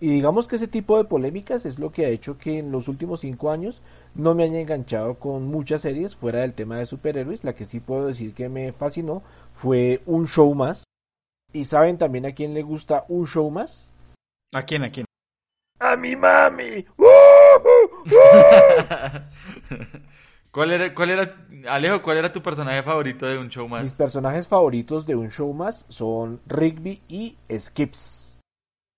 Y 0.00 0.08
digamos 0.10 0.46
que 0.46 0.56
ese 0.56 0.68
tipo 0.68 0.96
de 0.96 1.04
polémicas 1.04 1.66
es 1.66 1.80
lo 1.80 1.90
que 1.90 2.06
ha 2.06 2.08
hecho 2.08 2.38
que 2.38 2.60
en 2.60 2.70
los 2.70 2.86
últimos 2.86 3.20
cinco 3.20 3.50
años 3.50 3.82
no 4.14 4.34
me 4.34 4.44
haya 4.44 4.60
enganchado 4.60 5.14
con 5.18 5.48
muchas 5.48 5.82
series 5.82 6.14
fuera 6.14 6.40
del 6.40 6.54
tema 6.54 6.76
de 6.78 6.86
superhéroes. 6.86 7.42
La 7.42 7.54
que 7.54 7.64
sí 7.64 7.80
puedo 7.80 8.06
decir 8.06 8.32
que 8.32 8.48
me 8.48 8.72
fascinó 8.72 9.22
fue 9.54 10.00
Un 10.06 10.28
Show 10.28 10.54
Más. 10.54 10.84
¿Y 11.52 11.64
saben 11.64 11.98
también 11.98 12.26
a 12.26 12.32
quién 12.32 12.54
le 12.54 12.62
gusta 12.62 13.06
Un 13.08 13.26
Show 13.26 13.50
Más? 13.50 13.92
¿A 14.54 14.62
quién? 14.62 14.84
¿A 14.84 14.90
quién? 14.90 15.07
¡A 15.88 15.96
mi 15.96 16.14
mami! 16.14 16.84
¿Cuál 20.50 20.72
era, 20.72 20.94
cuál 20.94 21.10
era, 21.10 21.46
Alejo, 21.66 22.02
cuál 22.02 22.18
era 22.18 22.30
tu 22.30 22.42
personaje 22.42 22.82
favorito 22.82 23.26
de 23.26 23.38
un 23.38 23.48
show 23.48 23.66
más? 23.66 23.84
Mis 23.84 23.94
personajes 23.94 24.46
favoritos 24.46 25.06
de 25.06 25.16
Un 25.16 25.30
Show 25.30 25.50
Más 25.54 25.86
son 25.88 26.42
Rigby 26.46 27.00
y 27.08 27.38
Skips. 27.50 28.38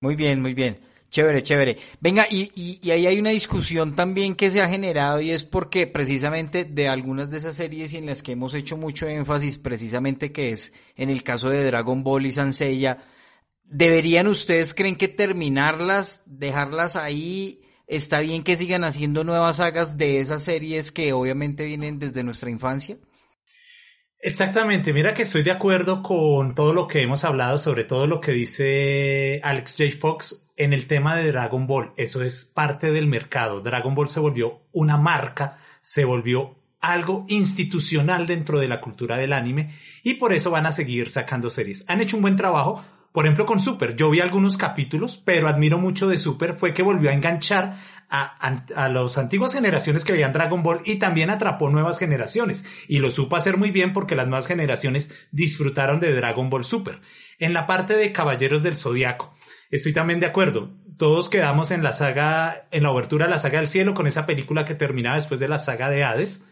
Muy 0.00 0.16
bien, 0.16 0.42
muy 0.42 0.54
bien. 0.54 0.80
Chévere, 1.10 1.44
chévere. 1.44 1.76
Venga, 2.00 2.26
y, 2.28 2.50
y, 2.56 2.80
y 2.82 2.90
ahí 2.90 3.06
hay 3.06 3.20
una 3.20 3.30
discusión 3.30 3.94
también 3.94 4.34
que 4.34 4.50
se 4.50 4.60
ha 4.60 4.68
generado 4.68 5.20
y 5.20 5.30
es 5.30 5.44
porque 5.44 5.86
precisamente 5.86 6.64
de 6.64 6.88
algunas 6.88 7.30
de 7.30 7.36
esas 7.36 7.54
series 7.54 7.92
y 7.92 7.98
en 7.98 8.06
las 8.06 8.22
que 8.22 8.32
hemos 8.32 8.52
hecho 8.54 8.76
mucho 8.76 9.06
énfasis, 9.06 9.58
precisamente 9.58 10.32
que 10.32 10.50
es 10.50 10.72
en 10.96 11.08
el 11.08 11.22
caso 11.22 11.50
de 11.50 11.64
Dragon 11.64 12.02
Ball 12.02 12.26
y 12.26 12.32
Sanseiya, 12.32 12.98
¿deberían 13.70 14.26
ustedes 14.26 14.74
creen 14.74 14.96
que 14.96 15.08
terminarlas, 15.08 16.24
dejarlas 16.26 16.96
ahí? 16.96 17.62
¿Está 17.86 18.20
bien 18.20 18.44
que 18.44 18.56
sigan 18.56 18.84
haciendo 18.84 19.24
nuevas 19.24 19.56
sagas 19.56 19.96
de 19.96 20.20
esas 20.20 20.42
series 20.42 20.92
que 20.92 21.12
obviamente 21.12 21.64
vienen 21.64 21.98
desde 21.98 22.22
nuestra 22.22 22.50
infancia? 22.50 22.98
Exactamente, 24.22 24.92
mira 24.92 25.14
que 25.14 25.22
estoy 25.22 25.42
de 25.42 25.50
acuerdo 25.50 26.02
con 26.02 26.54
todo 26.54 26.74
lo 26.74 26.86
que 26.86 27.00
hemos 27.00 27.24
hablado, 27.24 27.56
sobre 27.56 27.84
todo 27.84 28.06
lo 28.06 28.20
que 28.20 28.32
dice 28.32 29.40
Alex 29.42 29.76
J. 29.78 29.96
Fox 29.98 30.50
en 30.58 30.74
el 30.74 30.86
tema 30.86 31.16
de 31.16 31.32
Dragon 31.32 31.66
Ball. 31.66 31.94
Eso 31.96 32.22
es 32.22 32.44
parte 32.44 32.92
del 32.92 33.06
mercado. 33.06 33.62
Dragon 33.62 33.94
Ball 33.94 34.10
se 34.10 34.20
volvió 34.20 34.66
una 34.72 34.98
marca, 34.98 35.58
se 35.80 36.04
volvió 36.04 36.58
algo 36.80 37.24
institucional 37.28 38.26
dentro 38.26 38.58
de 38.58 38.68
la 38.68 38.80
cultura 38.82 39.16
del 39.16 39.32
anime 39.32 39.74
y 40.02 40.14
por 40.14 40.34
eso 40.34 40.50
van 40.50 40.66
a 40.66 40.72
seguir 40.72 41.08
sacando 41.10 41.48
series. 41.48 41.86
Han 41.88 42.02
hecho 42.02 42.16
un 42.16 42.22
buen 42.22 42.36
trabajo, 42.36 42.84
por 43.12 43.26
ejemplo 43.26 43.46
con 43.46 43.60
Super. 43.60 43.96
Yo 43.96 44.10
vi 44.10 44.20
algunos 44.20 44.56
capítulos, 44.56 45.20
pero 45.24 45.48
admiro 45.48 45.78
mucho 45.78 46.08
de 46.08 46.18
Super 46.18 46.54
fue 46.54 46.72
que 46.72 46.82
volvió 46.82 47.10
a 47.10 47.14
enganchar 47.14 47.76
a, 48.08 48.34
a, 48.74 48.88
las 48.88 49.18
antiguas 49.18 49.52
generaciones 49.52 50.04
que 50.04 50.12
veían 50.12 50.32
Dragon 50.32 50.62
Ball 50.62 50.82
y 50.84 50.96
también 50.96 51.30
atrapó 51.30 51.70
nuevas 51.70 51.98
generaciones. 51.98 52.64
Y 52.88 52.98
lo 52.98 53.10
supo 53.10 53.36
hacer 53.36 53.56
muy 53.56 53.70
bien 53.70 53.92
porque 53.92 54.16
las 54.16 54.26
nuevas 54.26 54.46
generaciones 54.46 55.12
disfrutaron 55.30 56.00
de 56.00 56.14
Dragon 56.14 56.50
Ball 56.50 56.64
Super. 56.64 57.00
En 57.38 57.52
la 57.52 57.66
parte 57.66 57.96
de 57.96 58.12
Caballeros 58.12 58.62
del 58.62 58.76
Zodiaco, 58.76 59.34
estoy 59.70 59.92
también 59.92 60.20
de 60.20 60.26
acuerdo. 60.26 60.76
Todos 60.98 61.28
quedamos 61.28 61.70
en 61.70 61.82
la 61.82 61.92
saga, 61.92 62.68
en 62.70 62.82
la 62.82 62.90
obertura 62.90 63.26
de 63.26 63.30
la 63.30 63.38
saga 63.38 63.58
del 63.58 63.68
cielo 63.68 63.94
con 63.94 64.06
esa 64.06 64.26
película 64.26 64.64
que 64.64 64.74
terminaba 64.74 65.16
después 65.16 65.40
de 65.40 65.48
la 65.48 65.58
saga 65.58 65.88
de 65.88 66.04
Hades. 66.04 66.44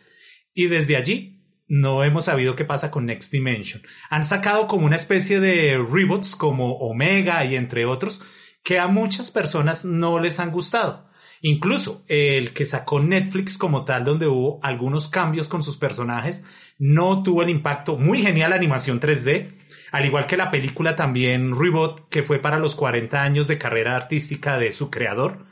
Y 0.55 0.67
desde 0.67 0.97
allí 0.97 1.38
no 1.69 2.03
hemos 2.03 2.25
sabido 2.25 2.57
qué 2.57 2.65
pasa 2.65 2.91
con 2.91 3.07
Next 3.07 3.31
Dimension. 3.31 3.83
Han 4.11 4.25
sacado 4.25 4.67
como 4.67 4.87
una 4.87 4.97
especie 4.97 5.39
de 5.39 5.77
reboots 5.79 6.35
como 6.35 6.79
Omega 6.79 7.45
y 7.45 7.57
entre 7.57 7.85
otros 7.85 8.23
que 8.65 8.79
a 8.79 8.89
muchas 8.89 9.31
personas 9.31 9.85
no 9.85 10.19
les 10.19 10.41
han 10.41 10.51
gustado. 10.51 11.09
Incluso 11.41 12.05
el 12.09 12.53
que 12.53 12.67
sacó 12.67 13.01
Netflix 13.01 13.57
como 13.57 13.85
tal, 13.85 14.05
donde 14.05 14.27
hubo 14.27 14.59
algunos 14.63 15.09
cambios 15.09 15.49
con 15.49 15.63
sus 15.63 15.77
personajes, 15.77 16.45
no 16.79 17.23
tuvo 17.23 17.43
el 17.43 17.51
impacto. 17.51 17.97
Muy 17.97 18.21
genial 18.21 18.53
animación 18.53 19.01
3D, 19.01 19.55
al 19.93 20.05
igual 20.05 20.27
que 20.27 20.37
la 20.37 20.51
película 20.51 20.97
también 20.97 21.59
Reboot, 21.59 22.09
que 22.09 22.23
fue 22.23 22.41
para 22.41 22.59
los 22.59 22.75
40 22.75 23.23
años 23.23 23.47
de 23.47 23.59
carrera 23.59 23.95
artística 23.95 24.59
de 24.59 24.73
su 24.73 24.91
creador. 24.91 25.47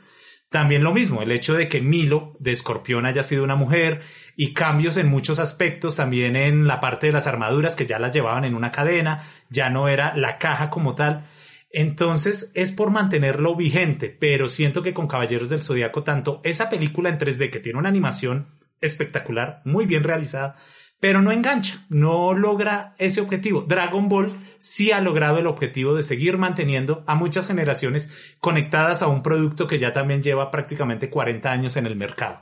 También 0.49 0.83
lo 0.83 0.93
mismo, 0.93 1.21
el 1.21 1.31
hecho 1.31 1.55
de 1.55 1.67
que 1.67 1.81
Milo 1.81 2.37
de 2.39 2.53
Escorpión 2.53 3.05
haya 3.05 3.23
sido 3.23 3.43
una 3.43 3.55
mujer 3.55 4.01
y 4.37 4.53
cambios 4.53 4.95
en 4.95 5.09
muchos 5.09 5.39
aspectos, 5.39 5.97
también 5.97 6.37
en 6.37 6.67
la 6.67 6.79
parte 6.79 7.07
de 7.07 7.13
las 7.13 7.27
armaduras 7.27 7.75
que 7.75 7.85
ya 7.85 7.99
las 7.99 8.13
llevaban 8.13 8.45
en 8.45 8.55
una 8.55 8.71
cadena, 8.71 9.27
ya 9.49 9.69
no 9.69 9.89
era 9.89 10.15
la 10.15 10.37
caja 10.37 10.69
como 10.69 10.95
tal. 10.95 11.25
Entonces 11.69 12.51
es 12.55 12.71
por 12.71 12.91
mantenerlo 12.91 13.55
vigente, 13.55 14.09
pero 14.09 14.47
siento 14.47 14.83
que 14.83 14.93
con 14.93 15.07
Caballeros 15.07 15.49
del 15.49 15.63
Zodiaco 15.63 16.03
tanto 16.03 16.39
esa 16.45 16.69
película 16.69 17.09
en 17.09 17.19
3D 17.19 17.49
que 17.49 17.59
tiene 17.59 17.79
una 17.79 17.89
animación 17.89 18.47
espectacular, 18.79 19.61
muy 19.65 19.85
bien 19.85 20.03
realizada, 20.03 20.55
pero 20.99 21.21
no 21.21 21.31
engancha, 21.31 21.85
no 21.89 22.33
logra 22.33 22.95
ese 22.97 23.21
objetivo. 23.21 23.61
Dragon 23.61 24.09
Ball 24.09 24.39
sí 24.57 24.91
ha 24.91 25.01
logrado 25.01 25.37
el 25.39 25.47
objetivo 25.47 25.93
de 25.93 26.03
seguir 26.03 26.37
manteniendo 26.37 27.03
a 27.05 27.15
muchas 27.15 27.47
generaciones 27.47 28.11
conectadas 28.39 29.01
a 29.01 29.07
un 29.07 29.21
producto 29.21 29.67
que 29.67 29.79
ya 29.79 29.93
también 29.93 30.23
lleva 30.23 30.51
prácticamente 30.51 31.09
40 31.09 31.51
años 31.51 31.77
en 31.77 31.85
el 31.85 31.95
mercado. 31.95 32.41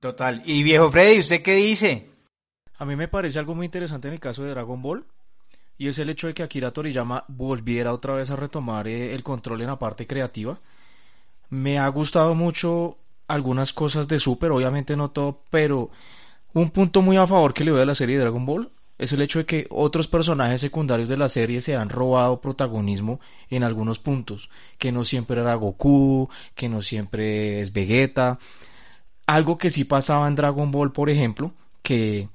Total. 0.00 0.42
Y 0.44 0.62
viejo 0.62 0.90
Freddy, 0.90 1.20
¿usted 1.20 1.42
qué 1.42 1.54
dice? 1.54 2.10
A 2.78 2.84
mí 2.84 2.94
me 2.96 3.08
parece 3.08 3.38
algo 3.38 3.54
muy 3.54 3.66
interesante 3.66 4.08
en 4.08 4.14
el 4.14 4.20
caso 4.20 4.44
de 4.44 4.50
Dragon 4.50 4.80
Ball 4.80 5.04
y 5.76 5.88
es 5.88 5.98
el 5.98 6.10
hecho 6.10 6.26
de 6.26 6.34
que 6.34 6.42
Akira 6.42 6.72
Toriyama 6.72 7.24
volviera 7.28 7.92
otra 7.92 8.14
vez 8.14 8.30
a 8.30 8.36
retomar 8.36 8.88
eh, 8.88 9.14
el 9.14 9.22
control 9.22 9.60
en 9.60 9.68
la 9.68 9.78
parte 9.78 10.06
creativa. 10.06 10.58
Me 11.50 11.78
ha 11.78 11.88
gustado 11.88 12.34
mucho 12.34 12.98
algunas 13.28 13.72
cosas 13.72 14.08
de 14.08 14.18
Super, 14.18 14.50
obviamente 14.50 14.96
no 14.96 15.10
todo, 15.10 15.42
pero 15.50 15.90
un 16.54 16.70
punto 16.70 17.02
muy 17.02 17.16
a 17.16 17.26
favor 17.26 17.54
que 17.54 17.64
le 17.64 17.70
doy 17.70 17.82
a 17.82 17.86
la 17.86 17.94
serie 17.94 18.16
de 18.16 18.22
Dragon 18.22 18.44
Ball 18.44 18.70
es 18.98 19.12
el 19.12 19.22
hecho 19.22 19.38
de 19.38 19.46
que 19.46 19.66
otros 19.70 20.08
personajes 20.08 20.60
secundarios 20.60 21.08
de 21.08 21.16
la 21.16 21.28
serie 21.28 21.60
se 21.60 21.76
han 21.76 21.88
robado 21.88 22.40
protagonismo 22.40 23.20
en 23.48 23.62
algunos 23.62 24.00
puntos, 24.00 24.50
que 24.76 24.90
no 24.90 25.04
siempre 25.04 25.40
era 25.40 25.54
Goku, 25.54 26.28
que 26.56 26.68
no 26.68 26.82
siempre 26.82 27.60
es 27.60 27.72
Vegeta. 27.72 28.38
Algo 29.26 29.56
que 29.56 29.70
sí 29.70 29.84
pasaba 29.84 30.26
en 30.26 30.34
Dragon 30.34 30.72
Ball, 30.72 30.92
por 30.92 31.10
ejemplo, 31.10 31.52
que 31.82 32.28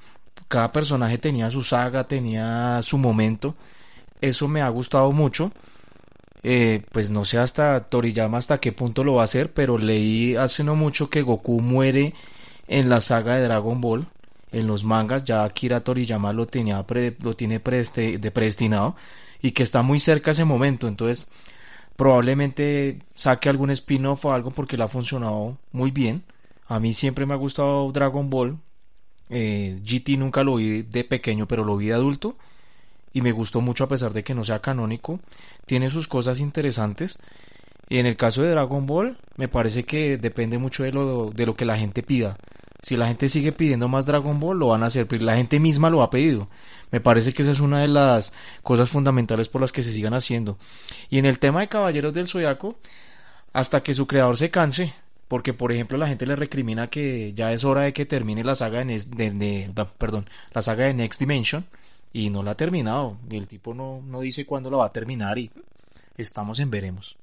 cada 0.47 0.72
personaje 0.72 1.18
tenía 1.18 1.49
su 1.49 1.64
saga, 1.64 2.07
tenía 2.07 2.80
su 2.82 2.97
momento. 2.97 3.55
Eso 4.22 4.47
me 4.47 4.61
ha 4.61 4.70
gustado 4.70 5.11
mucho. 5.11 5.51
Eh, 6.43 6.84
pues 6.91 7.09
no 7.09 7.26
sé 7.26 7.38
hasta 7.39 7.89
Toriyama 7.89 8.38
hasta 8.38 8.59
qué 8.59 8.72
punto 8.72 9.03
lo 9.03 9.16
va 9.16 9.22
a 9.22 9.26
hacer, 9.26 9.53
pero 9.53 9.78
leí 9.78 10.36
hace 10.36 10.64
no 10.64 10.76
mucho 10.76 11.09
que 11.09 11.22
Goku 11.22 11.61
muere 11.61 12.14
en 12.68 12.89
la 12.89 13.01
saga 13.01 13.36
de 13.36 13.43
Dragon 13.43 13.80
Ball, 13.82 14.07
en 14.51 14.68
los 14.68 14.84
mangas, 14.84 15.26
ya 15.26 15.43
Akira 15.43 15.84
Toriyama 15.84 16.34
lo, 16.34 16.45
tenía 16.45 16.86
lo 17.22 17.36
tiene 17.36 17.59
de 17.59 18.32
predestinado 18.32 18.95
y 19.41 19.51
que 19.51 19.64
está 19.64 19.82
muy 19.82 19.99
cerca 19.99 20.32
ese 20.32 20.45
momento, 20.45 20.88
entonces 20.88 21.28
probablemente 21.95 22.99
saque 23.14 23.49
algún 23.49 23.70
spin-off 23.72 24.26
o 24.26 24.34
algo 24.34 24.51
porque 24.51 24.78
le 24.78 24.84
ha 24.84 24.88
funcionado 24.88 25.57
muy 25.72 25.91
bien. 25.91 26.24
A 26.68 26.80
mí 26.80 26.93
siempre 26.93 27.26
me 27.26 27.34
ha 27.34 27.38
gustado 27.38 27.91
Dragon 27.91 28.30
Ball, 28.30 28.57
eh, 29.30 29.80
GT 29.84 30.18
nunca 30.18 30.43
lo 30.43 30.55
vi 30.55 30.84
de 30.84 31.03
pequeño, 31.03 31.47
pero 31.47 31.64
lo 31.64 31.78
vi 31.78 31.88
de 31.88 31.93
adulto 31.93 32.38
y 33.14 33.22
me 33.22 33.32
gustó 33.32 33.61
mucho 33.61 33.84
a 33.84 33.88
pesar 33.88 34.11
de 34.14 34.24
que 34.24 34.34
no 34.34 34.43
sea 34.43 34.59
canónico. 34.59 35.20
Tiene 35.66 35.89
sus 35.89 36.07
cosas 36.07 36.39
interesantes. 36.39 37.20
Y 37.89 37.99
en 37.99 38.07
el 38.07 38.18
caso 38.18 38.41
de 38.41 38.49
Dragon 38.49 38.88
Ball, 38.88 39.18
me 39.38 39.47
parece 39.47 39.84
que 39.84 40.18
depende 40.18 40.57
mucho 40.57 40.84
de 40.84 40.91
lo, 40.91 41.30
de 41.30 41.45
lo 41.45 41.55
que 41.55 41.66
la 41.66 41.78
gente 41.78 42.01
pida. 42.01 42.38
Si 42.84 42.97
la 42.97 43.07
gente 43.07 43.29
sigue 43.29 43.53
pidiendo 43.53 43.88
más 43.88 44.05
Dragon 44.05 44.41
Ball, 44.41 44.59
lo 44.59 44.67
van 44.67 44.84
a 44.84 44.88
hacer, 44.88 45.07
pero 45.07 45.23
la 45.23 45.38
gente 45.38 45.57
misma 45.57 45.89
lo 45.89 46.03
ha 46.03 46.09
pedido. 46.09 46.49
Me 46.91 46.99
parece 46.99 47.34
que 47.34 47.41
esa 47.41 47.51
es 47.51 47.61
una 47.61 47.79
de 47.79 47.88
las 47.88 48.34
cosas 48.61 48.89
fundamentales 48.89 49.47
por 49.47 49.61
las 49.61 49.71
que 49.71 49.81
se 49.84 49.91
sigan 49.93 50.13
haciendo. 50.13 50.57
Y 51.09 51.17
en 51.17 51.25
el 51.25 51.39
tema 51.39 51.61
de 51.61 51.69
Caballeros 51.69 52.13
del 52.13 52.27
Zodiaco, 52.27 52.77
hasta 53.53 53.81
que 53.81 53.93
su 53.93 54.05
creador 54.05 54.36
se 54.36 54.51
canse, 54.51 54.93
porque 55.29 55.53
por 55.53 55.71
ejemplo 55.71 55.97
la 55.97 56.09
gente 56.09 56.27
le 56.27 56.36
recrimina 56.36 56.89
que 56.89 57.31
ya 57.34 57.53
es 57.53 57.63
hora 57.63 57.84
de 57.84 57.93
que 57.93 58.05
termine 58.05 58.43
la 58.43 58.53
saga 58.53 58.84
de, 58.84 58.99
de, 58.99 59.31
de, 59.31 59.86
perdón, 59.97 60.29
la 60.53 60.61
saga 60.61 60.86
de 60.86 60.93
Next 60.93 61.21
Dimension 61.21 61.65
y 62.11 62.31
no 62.31 62.43
la 62.43 62.51
ha 62.51 62.57
terminado. 62.57 63.17
Y 63.29 63.38
el 63.38 63.47
tipo 63.47 63.73
no, 63.73 64.01
no 64.05 64.19
dice 64.19 64.45
cuándo 64.45 64.69
la 64.69 64.77
va 64.77 64.88
a 64.88 64.91
terminar 64.91 65.39
y 65.39 65.51
estamos 66.17 66.59
en 66.59 66.69
veremos. 66.69 67.15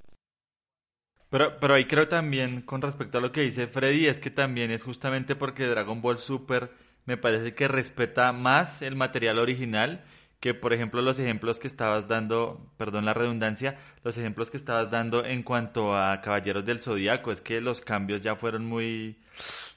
Pero, 1.30 1.58
pero 1.60 1.74
ahí 1.74 1.84
creo 1.86 2.08
también, 2.08 2.60
con 2.62 2.82
respecto 2.82 3.18
a 3.18 3.20
lo 3.20 3.32
que 3.32 3.42
dice 3.42 3.66
Freddy, 3.66 4.06
es 4.06 4.18
que 4.18 4.30
también 4.30 4.70
es 4.70 4.82
justamente 4.84 5.36
porque 5.36 5.66
Dragon 5.66 6.02
Ball 6.02 6.18
Super 6.18 6.72
me 7.06 7.16
parece 7.16 7.54
que 7.54 7.68
respeta 7.68 8.32
más 8.32 8.82
el 8.82 8.96
material 8.96 9.38
original 9.38 10.04
que 10.40 10.54
por 10.54 10.72
ejemplo 10.72 11.02
los 11.02 11.18
ejemplos 11.18 11.58
que 11.58 11.68
estabas 11.68 12.08
dando, 12.08 12.72
perdón 12.78 13.04
la 13.04 13.14
redundancia, 13.14 13.78
los 14.02 14.16
ejemplos 14.16 14.50
que 14.50 14.56
estabas 14.56 14.90
dando 14.90 15.24
en 15.24 15.42
cuanto 15.42 15.94
a 15.94 16.20
Caballeros 16.22 16.64
del 16.64 16.80
Zodíaco, 16.80 17.30
es 17.30 17.42
que 17.42 17.60
los 17.60 17.82
cambios 17.82 18.22
ya 18.22 18.34
fueron 18.36 18.64
muy, 18.64 19.18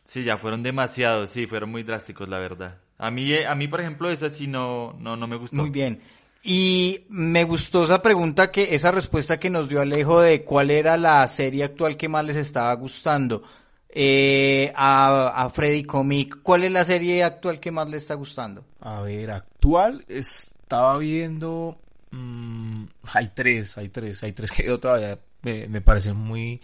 sí, 0.06 0.24
ya 0.24 0.38
fueron 0.38 0.64
demasiados, 0.64 1.30
sí, 1.30 1.45
fueron 1.47 1.70
muy 1.70 1.84
drásticos, 1.84 2.30
la 2.30 2.39
verdad. 2.39 2.78
A 2.97 3.12
mí, 3.12 3.34
eh, 3.34 3.45
a 3.45 3.56
mí 3.56 3.68
por 3.68 3.82
ejemplo, 3.82 4.10
esa 4.10 4.30
sí 4.30 4.47
no, 4.47 4.95
no, 4.99 5.18
no 5.18 5.28
me 5.28 5.36
gustó. 5.36 5.58
Muy 5.58 5.70
bien. 5.70 5.99
Y 6.45 7.05
me 7.07 7.45
gustó 7.45 7.85
esa 7.85 8.01
pregunta 8.01 8.51
que, 8.51 8.75
esa 8.75 8.91
respuesta 8.91 9.39
que 9.39 9.49
nos 9.49 9.69
dio 9.69 9.79
Alejo 9.79 10.19
de 10.19 10.43
cuál 10.43 10.71
era 10.71 10.97
la 10.97 11.25
serie 11.29 11.63
actual 11.63 11.95
que 11.95 12.09
más 12.09 12.25
les 12.25 12.35
estaba 12.35 12.73
gustando. 12.73 13.43
Eh, 13.87 14.73
a, 14.75 15.29
a 15.35 15.49
Freddy 15.51 15.83
Comic, 15.83 16.41
¿cuál 16.41 16.63
es 16.63 16.71
la 16.71 16.83
serie 16.83 17.23
actual 17.23 17.61
que 17.61 17.71
más 17.71 17.87
le 17.87 17.95
está 17.95 18.15
gustando? 18.15 18.65
A 18.81 19.01
ver, 19.01 19.31
actual, 19.31 20.03
estaba 20.09 20.97
viendo... 20.97 21.79
mm, 22.11 22.85
hay 23.03 23.29
tres, 23.33 23.77
hay 23.77 23.87
tres, 23.87 24.21
hay 24.23 24.33
tres 24.33 24.51
que 24.51 24.65
yo 24.65 24.77
todavía 24.79 25.19
me, 25.43 25.67
me 25.67 25.79
parecen 25.79 26.17
muy... 26.17 26.59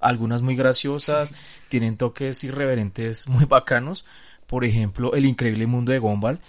Algunas 0.00 0.40
muy 0.40 0.56
graciosas, 0.56 1.34
tienen 1.68 1.98
toques 1.98 2.42
irreverentes 2.42 3.28
muy 3.28 3.44
bacanos. 3.44 4.06
Por 4.46 4.64
ejemplo, 4.64 5.12
El 5.12 5.26
Increíble 5.26 5.66
Mundo 5.66 5.92
de 5.92 5.98
Gumball. 6.00 6.40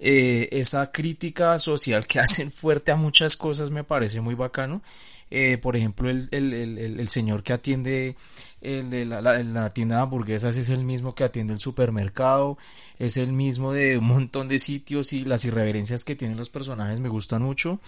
Eh, 0.00 0.48
esa 0.52 0.92
crítica 0.92 1.58
social 1.58 2.06
que 2.06 2.20
hacen 2.20 2.52
fuerte 2.52 2.92
a 2.92 2.96
muchas 2.96 3.36
cosas 3.36 3.70
me 3.70 3.84
parece 3.84 4.20
muy 4.20 4.34
bacano. 4.34 4.82
Eh, 5.30 5.58
por 5.58 5.76
ejemplo, 5.76 6.08
el, 6.08 6.28
el, 6.30 6.54
el, 6.54 7.08
señor 7.08 7.42
que 7.42 7.52
atiende 7.52 8.16
el 8.62 8.88
de 8.88 9.04
la, 9.04 9.74
tienda 9.74 9.96
de 9.96 10.02
hamburguesas 10.02 10.56
es 10.56 10.70
el 10.70 10.84
mismo 10.84 11.14
que 11.14 11.24
atiende 11.24 11.52
el 11.52 11.60
supermercado, 11.60 12.56
es 12.98 13.18
el 13.18 13.32
mismo 13.32 13.74
de 13.74 13.98
un 13.98 14.06
montón 14.06 14.48
de 14.48 14.58
sitios 14.58 15.12
y 15.12 15.24
las 15.24 15.44
irreverencias 15.44 16.04
que 16.04 16.16
tienen 16.16 16.38
los 16.38 16.48
personajes 16.48 16.98
me 17.00 17.10
gustan 17.10 17.42
mucho. 17.42 17.78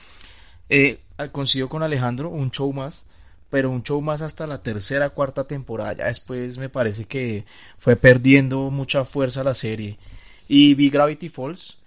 Eh, 0.68 1.00
coincido 1.32 1.68
con 1.70 1.82
Alejandro, 1.82 2.28
un 2.28 2.50
show 2.50 2.72
más, 2.74 3.08
pero 3.48 3.70
un 3.70 3.82
show 3.82 4.02
más 4.02 4.20
hasta 4.20 4.46
la 4.46 4.62
tercera, 4.62 5.10
cuarta 5.10 5.44
temporada. 5.44 5.94
Ya 5.94 6.04
después 6.06 6.58
me 6.58 6.68
parece 6.68 7.06
que 7.06 7.46
fue 7.78 7.96
perdiendo 7.96 8.70
mucha 8.70 9.06
fuerza 9.06 9.42
la 9.42 9.54
serie. 9.54 9.98
Y 10.46 10.74
vi 10.74 10.90
Gravity 10.90 11.30
Falls. 11.30 11.79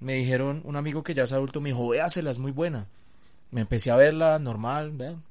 Me 0.00 0.14
dijeron, 0.14 0.62
un 0.64 0.76
amigo 0.76 1.02
que 1.02 1.14
ya 1.14 1.24
es 1.24 1.32
adulto 1.32 1.60
me 1.60 1.70
dijo, 1.70 1.88
véasela, 1.88 2.30
es 2.30 2.38
muy 2.38 2.52
buena. 2.52 2.86
Me 3.50 3.62
empecé 3.62 3.90
a 3.90 3.96
verla 3.96 4.38
normal, 4.38 4.92
vean. 4.92 5.22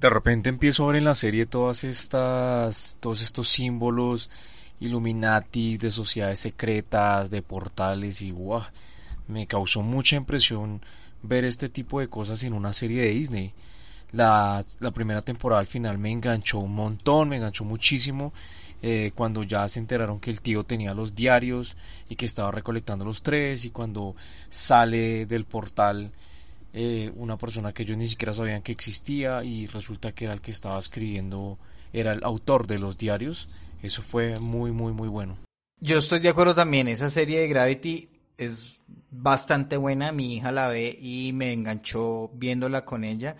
De 0.00 0.10
repente 0.10 0.48
empiezo 0.48 0.84
a 0.84 0.88
ver 0.88 0.96
en 0.96 1.04
la 1.04 1.14
serie 1.14 1.46
todas 1.46 1.84
estas, 1.84 2.96
todos 3.00 3.22
estos 3.22 3.48
símbolos 3.48 4.30
Illuminati, 4.80 5.78
de 5.78 5.90
sociedades 5.90 6.40
secretas, 6.40 7.30
de 7.30 7.42
portales 7.42 8.20
y 8.22 8.30
guau, 8.30 8.62
me 9.28 9.46
causó 9.46 9.82
mucha 9.82 10.16
impresión 10.16 10.82
ver 11.22 11.44
este 11.44 11.68
tipo 11.68 12.00
de 12.00 12.08
cosas 12.08 12.42
en 12.44 12.52
una 12.52 12.72
serie 12.72 13.02
de 13.02 13.10
Disney. 13.10 13.54
La, 14.12 14.64
la 14.80 14.90
primera 14.90 15.22
temporada 15.22 15.60
al 15.60 15.66
final 15.66 15.98
me 15.98 16.10
enganchó 16.10 16.58
un 16.58 16.74
montón, 16.74 17.28
me 17.28 17.36
enganchó 17.36 17.64
muchísimo. 17.64 18.32
Eh, 18.86 19.12
cuando 19.14 19.42
ya 19.44 19.66
se 19.66 19.78
enteraron 19.78 20.20
que 20.20 20.28
el 20.28 20.42
tío 20.42 20.62
tenía 20.62 20.92
los 20.92 21.14
diarios 21.14 21.74
y 22.10 22.16
que 22.16 22.26
estaba 22.26 22.50
recolectando 22.50 23.02
los 23.02 23.22
tres 23.22 23.64
y 23.64 23.70
cuando 23.70 24.14
sale 24.50 25.24
del 25.24 25.46
portal 25.46 26.12
eh, 26.74 27.10
una 27.16 27.38
persona 27.38 27.72
que 27.72 27.84
ellos 27.84 27.96
ni 27.96 28.06
siquiera 28.06 28.34
sabían 28.34 28.60
que 28.60 28.72
existía 28.72 29.42
y 29.42 29.66
resulta 29.68 30.12
que 30.12 30.26
era 30.26 30.34
el 30.34 30.42
que 30.42 30.50
estaba 30.50 30.78
escribiendo, 30.78 31.56
era 31.94 32.12
el 32.12 32.22
autor 32.24 32.66
de 32.66 32.78
los 32.78 32.98
diarios. 32.98 33.48
Eso 33.82 34.02
fue 34.02 34.38
muy, 34.38 34.70
muy, 34.70 34.92
muy 34.92 35.08
bueno. 35.08 35.38
Yo 35.80 35.96
estoy 35.96 36.20
de 36.20 36.28
acuerdo 36.28 36.54
también, 36.54 36.86
esa 36.86 37.08
serie 37.08 37.40
de 37.40 37.48
Gravity 37.48 38.10
es 38.36 38.78
bastante 39.10 39.78
buena, 39.78 40.12
mi 40.12 40.36
hija 40.36 40.52
la 40.52 40.68
ve 40.68 40.98
y 41.00 41.32
me 41.32 41.54
enganchó 41.54 42.28
viéndola 42.34 42.84
con 42.84 43.02
ella. 43.02 43.36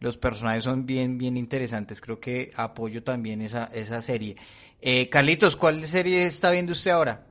Los 0.00 0.16
personajes 0.16 0.64
son 0.64 0.86
bien, 0.86 1.18
bien 1.18 1.36
interesantes, 1.36 2.00
creo 2.00 2.18
que 2.18 2.50
apoyo 2.56 3.04
también 3.04 3.42
esa, 3.42 3.66
esa 3.66 4.02
serie. 4.02 4.36
Eh, 4.80 5.08
Carlitos, 5.08 5.56
¿cuál 5.56 5.84
serie 5.86 6.24
está 6.26 6.50
viendo 6.50 6.72
usted 6.72 6.92
ahora? 6.92 7.26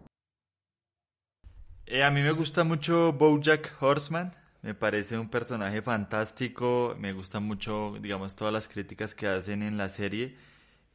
Eh, 1.86 2.04
a 2.04 2.12
mí 2.12 2.22
me 2.22 2.32
gusta 2.32 2.66
mucho 2.66 3.14
Bojack 3.14 3.82
Horseman, 3.82 4.36
me 4.62 4.74
parece 4.74 5.18
un 5.18 5.30
personaje 5.30 5.82
fantástico, 5.82 6.96
me 7.00 7.14
gusta 7.14 7.40
mucho, 7.40 7.96
digamos, 8.02 8.36
todas 8.36 8.54
las 8.54 8.68
críticas 8.68 9.16
que 9.16 9.28
hacen 9.28 9.64
en 9.64 9.78
la 9.78 9.88
serie. 9.88 10.36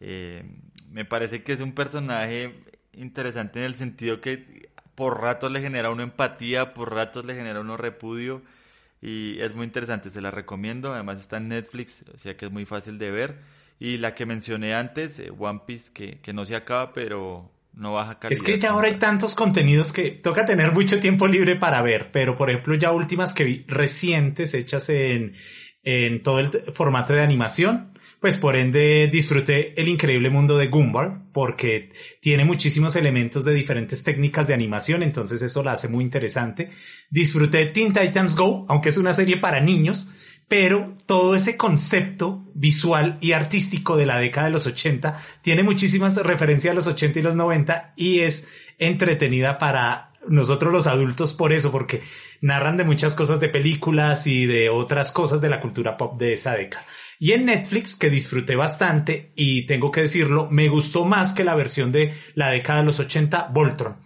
Eh, 0.00 0.44
me 0.90 1.06
parece 1.06 1.42
que 1.42 1.54
es 1.54 1.60
un 1.62 1.72
personaje 1.72 2.62
interesante 2.92 3.60
en 3.60 3.64
el 3.66 3.76
sentido 3.76 4.20
que 4.20 4.68
por 4.94 5.22
ratos 5.22 5.50
le 5.50 5.62
genera 5.62 5.90
una 5.90 6.02
empatía, 6.02 6.74
por 6.74 6.92
ratos 6.92 7.24
le 7.24 7.34
genera 7.34 7.60
uno 7.60 7.78
repudio 7.78 8.42
y 9.00 9.40
es 9.40 9.54
muy 9.54 9.64
interesante, 9.64 10.10
se 10.10 10.20
la 10.20 10.30
recomiendo, 10.30 10.92
además 10.92 11.18
está 11.20 11.38
en 11.38 11.48
Netflix, 11.48 12.04
o 12.14 12.18
sea 12.18 12.36
que 12.36 12.46
es 12.46 12.52
muy 12.52 12.66
fácil 12.66 12.98
de 12.98 13.10
ver. 13.10 13.38
Y 13.84 13.98
la 13.98 14.14
que 14.14 14.26
mencioné 14.26 14.74
antes, 14.74 15.18
eh, 15.18 15.32
One 15.36 15.62
Piece, 15.66 15.86
que, 15.92 16.20
que 16.20 16.32
no 16.32 16.44
se 16.46 16.54
acaba, 16.54 16.92
pero 16.92 17.50
no 17.74 17.94
baja 17.94 18.20
calidad. 18.20 18.38
Es 18.38 18.44
que 18.44 18.56
ya 18.56 18.70
ahora 18.70 18.86
hay 18.86 18.94
tantos 18.94 19.34
contenidos 19.34 19.92
que 19.92 20.12
toca 20.12 20.46
tener 20.46 20.70
mucho 20.70 21.00
tiempo 21.00 21.26
libre 21.26 21.56
para 21.56 21.82
ver, 21.82 22.10
pero 22.12 22.36
por 22.36 22.48
ejemplo 22.48 22.76
ya 22.76 22.92
últimas 22.92 23.34
que 23.34 23.42
vi 23.42 23.64
recientes 23.66 24.54
hechas 24.54 24.88
en, 24.88 25.34
en 25.82 26.22
todo 26.22 26.38
el 26.38 26.50
formato 26.74 27.12
de 27.12 27.22
animación, 27.22 27.92
pues 28.20 28.36
por 28.36 28.54
ende 28.54 29.08
disfruté 29.10 29.80
el 29.80 29.88
increíble 29.88 30.30
mundo 30.30 30.56
de 30.58 30.68
Gumball 30.68 31.24
porque 31.32 31.90
tiene 32.20 32.44
muchísimos 32.44 32.94
elementos 32.94 33.44
de 33.44 33.52
diferentes 33.52 34.04
técnicas 34.04 34.46
de 34.46 34.54
animación, 34.54 35.02
entonces 35.02 35.42
eso 35.42 35.64
la 35.64 35.72
hace 35.72 35.88
muy 35.88 36.04
interesante. 36.04 36.70
Disfruté 37.10 37.66
Teen 37.66 37.92
Titans 37.92 38.36
Go, 38.36 38.64
aunque 38.68 38.90
es 38.90 38.96
una 38.96 39.12
serie 39.12 39.38
para 39.38 39.58
niños, 39.60 40.06
pero 40.52 40.84
todo 41.06 41.34
ese 41.34 41.56
concepto 41.56 42.44
visual 42.52 43.16
y 43.22 43.32
artístico 43.32 43.96
de 43.96 44.04
la 44.04 44.18
década 44.18 44.48
de 44.48 44.52
los 44.52 44.66
80 44.66 45.18
tiene 45.40 45.62
muchísimas 45.62 46.14
referencias 46.16 46.72
a 46.72 46.74
los 46.74 46.86
80 46.86 47.20
y 47.20 47.22
los 47.22 47.36
90 47.36 47.94
y 47.96 48.18
es 48.18 48.48
entretenida 48.76 49.56
para 49.56 50.12
nosotros 50.28 50.70
los 50.70 50.86
adultos 50.86 51.32
por 51.32 51.54
eso, 51.54 51.72
porque 51.72 52.02
narran 52.42 52.76
de 52.76 52.84
muchas 52.84 53.14
cosas 53.14 53.40
de 53.40 53.48
películas 53.48 54.26
y 54.26 54.44
de 54.44 54.68
otras 54.68 55.10
cosas 55.10 55.40
de 55.40 55.48
la 55.48 55.58
cultura 55.58 55.96
pop 55.96 56.20
de 56.20 56.34
esa 56.34 56.54
década. 56.54 56.84
Y 57.18 57.32
en 57.32 57.46
Netflix, 57.46 57.96
que 57.96 58.10
disfruté 58.10 58.54
bastante, 58.54 59.32
y 59.34 59.64
tengo 59.64 59.90
que 59.90 60.02
decirlo, 60.02 60.50
me 60.50 60.68
gustó 60.68 61.06
más 61.06 61.32
que 61.32 61.44
la 61.44 61.54
versión 61.54 61.92
de 61.92 62.12
la 62.34 62.50
década 62.50 62.80
de 62.80 62.84
los 62.84 63.00
80, 63.00 63.48
Voltron. 63.54 63.96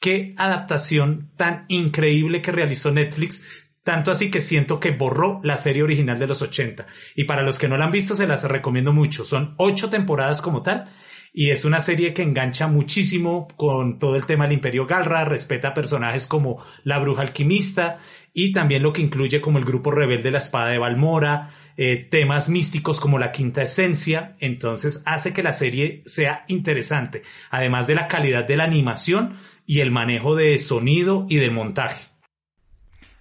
Qué 0.00 0.34
adaptación 0.38 1.32
tan 1.36 1.66
increíble 1.68 2.42
que 2.42 2.52
realizó 2.52 2.90
Netflix, 2.90 3.42
tanto 3.84 4.10
así 4.10 4.30
que 4.30 4.40
siento 4.40 4.80
que 4.80 4.90
borró 4.90 5.40
la 5.44 5.56
serie 5.56 5.82
original 5.82 6.18
de 6.18 6.26
los 6.26 6.42
80. 6.42 6.86
Y 7.14 7.24
para 7.24 7.42
los 7.42 7.58
que 7.58 7.68
no 7.68 7.76
la 7.76 7.84
han 7.84 7.92
visto, 7.92 8.16
se 8.16 8.26
las 8.26 8.42
recomiendo 8.44 8.92
mucho. 8.92 9.24
Son 9.24 9.54
ocho 9.58 9.90
temporadas 9.90 10.40
como 10.40 10.62
tal. 10.62 10.90
Y 11.32 11.50
es 11.50 11.64
una 11.64 11.80
serie 11.80 12.14
que 12.14 12.22
engancha 12.22 12.66
muchísimo 12.66 13.46
con 13.56 13.98
todo 13.98 14.16
el 14.16 14.24
tema 14.24 14.44
del 14.44 14.54
Imperio 14.54 14.86
Galra, 14.86 15.24
respeta 15.24 15.74
personajes 15.74 16.26
como 16.26 16.64
la 16.82 16.98
bruja 16.98 17.22
alquimista 17.22 17.98
y 18.32 18.52
también 18.52 18.82
lo 18.82 18.92
que 18.92 19.02
incluye 19.02 19.40
como 19.40 19.58
el 19.58 19.64
grupo 19.64 19.90
rebelde 19.90 20.30
la 20.30 20.38
espada 20.38 20.70
de 20.70 20.78
Balmora, 20.78 21.50
eh, 21.76 22.06
temas 22.08 22.48
místicos 22.48 23.00
como 23.00 23.18
la 23.18 23.32
quinta 23.32 23.62
esencia, 23.62 24.36
entonces 24.38 25.02
hace 25.06 25.32
que 25.32 25.42
la 25.42 25.52
serie 25.52 26.04
sea 26.06 26.44
interesante, 26.46 27.24
además 27.50 27.88
de 27.88 27.96
la 27.96 28.06
calidad 28.06 28.44
de 28.44 28.56
la 28.56 28.64
animación 28.64 29.36
y 29.66 29.80
el 29.80 29.90
manejo 29.90 30.36
de 30.36 30.56
sonido 30.58 31.26
y 31.28 31.36
del 31.36 31.50
montaje. 31.50 32.13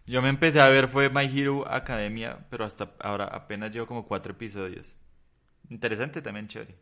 Yo 0.05 0.21
me 0.21 0.29
empecé 0.29 0.59
a 0.59 0.67
ver 0.67 0.89
fue 0.89 1.09
My 1.09 1.25
Hero 1.25 1.65
Academia, 1.67 2.45
pero 2.49 2.65
hasta 2.65 2.91
ahora 2.99 3.25
apenas 3.25 3.71
llevo 3.71 3.87
como 3.87 4.05
cuatro 4.05 4.33
episodios. 4.33 4.95
Interesante 5.69 6.21
también, 6.21 6.47
chévere. 6.47 6.75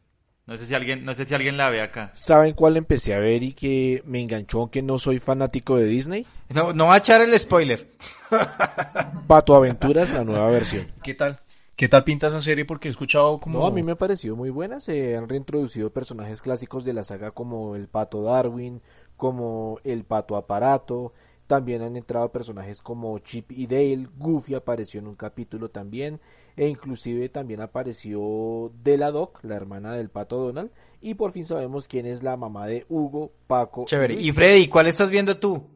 No 0.48 0.58
sé 0.58 0.66
si 0.66 0.74
alguien, 0.74 1.06
no 1.06 1.14
sé 1.14 1.26
si 1.26 1.36
alguien 1.36 1.56
la 1.56 1.70
ve 1.70 1.82
acá. 1.82 2.12
¿Saben 2.16 2.54
cuál 2.54 2.78
empecé 2.78 3.14
a 3.14 3.20
ver 3.20 3.44
y 3.44 3.54
que 3.54 4.02
me 4.06 4.20
enganchó 4.20 4.62
aunque 4.62 4.82
no 4.82 4.98
soy 4.98 5.20
fanático 5.20 5.78
de 5.78 5.86
Disney? 5.86 6.26
No, 6.50 6.74
no 6.74 6.88
va 6.88 6.96
a 6.96 6.98
echar 6.98 7.22
el 7.22 7.38
spoiler. 7.38 7.92
Pato 9.28 9.56
Aventuras, 9.56 10.12
la 10.12 10.24
nueva 10.24 10.50
versión. 10.50 10.92
¿Qué 11.04 11.14
tal? 11.14 11.40
¿Qué 11.76 11.88
tal 11.88 12.04
pinta 12.04 12.28
esa 12.28 12.42
serie? 12.42 12.66
Porque 12.66 12.88
he 12.88 12.92
escuchado 12.92 13.40
como... 13.40 13.60
No, 13.60 13.66
a 13.68 13.72
mí 13.72 13.82
me 13.84 13.94
ha 13.94 13.98
parecido 13.98 14.36
muy 14.36 14.50
buena. 14.50 14.82
Se 14.82 15.16
han 15.16 15.30
reintroducido 15.30 15.92
personajes 15.92 16.42
clásicos 16.42 16.86
de 16.86 16.94
la 16.94 17.04
saga 17.04 17.32
como 17.32 17.76
el 17.76 17.88
Pato 17.88 18.24
Darwin, 18.24 18.82
como 19.16 19.80
el 19.84 20.04
Pato 20.04 20.36
Aparato. 20.36 21.14
También 21.52 21.82
han 21.82 21.98
entrado 21.98 22.32
personajes 22.32 22.82
como 22.82 23.20
Chip 23.20 23.52
y 23.52 23.68
Dale. 23.68 24.08
Goofy 24.16 24.54
apareció 24.54 25.02
en 25.02 25.08
un 25.08 25.16
capítulo 25.16 25.70
también. 25.70 26.22
E 26.56 26.70
inclusive 26.70 27.28
también 27.28 27.60
apareció 27.60 28.72
Della 28.82 29.12
Doc, 29.12 29.44
la 29.44 29.58
hermana 29.58 29.94
del 29.96 30.08
Pato 30.08 30.38
Donald. 30.38 30.72
Y 31.02 31.16
por 31.16 31.34
fin 31.34 31.46
sabemos 31.46 31.90
quién 31.90 32.06
es 32.06 32.24
la 32.24 32.38
mamá 32.38 32.68
de 32.68 32.86
Hugo, 32.88 33.34
Paco. 33.48 33.84
Chévere. 33.86 34.14
Y 34.14 34.32
Freddy, 34.32 34.70
¿cuál 34.70 34.88
estás 34.88 35.10
viendo 35.10 35.36
tú? 35.40 35.68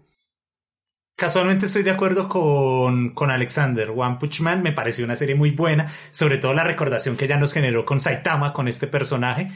Casualmente 1.18 1.66
estoy 1.66 1.84
de 1.84 1.92
acuerdo 1.92 2.30
con, 2.30 3.14
con 3.14 3.30
Alexander. 3.30 3.90
One 3.90 4.16
Punch 4.18 4.40
Man 4.40 4.64
me 4.64 4.72
pareció 4.72 5.04
una 5.04 5.18
serie 5.18 5.36
muy 5.36 5.52
buena, 5.52 5.92
sobre 6.10 6.38
todo 6.38 6.54
la 6.54 6.64
recordación 6.64 7.18
que 7.18 7.28
ya 7.28 7.38
nos 7.38 7.52
generó 7.52 7.84
con 7.84 8.00
Saitama, 8.00 8.54
con 8.54 8.70
este 8.70 8.88
personaje. 8.88 9.50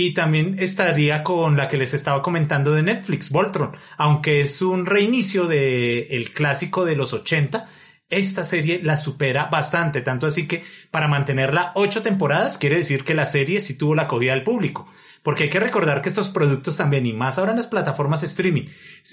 Y 0.00 0.14
también 0.14 0.54
estaría 0.60 1.24
con 1.24 1.56
la 1.56 1.66
que 1.66 1.76
les 1.76 1.92
estaba 1.92 2.22
comentando 2.22 2.70
de 2.70 2.84
Netflix, 2.84 3.30
Voltron, 3.30 3.76
aunque 3.96 4.42
es 4.42 4.62
un 4.62 4.86
reinicio 4.86 5.48
de 5.48 6.02
el 6.10 6.30
clásico 6.30 6.84
de 6.84 6.94
los 6.94 7.12
80, 7.12 7.68
esta 8.08 8.44
serie 8.44 8.80
la 8.80 8.96
supera 8.96 9.46
bastante, 9.46 10.00
tanto 10.00 10.26
así 10.26 10.46
que 10.46 10.62
para 10.92 11.08
mantenerla 11.08 11.72
ocho 11.74 12.00
temporadas 12.00 12.58
quiere 12.58 12.76
decir 12.76 13.02
que 13.02 13.16
la 13.16 13.26
serie 13.26 13.60
sí 13.60 13.76
tuvo 13.76 13.96
la 13.96 14.02
acogida 14.02 14.34
del 14.34 14.44
público. 14.44 14.86
Porque 15.24 15.42
hay 15.42 15.50
que 15.50 15.58
recordar 15.58 16.00
que 16.00 16.10
estos 16.10 16.28
productos 16.28 16.76
también, 16.76 17.04
y 17.04 17.12
más 17.12 17.36
ahora 17.36 17.50
en 17.50 17.56
las 17.56 17.66
plataformas 17.66 18.22
streaming, 18.22 18.66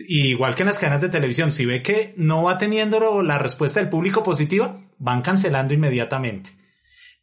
igual 0.07 0.53
que 0.53 0.61
en 0.61 0.67
las 0.67 0.77
cadenas 0.77 1.01
de 1.01 1.09
televisión, 1.09 1.51
si 1.51 1.65
ve 1.65 1.81
que 1.81 2.13
no 2.15 2.43
va 2.43 2.59
teniendo 2.59 3.23
la 3.23 3.39
respuesta 3.39 3.79
del 3.79 3.89
público 3.89 4.21
positiva, 4.21 4.81
van 4.99 5.23
cancelando 5.23 5.73
inmediatamente. 5.73 6.51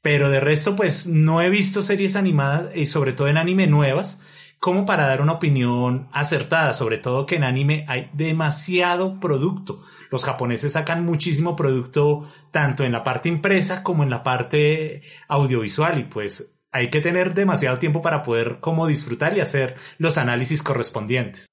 Pero 0.03 0.31
de 0.31 0.41
resto, 0.41 0.77
pues 0.77 1.07
no 1.07 1.41
he 1.41 1.49
visto 1.49 1.83
series 1.83 2.17
animadas 2.17 2.77
y 2.77 2.87
sobre 2.87 3.13
todo 3.13 3.29
en 3.29 3.37
anime 3.37 3.67
nuevas 3.67 4.21
como 4.63 4.87
para 4.87 5.09
dar 5.09 5.21
una 5.21 5.33
opinión 5.33 6.09
acertada, 6.13 6.73
sobre 6.73 6.99
todo 6.99 7.27
que 7.27 7.35
en 7.35 7.43
anime 7.43 7.85
hay 7.89 8.11
demasiado 8.13 9.19
producto. 9.19 9.83
Los 10.09 10.25
japoneses 10.25 10.75
sacan 10.75 11.05
muchísimo 11.05 11.57
producto 11.57 12.31
tanto 12.53 12.85
en 12.85 12.93
la 12.93 13.03
parte 13.03 13.29
impresa 13.29 13.83
como 13.83 14.05
en 14.05 14.11
la 14.11 14.23
parte 14.23 15.03
audiovisual 15.27 15.99
y 15.99 16.05
pues 16.05 16.55
hay 16.71 16.91
que 16.91 17.01
tener 17.01 17.35
demasiado 17.35 17.81
tiempo 17.81 18.03
para 18.03 18.23
poder 18.23 18.61
como 18.61 18.87
disfrutar 18.87 19.37
y 19.37 19.41
hacer 19.41 19.75
los 19.99 20.17
análisis 20.17 20.63
correspondientes. 20.63 21.49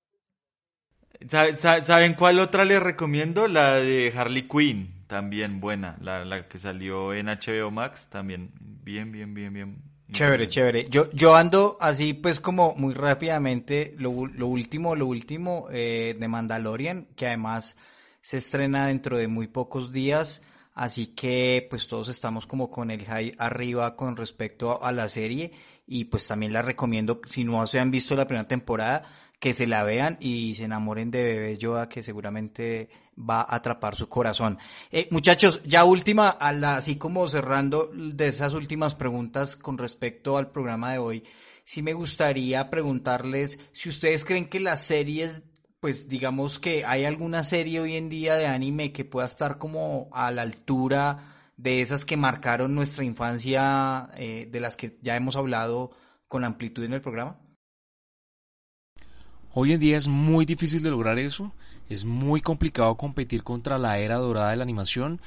¿Saben 1.28 2.14
cuál 2.14 2.39
otra 2.39 2.64
les 2.64 2.82
recomiendo? 2.82 3.47
La 3.47 3.74
de 3.74 4.14
Harley 4.16 4.47
Quinn, 4.47 4.99
también 5.10 5.60
buena, 5.60 5.97
la, 6.01 6.24
la 6.24 6.47
que 6.47 6.60
salió 6.60 7.16
en 7.16 7.26
HBO 7.26 7.72
Max, 7.72 8.07
también 8.10 8.51
bien, 8.62 9.12
bien, 9.12 9.34
bien, 9.34 9.51
bien. 9.51 9.84
Chévere, 10.12 10.47
chévere. 10.47 10.88
Yo, 10.88 11.10
yo 11.12 11.36
ando 11.36 11.78
así 11.80 12.14
pues 12.14 12.39
como 12.39 12.76
muy 12.76 12.93
rápidamente, 12.93 13.95
lo, 13.97 14.28
lo 14.28 14.47
último, 14.47 14.95
lo 14.95 15.07
último 15.07 15.68
eh, 15.72 16.16
de 16.18 16.28
Mandalorian, 16.28 17.07
que 17.16 17.26
además 17.26 17.76
se 18.22 18.38
estrena 18.38 18.86
dentro 18.86 19.18
de 19.18 19.28
muy 19.28 19.47
pocos 19.47 19.91
días, 19.91 20.43
así 20.76 21.07
que 21.07 21.66
pues 21.72 21.88
todos 21.88 22.10
estamos 22.10 22.45
como 22.45 22.70
con 22.70 22.91
el 22.91 23.03
high 23.05 23.34
arriba 23.39 23.95
con 23.95 24.16
respecto 24.16 24.84
a, 24.84 24.89
a 24.89 24.91
la 24.91 25.10
serie 25.10 25.51
y 25.88 26.05
pues 26.05 26.28
también 26.28 26.53
la 26.53 26.62
recomiendo, 26.62 27.20
si 27.26 27.43
no 27.43 27.66
se 27.66 27.80
han 27.80 27.89
visto 27.89 28.16
la 28.16 28.28
primera 28.28 28.47
temporada, 28.47 29.10
que 29.39 29.53
se 29.53 29.66
la 29.66 29.84
vean 29.84 30.18
y 30.20 30.53
se 30.55 30.66
enamoren 30.66 31.12
de 31.12 31.24
Bebé 31.24 31.57
Yoda, 31.57 31.88
que 31.89 32.03
seguramente 32.03 32.89
va 33.20 33.41
a 33.41 33.55
atrapar 33.55 33.95
su 33.95 34.07
corazón. 34.07 34.57
Eh, 34.91 35.07
muchachos, 35.11 35.61
ya 35.65 35.84
última, 35.84 36.30
a 36.30 36.53
la, 36.53 36.78
así 36.78 36.97
como 36.97 37.28
cerrando 37.28 37.91
de 37.93 38.28
esas 38.28 38.53
últimas 38.53 38.95
preguntas 38.95 39.55
con 39.55 39.78
respecto 39.78 40.38
al 40.38 40.51
programa 40.51 40.91
de 40.91 40.99
hoy, 40.99 41.24
sí 41.65 41.82
me 41.82 41.93
gustaría 41.93 42.70
preguntarles 42.70 43.59
si 43.72 43.89
ustedes 43.89 44.26
creen 44.26 44.49
que 44.49 44.59
las 44.59 44.82
series, 44.82 45.41
pues 45.80 46.07
digamos 46.07 46.59
que 46.59 46.86
hay 46.86 47.05
alguna 47.05 47.43
serie 47.43 47.80
hoy 47.80 47.95
en 47.95 48.09
día 48.09 48.36
de 48.36 48.47
anime 48.47 48.91
que 48.91 49.05
pueda 49.05 49.28
estar 49.28 49.57
como 49.57 50.09
a 50.13 50.32
la 50.32 50.41
altura 50.41 51.36
de 51.57 51.82
esas 51.82 52.05
que 52.05 52.15
marcaron 52.15 52.74
nuestra 52.74 53.03
infancia, 53.03 54.09
eh, 54.15 54.47
de 54.49 54.59
las 54.61 54.78
que 54.78 54.97
ya 55.01 55.17
hemos 55.17 55.36
hablado 55.36 55.91
con 56.30 56.45
amplitud 56.45 56.86
en 56.86 56.93
el 56.93 57.01
programa. 57.01 57.38
Hoy 59.53 59.74
en 59.74 59.80
día 59.80 59.97
es 59.97 60.07
muy 60.07 60.45
difícil 60.45 60.82
de 60.82 60.91
lograr 60.91 61.20
eso, 61.20 61.53
es 61.90 62.06
muy 62.06 62.40
complicado 62.40 62.96
competir 62.96 63.44
contra 63.44 63.80
la 63.80 63.98
era 63.98 64.18
dorada 64.18 64.52
de 64.52 64.58
la 64.58 64.64
animación. 64.64 65.20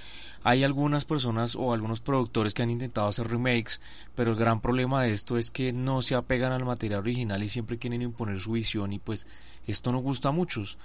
Hay 0.45 0.63
algunas 0.63 1.05
personas 1.05 1.57
o 1.57 1.73
algunos 1.73 2.01
productores 2.01 2.55
que 2.55 2.63
han 2.63 2.71
intentado 2.71 3.09
hacer 3.09 3.29
remakes, 3.29 3.81
pero 4.15 4.31
el 4.31 4.37
gran 4.37 4.61
problema 4.61 5.03
de 5.03 5.13
esto 5.13 5.39
es 5.39 5.51
que 5.51 5.73
no 5.73 6.03
se 6.03 6.15
apegan 6.15 6.53
al 6.53 6.65
material 6.65 7.01
original 7.01 7.43
y 7.43 7.49
siempre 7.49 7.79
quieren 7.79 8.03
imponer 8.03 8.41
su 8.41 8.53
visión 8.53 8.93
y 8.93 9.01
pues 9.01 9.27
esto 9.67 9.91
no 9.91 9.99
gusta 9.99 10.29
a 10.29 10.33
muchos. 10.33 10.79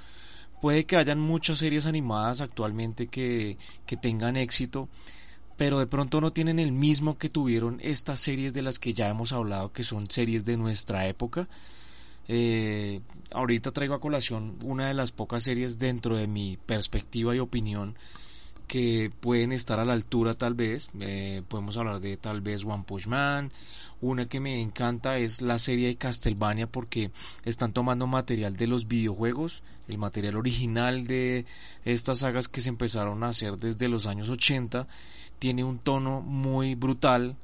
Puede 0.61 0.85
que 0.85 0.97
hayan 0.97 1.19
muchas 1.19 1.59
series 1.59 1.85
animadas 1.85 2.41
actualmente 2.41 3.05
que, 3.07 3.57
que 3.85 3.97
tengan 3.97 4.35
éxito, 4.35 4.89
pero 5.57 5.77
de 5.77 5.85
pronto 5.85 6.21
no 6.21 6.33
tienen 6.33 6.57
el 6.57 6.71
mismo 6.71 7.19
que 7.19 7.29
tuvieron 7.29 7.79
estas 7.81 8.19
series 8.19 8.53
de 8.55 8.63
las 8.63 8.79
que 8.79 8.95
ya 8.95 9.09
hemos 9.09 9.31
hablado, 9.31 9.71
que 9.71 9.83
son 9.83 10.09
series 10.09 10.45
de 10.45 10.57
nuestra 10.57 11.07
época 11.07 11.47
eh, 12.27 13.01
ahorita 13.31 13.71
traigo 13.71 13.93
a 13.93 14.01
colación 14.01 14.57
una 14.63 14.87
de 14.87 14.93
las 14.93 15.11
pocas 15.11 15.43
series 15.43 15.79
dentro 15.79 16.17
de 16.17 16.27
mi 16.27 16.57
perspectiva 16.65 17.35
y 17.35 17.39
opinión 17.39 17.95
que 18.67 19.11
pueden 19.21 19.53
estar 19.53 19.79
a 19.79 19.85
la 19.85 19.93
altura 19.93 20.33
tal 20.33 20.53
vez. 20.53 20.89
Eh, 20.99 21.41
podemos 21.47 21.77
hablar 21.77 22.01
de 22.01 22.17
tal 22.17 22.41
vez 22.41 22.65
One 22.65 22.83
Punch 22.85 23.07
Man. 23.07 23.51
Una 24.01 24.27
que 24.27 24.39
me 24.39 24.61
encanta 24.61 25.17
es 25.17 25.41
la 25.41 25.57
serie 25.57 25.87
de 25.87 25.95
Castlevania 25.95 26.67
porque 26.67 27.09
están 27.45 27.73
tomando 27.73 28.05
material 28.05 28.55
de 28.55 28.67
los 28.67 28.87
videojuegos, 28.87 29.63
el 29.87 29.97
material 29.97 30.35
original 30.35 31.07
de 31.07 31.45
estas 31.83 32.19
sagas 32.19 32.47
que 32.47 32.61
se 32.61 32.69
empezaron 32.69 33.23
a 33.23 33.29
hacer 33.29 33.57
desde 33.57 33.87
los 33.87 34.05
años 34.05 34.29
80. 34.29 34.85
Tiene 35.39 35.63
un 35.63 35.79
tono 35.79 36.21
muy 36.21 36.75
brutal, 36.75 37.35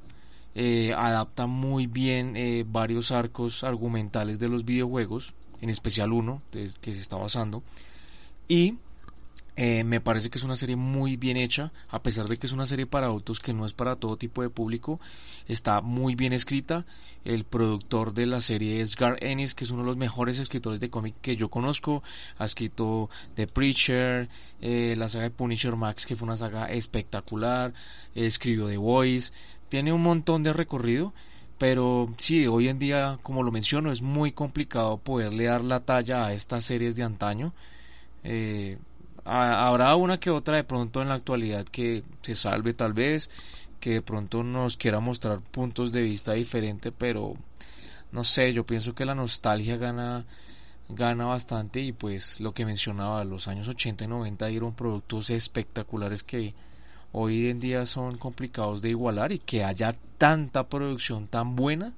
eh, 0.54 0.94
adapta 0.96 1.46
muy 1.46 1.88
bien 1.88 2.36
eh, 2.36 2.64
varios 2.66 3.10
arcos 3.10 3.64
argumentales 3.64 4.38
de 4.38 4.48
los 4.48 4.64
videojuegos, 4.64 5.34
en 5.60 5.68
especial 5.68 6.12
uno 6.12 6.42
que 6.52 6.68
se 6.68 6.90
está 6.92 7.16
basando. 7.16 7.64
Y 8.46 8.74
eh, 9.56 9.82
me 9.82 10.00
parece 10.00 10.30
que 10.30 10.38
es 10.38 10.44
una 10.44 10.54
serie 10.54 10.76
muy 10.76 11.16
bien 11.16 11.36
hecha, 11.36 11.72
a 11.88 12.02
pesar 12.02 12.28
de 12.28 12.36
que 12.36 12.46
es 12.46 12.52
una 12.52 12.66
serie 12.66 12.86
para 12.86 13.06
adultos 13.06 13.40
que 13.40 13.52
no 13.52 13.66
es 13.66 13.72
para 13.72 13.96
todo 13.96 14.16
tipo 14.16 14.42
de 14.42 14.50
público, 14.50 15.00
está 15.48 15.80
muy 15.80 16.14
bien 16.14 16.32
escrita. 16.32 16.84
El 17.24 17.44
productor 17.44 18.12
de 18.12 18.26
la 18.26 18.40
serie 18.40 18.80
es 18.80 18.96
Gar 18.96 19.16
Ennis, 19.24 19.54
que 19.54 19.64
es 19.64 19.70
uno 19.70 19.82
de 19.82 19.86
los 19.86 19.96
mejores 19.96 20.38
escritores 20.38 20.78
de 20.78 20.90
cómic 20.90 21.14
que 21.22 21.36
yo 21.36 21.48
conozco. 21.48 22.02
Ha 22.36 22.44
escrito 22.44 23.08
The 23.34 23.46
Preacher, 23.46 24.28
la 24.60 25.08
saga 25.08 25.24
de 25.24 25.30
Punisher 25.30 25.74
Max, 25.74 26.04
que 26.04 26.16
fue 26.16 26.26
una 26.26 26.36
saga 26.36 26.66
espectacular. 26.66 27.72
escribió 28.14 28.68
The 28.68 28.76
Voice. 28.76 29.32
Tiene 29.74 29.92
un 29.92 30.04
montón 30.04 30.44
de 30.44 30.52
recorrido. 30.52 31.12
Pero 31.58 32.08
sí, 32.16 32.46
hoy 32.46 32.68
en 32.68 32.78
día, 32.78 33.18
como 33.24 33.42
lo 33.42 33.50
menciono, 33.50 33.90
es 33.90 34.02
muy 34.02 34.30
complicado 34.30 34.98
poderle 34.98 35.46
dar 35.46 35.64
la 35.64 35.80
talla 35.80 36.26
a 36.26 36.32
estas 36.32 36.64
series 36.64 36.94
de 36.94 37.02
antaño. 37.02 37.52
Eh, 38.22 38.78
habrá 39.24 39.96
una 39.96 40.20
que 40.20 40.30
otra 40.30 40.58
de 40.58 40.62
pronto 40.62 41.02
en 41.02 41.08
la 41.08 41.14
actualidad 41.14 41.64
que 41.64 42.04
se 42.22 42.36
salve 42.36 42.72
tal 42.72 42.92
vez, 42.92 43.32
que 43.80 43.94
de 43.94 44.02
pronto 44.02 44.44
nos 44.44 44.76
quiera 44.76 45.00
mostrar 45.00 45.40
puntos 45.40 45.90
de 45.90 46.02
vista 46.02 46.34
diferentes, 46.34 46.92
pero 46.96 47.34
no 48.12 48.22
sé, 48.22 48.52
yo 48.52 48.64
pienso 48.64 48.94
que 48.94 49.04
la 49.04 49.16
nostalgia 49.16 49.76
gana 49.76 50.24
gana 50.88 51.24
bastante 51.24 51.80
y 51.80 51.90
pues 51.90 52.40
lo 52.40 52.54
que 52.54 52.64
mencionaba, 52.64 53.24
los 53.24 53.48
años 53.48 53.66
80 53.66 54.04
y 54.04 54.06
90 54.06 54.46
dieron 54.46 54.72
productos 54.74 55.30
espectaculares 55.30 56.22
que 56.22 56.54
hoy 57.14 57.48
en 57.48 57.60
día 57.60 57.86
son 57.86 58.18
complicados 58.18 58.82
de 58.82 58.90
igualar 58.90 59.32
y 59.32 59.38
que 59.38 59.64
haya 59.64 59.94
tanta 60.18 60.68
producción 60.68 61.28
tan 61.28 61.54
buena 61.54 61.92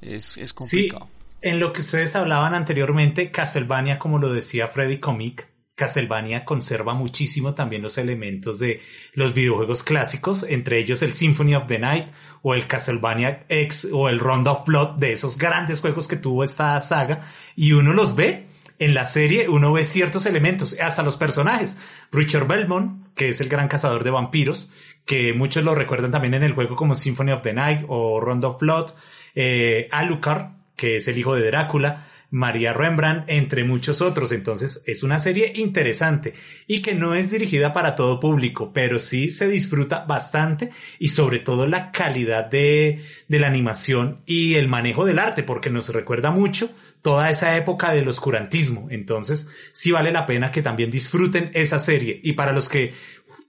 es, 0.00 0.36
es 0.36 0.52
complicado. 0.52 1.08
en 1.40 1.58
lo 1.58 1.72
que 1.72 1.80
ustedes 1.80 2.14
hablaban 2.14 2.54
anteriormente, 2.54 3.30
Castlevania, 3.30 3.98
como 3.98 4.18
lo 4.18 4.32
decía 4.32 4.68
Freddy 4.68 5.00
Comic, 5.00 5.48
Castlevania 5.74 6.44
conserva 6.44 6.94
muchísimo 6.94 7.54
también 7.54 7.82
los 7.82 7.96
elementos 7.96 8.58
de 8.58 8.82
los 9.14 9.32
videojuegos 9.32 9.82
clásicos, 9.82 10.44
entre 10.46 10.78
ellos 10.78 11.02
el 11.02 11.14
Symphony 11.14 11.54
of 11.54 11.66
the 11.66 11.78
Night 11.78 12.08
o 12.42 12.54
el 12.54 12.66
Castlevania 12.66 13.46
X 13.48 13.88
o 13.90 14.10
el 14.10 14.20
Round 14.20 14.48
of 14.48 14.66
Blood, 14.66 14.98
de 14.98 15.14
esos 15.14 15.38
grandes 15.38 15.80
juegos 15.80 16.08
que 16.08 16.16
tuvo 16.16 16.44
esta 16.44 16.78
saga, 16.80 17.26
y 17.56 17.72
uno 17.72 17.94
los 17.94 18.14
ve 18.14 18.51
en 18.84 18.94
la 18.94 19.04
serie, 19.04 19.48
uno 19.48 19.72
ve 19.72 19.84
ciertos 19.84 20.26
elementos, 20.26 20.76
hasta 20.80 21.04
los 21.04 21.16
personajes. 21.16 21.78
Richard 22.10 22.48
Belmont, 22.48 23.06
que 23.14 23.28
es 23.28 23.40
el 23.40 23.48
gran 23.48 23.68
cazador 23.68 24.02
de 24.02 24.10
vampiros, 24.10 24.70
que 25.06 25.32
muchos 25.32 25.62
lo 25.62 25.74
recuerdan 25.74 26.10
también 26.10 26.34
en 26.34 26.42
el 26.42 26.52
juego 26.52 26.74
como 26.74 26.96
Symphony 26.96 27.30
of 27.30 27.42
the 27.42 27.52
Night 27.52 27.84
o 27.88 28.20
Round 28.20 28.44
of 28.44 28.60
Blood, 28.60 28.90
eh, 29.34 29.88
Alucard, 29.92 30.48
que 30.74 30.96
es 30.96 31.06
el 31.06 31.16
hijo 31.16 31.36
de 31.36 31.46
Drácula, 31.46 32.08
María 32.30 32.72
Rembrandt, 32.72 33.24
entre 33.28 33.62
muchos 33.62 34.00
otros. 34.00 34.32
Entonces 34.32 34.82
es 34.86 35.04
una 35.04 35.20
serie 35.20 35.52
interesante 35.54 36.34
y 36.66 36.82
que 36.82 36.94
no 36.94 37.14
es 37.14 37.30
dirigida 37.30 37.72
para 37.72 37.94
todo 37.94 38.18
público, 38.18 38.72
pero 38.72 38.98
sí 38.98 39.30
se 39.30 39.48
disfruta 39.48 40.04
bastante 40.06 40.70
y 40.98 41.08
sobre 41.08 41.38
todo 41.38 41.68
la 41.68 41.92
calidad 41.92 42.46
de, 42.46 43.04
de 43.28 43.38
la 43.38 43.46
animación 43.46 44.22
y 44.26 44.54
el 44.54 44.66
manejo 44.66 45.04
del 45.04 45.20
arte, 45.20 45.44
porque 45.44 45.70
nos 45.70 45.90
recuerda 45.90 46.32
mucho 46.32 46.70
toda 47.02 47.30
esa 47.30 47.56
época 47.56 47.92
del 47.92 48.08
oscurantismo. 48.08 48.86
Entonces 48.90 49.48
sí 49.72 49.92
vale 49.92 50.12
la 50.12 50.24
pena 50.24 50.50
que 50.50 50.62
también 50.62 50.90
disfruten 50.90 51.50
esa 51.52 51.78
serie. 51.78 52.20
Y 52.22 52.32
para 52.32 52.52
los 52.52 52.68
que 52.68 52.94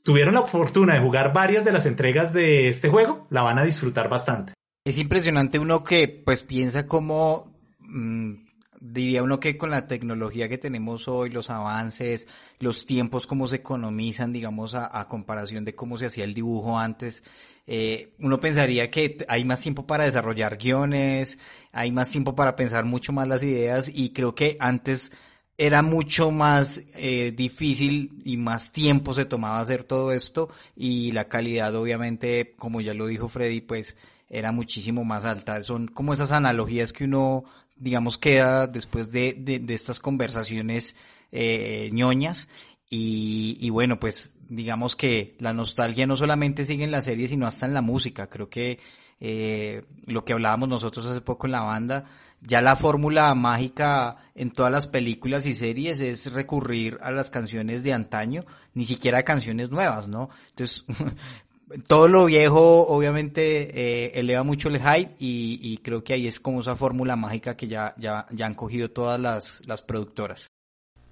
tuvieron 0.04 0.34
la 0.34 0.41
fortuna 0.43 0.95
de 0.95 0.99
jugar 0.99 1.34
varias 1.34 1.64
de 1.64 1.72
las 1.72 1.86
entregas 1.86 2.34
de 2.34 2.68
este 2.68 2.89
juego, 2.89 3.28
la 3.30 3.43
van 3.43 3.60
a 3.60 3.64
disfrutar 3.64 4.10
bastante. 4.10 4.54
Es 4.84 4.97
impresionante 4.97 5.60
uno 5.60 5.84
que 5.84 6.08
pues 6.08 6.43
piensa 6.43 6.86
como... 6.86 7.54
Mm, 7.80 8.43
diría 8.86 9.24
uno 9.24 9.39
que 9.39 9.58
con 9.58 9.70
la 9.70 9.88
tecnología 9.88 10.49
que 10.49 10.58
tenemos 10.58 11.08
hoy, 11.08 11.30
los 11.30 11.49
avances, 11.49 12.28
los 12.60 12.86
tiempos, 12.86 13.28
cómo 13.28 13.47
se 13.47 13.58
economizan, 13.58 14.34
digamos, 14.34 14.76
a, 14.76 14.99
a 14.99 15.08
comparación 15.08 15.64
de 15.64 15.74
cómo 15.74 15.97
se 15.97 16.08
hacía 16.08 16.26
el 16.26 16.34
dibujo 16.34 16.78
antes, 16.78 17.24
eh, 17.66 18.14
uno 18.20 18.39
pensaría 18.39 18.91
que 18.91 19.26
hay 19.28 19.45
más 19.45 19.61
tiempo 19.61 19.88
para 19.88 20.03
desarrollar 20.03 20.57
guiones, 20.57 21.38
hay 21.72 21.91
más 21.91 22.09
tiempo 22.09 22.36
para 22.36 22.55
pensar 22.55 22.86
mucho 22.86 23.14
más 23.14 23.28
las 23.28 23.43
ideas 23.43 23.89
y 23.93 24.09
creo 24.11 24.36
que 24.36 24.57
antes 24.59 25.11
era 25.57 25.82
mucho 25.82 26.32
más 26.32 26.84
eh, 26.95 27.32
difícil 27.32 28.22
y 28.26 28.38
más 28.38 28.72
tiempo 28.72 29.14
se 29.14 29.26
tomaba 29.26 29.59
hacer 29.59 29.84
todo 29.84 30.11
esto 30.11 30.49
y 30.76 31.11
la 31.11 31.30
calidad 31.30 31.76
obviamente, 31.76 32.53
como 32.57 32.82
ya 32.82 32.93
lo 32.93 33.07
dijo 33.07 33.30
Freddy, 33.30 33.61
pues 33.61 33.95
era 34.30 34.51
muchísimo 34.51 35.03
más 35.05 35.26
alta. 35.26 35.61
Son 35.61 35.88
como 35.88 36.14
esas 36.14 36.32
analogías 36.32 36.91
que 36.91 37.03
uno, 37.05 37.45
digamos, 37.76 38.18
queda 38.18 38.68
después 38.68 39.11
de, 39.11 39.36
de, 39.38 39.74
estas 39.74 39.99
conversaciones 39.99 40.95
eh, 41.32 41.89
ñoñas. 41.93 42.47
Y, 42.96 43.58
y, 43.60 43.72
bueno, 43.72 44.00
pues 44.00 44.34
digamos 44.50 44.96
que 44.96 45.36
la 45.39 45.52
nostalgia 45.52 46.06
no 46.06 46.16
solamente 46.16 46.64
sigue 46.64 46.84
en 46.84 46.91
la 46.91 47.02
serie, 47.02 47.28
sino 47.28 47.48
hasta 47.48 47.66
en 47.66 47.74
la 47.74 47.82
música. 47.82 48.30
Creo 48.30 48.52
que 48.52 48.78
eh, 49.20 49.84
lo 50.06 50.24
que 50.24 50.34
hablábamos 50.34 50.70
nosotros 50.70 51.08
hace 51.08 51.22
poco 51.22 51.48
en 51.48 51.54
la 51.54 51.62
banda, 51.62 52.04
ya 52.39 52.62
la 52.62 52.76
fórmula 52.76 53.34
mágica 53.34 54.18
en 54.36 54.52
todas 54.52 54.72
las 54.72 54.86
películas 54.86 55.48
y 55.48 55.56
series 55.56 56.02
es 56.02 56.32
recurrir 56.34 57.00
a 57.02 57.10
las 57.12 57.32
canciones 57.32 57.82
de 57.82 57.94
antaño, 57.94 58.46
ni 58.76 58.86
siquiera 58.86 59.18
a 59.18 59.24
canciones 59.24 59.72
nuevas, 59.72 60.08
¿no? 60.08 60.30
Entonces, 60.50 60.86
todo 61.88 62.08
lo 62.08 62.26
viejo 62.26 62.86
obviamente 62.86 63.72
eh, 63.74 64.12
eleva 64.20 64.44
mucho 64.44 64.70
el 64.70 64.78
hype 64.78 65.16
y, 65.18 65.58
y, 65.64 65.80
creo 65.80 66.04
que 66.04 66.14
ahí 66.14 66.28
es 66.28 66.39
como 66.39 66.62
esa 66.62 66.76
fórmula 66.76 67.16
mágica 67.16 67.58
que 67.58 67.66
ya, 67.66 67.96
ya, 67.98 68.28
ya 68.30 68.46
han 68.46 68.54
cogido 68.54 68.91
todas 68.91 69.20
las, 69.20 69.66
las 69.66 69.82
productoras. 69.82 70.53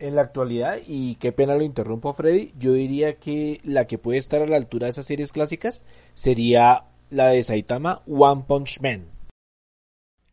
En 0.02 0.16
la 0.16 0.24
actualidad, 0.24 0.80
y 0.88 1.14
qué 1.18 1.32
pena 1.32 1.54
lo 1.54 1.62
interrumpo 1.62 2.12
Freddy, 2.16 2.54
yo 2.58 2.74
diría 2.74 3.20
que 3.20 3.62
la 3.64 3.86
que 3.86 4.00
puede 4.00 4.18
estar 4.18 4.42
a 4.42 4.48
la 4.48 4.58
altura 4.58 4.88
de 4.88 4.92
esas 4.94 5.06
series 5.06 5.32
clásicas 5.32 5.86
sería 6.16 6.86
la 7.12 7.28
de 7.28 7.44
Saitama 7.44 8.02
One 8.08 8.46
Punch 8.48 8.82
Man. 8.82 9.06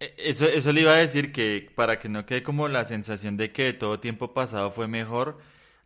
Eso, 0.01 0.47
eso 0.47 0.73
le 0.73 0.81
iba 0.81 0.95
a 0.95 0.97
decir 0.97 1.33
que 1.33 1.71
para 1.75 1.99
que 1.99 2.09
no 2.09 2.25
quede 2.25 2.43
como 2.43 2.67
la 2.69 2.87
sensación 2.87 3.37
de 3.37 3.53
que 3.53 3.75
todo 3.75 4.01
tiempo 4.01 4.33
pasado 4.33 4.71
fue 4.71 4.89
mejor, 4.89 5.37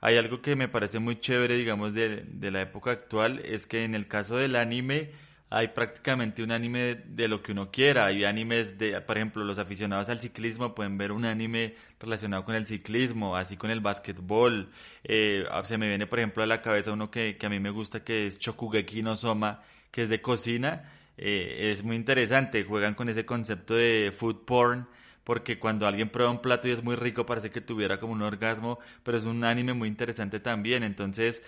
hay 0.01 0.17
algo 0.17 0.43
que 0.43 0.55
me 0.55 0.69
parece 0.69 1.01
muy 1.01 1.19
chévere, 1.19 1.57
digamos, 1.57 1.93
de, 1.93 2.23
de 2.25 2.51
la 2.53 2.61
época 2.61 2.93
actual, 2.93 3.41
es 3.45 3.67
que 3.67 3.83
en 3.83 3.97
el 3.97 4.07
caso 4.07 4.37
del 4.37 4.55
anime 4.55 5.11
hay 5.53 5.69
prácticamente 5.69 6.43
un 6.43 6.51
anime 6.51 6.97
de, 7.05 7.29
lo 7.29 7.43
que 7.43 7.53
uno 7.53 7.71
quiera. 7.71 8.07
Hay 8.07 8.25
animes 8.25 8.79
de, 8.79 9.01
por 9.01 9.17
ejemplo, 9.17 9.45
los 9.45 9.59
aficionados 9.59 10.09
al 10.09 10.21
ciclismo 10.21 10.75
pueden 10.75 10.99
ver 10.99 11.13
un 11.13 11.25
anime 11.25 11.75
relacionado 12.01 12.45
con 12.45 12.55
el 12.55 12.67
ciclismo, 12.67 13.37
así 13.37 13.57
con 13.57 13.71
el 13.71 13.81
básquetbol. 13.81 14.71
Eh, 15.05 15.45
se 15.65 15.79
me 15.79 15.89
viene, 15.89 16.07
por 16.07 16.19
ejemplo, 16.19 16.43
a 16.43 16.47
la 16.47 16.63
cabeza 16.63 16.93
uno 16.93 17.11
que, 17.11 17.37
que 17.37 17.47
a 17.47 17.51
mí 17.51 17.61
me 17.61 17.71
gusta, 17.71 18.03
que 18.03 18.27
es 18.27 18.39
Chokugeki 18.39 19.03
no 19.03 19.17
Soma, 19.17 19.63
que 19.91 20.05
es 20.05 20.09
de 20.09 20.21
cocina 20.21 20.91
eh, 21.17 21.73
es 21.73 21.83
muy 21.83 21.97
interesante, 21.97 22.65
juegan 22.65 22.95
con 22.95 23.09
ese 23.09 23.25
concepto 23.27 23.75
de 23.75 24.13
food 24.17 24.45
porn, 24.45 24.89
porque 25.25 25.59
cuando 25.59 25.87
alguien 25.87 26.09
prueba 26.09 26.31
un 26.31 26.41
plato 26.41 26.69
y 26.69 26.73
es 26.73 26.83
muy 26.83 26.97
rico 26.97 27.27
parece 27.27 27.51
que 27.51 27.61
tuviera 27.61 27.99
como 28.01 28.13
un 28.13 28.23
orgasmo, 28.23 28.79
pero 29.03 29.19
es 29.19 29.25
un 29.25 29.45
anime 29.45 29.73
muy 29.75 29.89
interesante 29.89 30.41
también, 30.41 30.83
entonces 30.83 31.43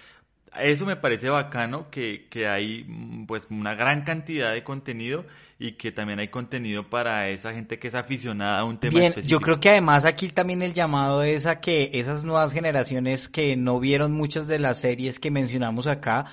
eso 0.56 0.86
me 0.86 0.96
parece 0.96 1.28
bacano 1.28 1.90
que, 1.90 2.28
que 2.30 2.46
hay 2.46 2.84
mm, 2.86 3.26
pues 3.26 3.46
una 3.50 3.74
gran 3.74 4.02
cantidad 4.04 4.52
de 4.52 4.62
contenido 4.62 5.26
y 5.58 5.72
que 5.72 5.92
también 5.92 6.18
hay 6.18 6.28
contenido 6.28 6.88
para 6.88 7.28
esa 7.28 7.52
gente 7.52 7.78
que 7.78 7.88
es 7.88 7.94
aficionada 7.94 8.60
a 8.60 8.64
un 8.64 8.78
tema 8.78 9.00
Bien, 9.00 9.06
específico. 9.06 9.30
yo 9.30 9.40
creo 9.40 9.60
que 9.60 9.70
además 9.70 10.04
aquí 10.04 10.28
también 10.28 10.62
el 10.62 10.72
llamado 10.72 11.22
es 11.22 11.46
a 11.46 11.60
que 11.60 11.90
esas 11.94 12.24
nuevas 12.24 12.52
generaciones 12.52 13.28
que 13.28 13.56
no 13.56 13.80
vieron 13.80 14.12
muchas 14.12 14.46
de 14.46 14.58
las 14.58 14.80
series 14.80 15.18
que 15.18 15.30
mencionamos 15.30 15.86
acá, 15.86 16.26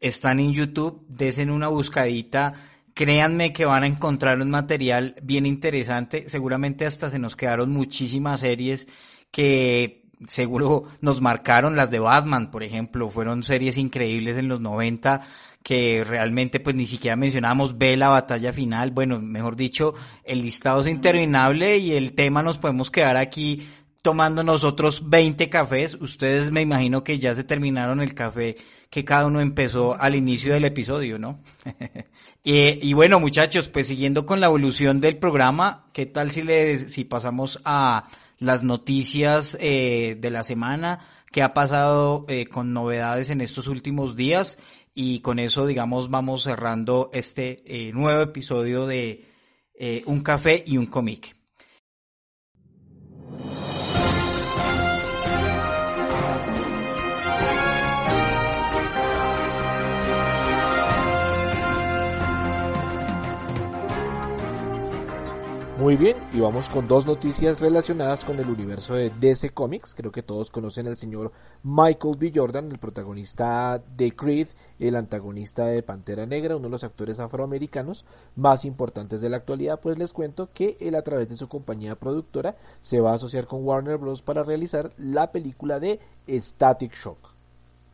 están 0.00 0.38
en 0.38 0.52
YouTube, 0.52 1.04
desen 1.08 1.50
una 1.50 1.68
buscadita, 1.68 2.54
créanme 2.94 3.52
que 3.52 3.64
van 3.64 3.82
a 3.82 3.86
encontrar 3.86 4.40
un 4.40 4.50
material 4.50 5.16
bien 5.22 5.46
interesante, 5.46 6.28
seguramente 6.28 6.86
hasta 6.86 7.10
se 7.10 7.18
nos 7.18 7.36
quedaron 7.36 7.72
muchísimas 7.72 8.40
series 8.40 8.86
que 9.30 9.97
seguro 10.26 10.84
nos 11.00 11.20
marcaron, 11.20 11.76
las 11.76 11.90
de 11.90 11.98
Batman, 11.98 12.50
por 12.50 12.62
ejemplo, 12.62 13.10
fueron 13.10 13.42
series 13.42 13.78
increíbles 13.78 14.36
en 14.36 14.48
los 14.48 14.60
90 14.60 15.22
que 15.62 16.04
realmente 16.04 16.60
pues 16.60 16.76
ni 16.76 16.86
siquiera 16.86 17.16
mencionamos, 17.16 17.76
ve 17.76 17.96
la 17.96 18.08
batalla 18.08 18.52
final, 18.52 18.90
bueno, 18.90 19.20
mejor 19.20 19.56
dicho, 19.56 19.92
el 20.24 20.42
listado 20.42 20.80
es 20.80 20.86
interminable 20.86 21.78
y 21.78 21.92
el 21.92 22.14
tema 22.14 22.42
nos 22.42 22.58
podemos 22.58 22.90
quedar 22.90 23.16
aquí 23.16 23.66
tomando 24.00 24.42
nosotros 24.42 25.10
20 25.10 25.50
cafés, 25.50 25.94
ustedes 26.00 26.50
me 26.50 26.62
imagino 26.62 27.04
que 27.04 27.18
ya 27.18 27.34
se 27.34 27.44
terminaron 27.44 28.00
el 28.00 28.14
café 28.14 28.56
que 28.88 29.04
cada 29.04 29.26
uno 29.26 29.40
empezó 29.40 30.00
al 30.00 30.14
inicio 30.14 30.54
del 30.54 30.64
episodio, 30.64 31.18
¿no? 31.18 31.40
y, 32.44 32.88
y, 32.88 32.92
bueno, 32.94 33.20
muchachos, 33.20 33.68
pues 33.68 33.88
siguiendo 33.88 34.24
con 34.24 34.40
la 34.40 34.46
evolución 34.46 35.00
del 35.00 35.18
programa, 35.18 35.82
¿qué 35.92 36.06
tal 36.06 36.30
si 36.30 36.42
le 36.42 36.78
si 36.78 37.04
pasamos 37.04 37.60
a 37.64 38.06
las 38.38 38.62
noticias 38.62 39.56
eh, 39.60 40.16
de 40.18 40.30
la 40.30 40.42
semana? 40.42 41.00
¿Qué 41.30 41.42
ha 41.42 41.54
pasado 41.54 42.24
eh, 42.28 42.46
con 42.46 42.72
novedades 42.72 43.30
en 43.30 43.40
estos 43.40 43.68
últimos 43.68 44.16
días? 44.16 44.58
Y 44.94 45.20
con 45.20 45.38
eso, 45.38 45.66
digamos, 45.66 46.10
vamos 46.10 46.42
cerrando 46.42 47.10
este 47.12 47.62
eh, 47.66 47.92
nuevo 47.92 48.22
episodio 48.22 48.86
de 48.86 49.24
Un 50.06 50.22
café 50.22 50.64
y 50.66 50.76
un 50.76 50.86
cómic. 50.86 51.36
Muy 65.78 65.96
bien, 65.96 66.16
y 66.32 66.40
vamos 66.40 66.68
con 66.68 66.88
dos 66.88 67.06
noticias 67.06 67.60
relacionadas 67.60 68.24
con 68.24 68.40
el 68.40 68.48
universo 68.48 68.94
de 68.94 69.10
DC 69.10 69.50
Comics. 69.50 69.94
Creo 69.94 70.10
que 70.10 70.24
todos 70.24 70.50
conocen 70.50 70.88
al 70.88 70.96
señor 70.96 71.30
Michael 71.62 72.16
B. 72.18 72.32
Jordan, 72.34 72.72
el 72.72 72.78
protagonista 72.78 73.80
de 73.96 74.10
Creed, 74.10 74.48
el 74.80 74.96
antagonista 74.96 75.66
de 75.66 75.84
Pantera 75.84 76.26
Negra, 76.26 76.56
uno 76.56 76.66
de 76.66 76.72
los 76.72 76.82
actores 76.82 77.20
afroamericanos 77.20 78.04
más 78.34 78.64
importantes 78.64 79.20
de 79.20 79.28
la 79.28 79.36
actualidad. 79.36 79.78
Pues 79.78 79.96
les 79.98 80.12
cuento 80.12 80.48
que 80.52 80.76
él 80.80 80.96
a 80.96 81.02
través 81.02 81.28
de 81.28 81.36
su 81.36 81.48
compañía 81.48 81.94
productora 81.94 82.56
se 82.80 83.00
va 83.00 83.12
a 83.12 83.14
asociar 83.14 83.46
con 83.46 83.64
Warner 83.64 83.98
Bros. 83.98 84.20
para 84.20 84.42
realizar 84.42 84.90
la 84.98 85.30
película 85.30 85.78
de 85.78 86.00
Static 86.28 86.92
Shock. 86.96 87.38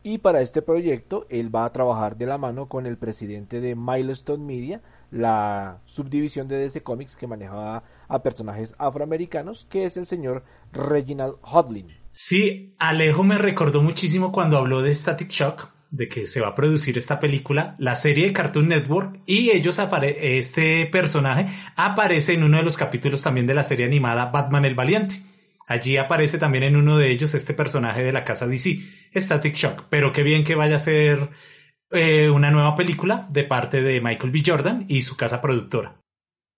Y 0.06 0.18
para 0.18 0.42
este 0.42 0.60
proyecto 0.60 1.24
él 1.30 1.54
va 1.54 1.64
a 1.64 1.72
trabajar 1.72 2.18
de 2.18 2.26
la 2.26 2.36
mano 2.36 2.66
con 2.68 2.84
el 2.84 2.98
presidente 2.98 3.62
de 3.62 3.74
Milestone 3.74 4.44
Media, 4.44 4.82
la 5.14 5.80
subdivisión 5.86 6.48
de 6.48 6.58
DC 6.58 6.82
Comics 6.82 7.16
que 7.16 7.28
manejaba 7.28 7.84
a 8.08 8.22
personajes 8.22 8.74
afroamericanos, 8.78 9.66
que 9.70 9.84
es 9.84 9.96
el 9.96 10.06
señor 10.06 10.44
Reginald 10.72 11.36
Hodlin. 11.42 11.96
Sí, 12.10 12.74
Alejo 12.78 13.22
me 13.22 13.38
recordó 13.38 13.80
muchísimo 13.80 14.32
cuando 14.32 14.58
habló 14.58 14.82
de 14.82 14.92
Static 14.92 15.30
Shock, 15.30 15.68
de 15.90 16.08
que 16.08 16.26
se 16.26 16.40
va 16.40 16.48
a 16.48 16.54
producir 16.56 16.98
esta 16.98 17.20
película, 17.20 17.76
la 17.78 17.94
serie 17.94 18.26
de 18.26 18.32
Cartoon 18.32 18.66
Network, 18.66 19.20
y 19.24 19.50
ellos 19.50 19.78
apare 19.78 20.38
este 20.38 20.86
personaje 20.86 21.46
aparece 21.76 22.34
en 22.34 22.42
uno 22.42 22.56
de 22.56 22.64
los 22.64 22.76
capítulos 22.76 23.22
también 23.22 23.46
de 23.46 23.54
la 23.54 23.62
serie 23.62 23.86
animada 23.86 24.32
Batman 24.32 24.64
el 24.64 24.74
Valiente. 24.74 25.22
Allí 25.68 25.96
aparece 25.96 26.38
también 26.38 26.64
en 26.64 26.76
uno 26.76 26.98
de 26.98 27.10
ellos 27.12 27.34
este 27.34 27.54
personaje 27.54 28.02
de 28.02 28.12
la 28.12 28.24
casa 28.24 28.48
DC, 28.48 28.80
Static 29.14 29.54
Shock, 29.54 29.84
pero 29.88 30.12
qué 30.12 30.24
bien 30.24 30.42
que 30.42 30.56
vaya 30.56 30.76
a 30.76 30.80
ser 30.80 31.30
eh, 31.90 32.30
una 32.30 32.50
nueva 32.50 32.74
película 32.74 33.26
de 33.30 33.44
parte 33.44 33.82
de 33.82 34.00
Michael 34.00 34.30
B. 34.30 34.42
Jordan 34.44 34.84
y 34.88 35.02
su 35.02 35.16
casa 35.16 35.40
productora. 35.40 36.00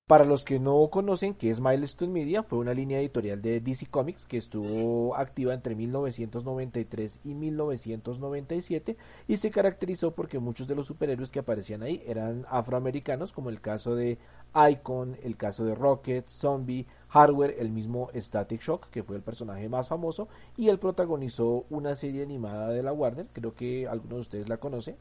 Para 0.07 0.24
los 0.24 0.45
que 0.45 0.61
no 0.61 0.89
conocen 0.89 1.35
qué 1.35 1.51
es 1.51 1.61
Milestone 1.61 2.12
Media, 2.12 2.45
fue 2.45 2.61
una 2.61 2.72
línea 2.72 3.01
editorial 3.01 3.43
de 3.43 3.61
DC 3.61 3.87
Comics 3.87 4.24
que 4.24 4.37
estuvo 4.37 5.16
activa 5.16 5.53
entre 5.53 5.74
1993 5.74 7.22
y 7.24 7.35
1997 7.35 8.97
y 9.27 9.37
se 9.37 9.51
caracterizó 9.51 10.14
porque 10.14 10.39
muchos 10.39 10.68
de 10.68 10.77
los 10.77 10.87
superhéroes 10.87 11.33
que 11.33 11.41
aparecían 11.41 11.83
ahí 11.83 12.05
eran 12.07 12.47
afroamericanos, 12.49 13.33
como 13.33 13.51
el 13.51 13.61
caso 13.61 13.97
de 13.97 14.18
Icon, 14.55 15.16
el 15.24 15.37
caso 15.37 15.64
de 15.64 15.74
Rocket, 15.74 16.29
Zombie, 16.29 16.87
Hardware, 17.09 17.57
el 17.59 17.72
mismo 17.72 18.09
Static 18.14 18.61
Shock, 18.61 18.91
que 18.91 19.03
fue 19.03 19.16
el 19.16 19.22
personaje 19.24 19.68
más 19.68 19.89
famoso, 19.89 20.29
y 20.57 20.68
él 20.68 20.79
protagonizó 20.79 21.66
una 21.68 21.97
serie 21.97 22.22
animada 22.22 22.70
de 22.70 22.85
la 22.85 22.93
Warner, 22.93 23.27
creo 23.33 23.57
que 23.57 23.89
algunos 23.89 24.18
de 24.18 24.20
ustedes 24.20 24.49
la 24.49 24.59
conocen, 24.59 24.99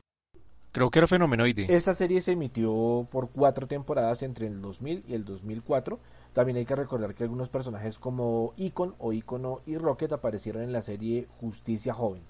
Creo 0.75 0.91
que 0.91 0.99
era 0.99 1.07
Fenomenoide. 1.07 1.73
Esta 1.73 1.95
serie 1.95 2.19
se 2.19 2.33
emitió 2.33 3.07
por 3.09 3.29
cuatro 3.29 3.65
temporadas 3.65 4.23
entre 4.23 4.47
el 4.47 4.61
2000 4.61 5.05
y 5.07 5.13
el 5.13 5.23
2004. 5.23 6.01
También 6.33 6.57
hay 6.57 6.65
que 6.65 6.75
recordar 6.75 7.15
que 7.15 7.23
algunos 7.23 7.47
personajes 7.47 7.97
como 7.97 8.51
Icon 8.57 8.93
o 8.99 9.13
Icono 9.13 9.61
y 9.65 9.77
Rocket 9.77 10.11
aparecieron 10.11 10.63
en 10.63 10.73
la 10.73 10.81
serie 10.81 11.29
Justicia 11.39 11.93
Joven. 11.93 12.23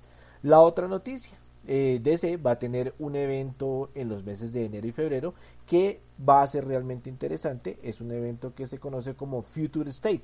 La 0.44 0.60
otra 0.60 0.88
noticia, 0.88 1.36
eh, 1.66 2.00
DC 2.04 2.38
va 2.38 2.52
a 2.52 2.60
tener 2.60 2.94
un 3.00 3.16
evento 3.16 3.90
en 3.96 4.10
los 4.10 4.24
meses 4.24 4.54
de 4.54 4.66
enero 4.66 4.86
y 4.86 4.92
febrero 4.92 5.34
que 5.66 6.02
va 6.22 6.44
a 6.44 6.48
ser 6.48 6.68
realmente 6.68 7.10
interesante. 7.10 7.80
Es 7.82 8.00
un 8.00 8.12
evento 8.12 8.54
que 8.54 8.68
se 8.68 8.78
conoce 8.78 9.16
como 9.16 9.42
Future 9.42 9.90
State 9.90 10.22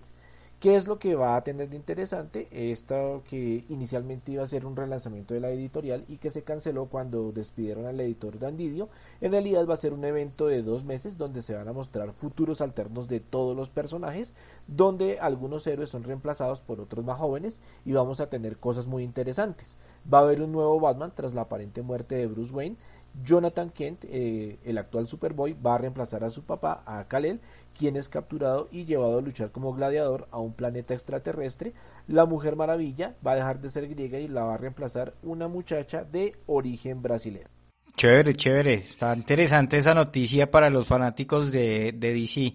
¿Qué 0.61 0.75
es 0.75 0.87
lo 0.87 0.99
que 0.99 1.15
va 1.15 1.35
a 1.35 1.43
tener 1.43 1.69
de 1.69 1.75
interesante? 1.75 2.47
Esto 2.51 3.23
que 3.27 3.65
inicialmente 3.67 4.33
iba 4.33 4.43
a 4.43 4.47
ser 4.47 4.67
un 4.67 4.75
relanzamiento 4.75 5.33
de 5.33 5.39
la 5.39 5.49
editorial 5.49 6.05
y 6.07 6.17
que 6.17 6.29
se 6.29 6.43
canceló 6.43 6.85
cuando 6.85 7.31
despidieron 7.31 7.87
al 7.87 7.99
editor 7.99 8.37
Dan 8.37 8.57
Didio, 8.57 8.87
en 9.21 9.31
realidad 9.31 9.65
va 9.67 9.73
a 9.73 9.77
ser 9.77 9.91
un 9.91 10.05
evento 10.05 10.45
de 10.45 10.61
dos 10.61 10.85
meses 10.85 11.17
donde 11.17 11.41
se 11.41 11.55
van 11.55 11.67
a 11.67 11.73
mostrar 11.73 12.13
futuros 12.13 12.61
alternos 12.61 13.07
de 13.07 13.19
todos 13.19 13.57
los 13.57 13.71
personajes, 13.71 14.35
donde 14.67 15.17
algunos 15.19 15.65
héroes 15.65 15.89
son 15.89 16.03
reemplazados 16.03 16.61
por 16.61 16.79
otros 16.79 17.03
más 17.03 17.17
jóvenes 17.17 17.59
y 17.83 17.93
vamos 17.93 18.21
a 18.21 18.29
tener 18.29 18.57
cosas 18.57 18.85
muy 18.85 19.03
interesantes. 19.03 19.77
Va 20.13 20.19
a 20.19 20.21
haber 20.21 20.43
un 20.43 20.51
nuevo 20.51 20.79
Batman 20.79 21.11
tras 21.15 21.33
la 21.33 21.41
aparente 21.41 21.81
muerte 21.81 22.13
de 22.13 22.27
Bruce 22.27 22.53
Wayne. 22.53 22.77
Jonathan 23.23 23.69
Kent, 23.71 24.05
eh, 24.05 24.57
el 24.63 24.77
actual 24.77 25.07
Superboy, 25.07 25.53
va 25.53 25.75
a 25.75 25.77
reemplazar 25.79 26.23
a 26.23 26.29
su 26.29 26.43
papá, 26.43 26.81
a 26.85 27.03
Kal-El, 27.07 27.41
quien 27.77 27.95
es 27.95 28.09
capturado 28.09 28.67
y 28.71 28.85
llevado 28.85 29.19
a 29.19 29.21
luchar 29.21 29.51
como 29.51 29.73
gladiador 29.73 30.27
a 30.31 30.39
un 30.39 30.53
planeta 30.53 30.93
extraterrestre. 30.93 31.73
La 32.07 32.25
Mujer 32.25 32.55
Maravilla 32.55 33.15
va 33.25 33.33
a 33.33 33.35
dejar 33.35 33.59
de 33.59 33.69
ser 33.69 33.87
griega 33.87 34.19
y 34.19 34.27
la 34.27 34.43
va 34.43 34.55
a 34.55 34.57
reemplazar 34.57 35.13
una 35.23 35.47
muchacha 35.47 36.03
de 36.03 36.35
origen 36.47 37.01
brasileño. 37.01 37.47
Chévere, 37.95 38.33
chévere. 38.33 38.73
Está 38.75 39.15
interesante 39.15 39.77
esa 39.77 39.93
noticia 39.93 40.49
para 40.49 40.69
los 40.69 40.85
fanáticos 40.87 41.51
de, 41.51 41.93
de 41.93 42.13
DC. 42.13 42.53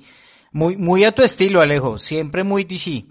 Muy, 0.53 0.77
muy 0.77 1.05
a 1.05 1.12
tu 1.12 1.23
estilo, 1.23 1.61
Alejo. 1.61 1.99
Siempre 1.99 2.43
muy 2.45 2.64
DC. 2.64 3.05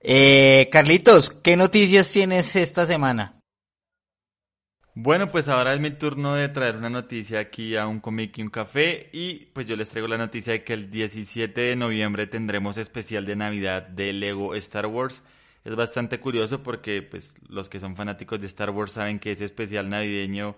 Eh, 0.00 0.68
Carlitos, 0.70 1.30
¿qué 1.30 1.56
noticias 1.56 2.10
tienes 2.10 2.54
esta 2.56 2.86
semana? 2.86 3.35
Bueno, 4.98 5.28
pues 5.28 5.46
ahora 5.48 5.74
es 5.74 5.80
mi 5.80 5.90
turno 5.90 6.34
de 6.34 6.48
traer 6.48 6.76
una 6.76 6.88
noticia 6.88 7.38
aquí 7.38 7.76
a 7.76 7.86
un 7.86 8.00
cómic 8.00 8.38
y 8.38 8.42
un 8.42 8.48
café 8.48 9.10
y 9.12 9.44
pues 9.52 9.66
yo 9.66 9.76
les 9.76 9.90
traigo 9.90 10.08
la 10.08 10.16
noticia 10.16 10.54
de 10.54 10.64
que 10.64 10.72
el 10.72 10.90
17 10.90 11.60
de 11.60 11.76
noviembre 11.76 12.26
tendremos 12.26 12.78
especial 12.78 13.26
de 13.26 13.36
Navidad 13.36 13.82
de 13.88 14.14
Lego 14.14 14.54
Star 14.54 14.86
Wars. 14.86 15.22
Es 15.64 15.74
bastante 15.76 16.18
curioso 16.18 16.62
porque 16.62 17.02
pues 17.02 17.34
los 17.46 17.68
que 17.68 17.78
son 17.78 17.94
fanáticos 17.94 18.40
de 18.40 18.46
Star 18.46 18.70
Wars 18.70 18.92
saben 18.92 19.18
que 19.18 19.32
ese 19.32 19.44
especial 19.44 19.90
navideño 19.90 20.56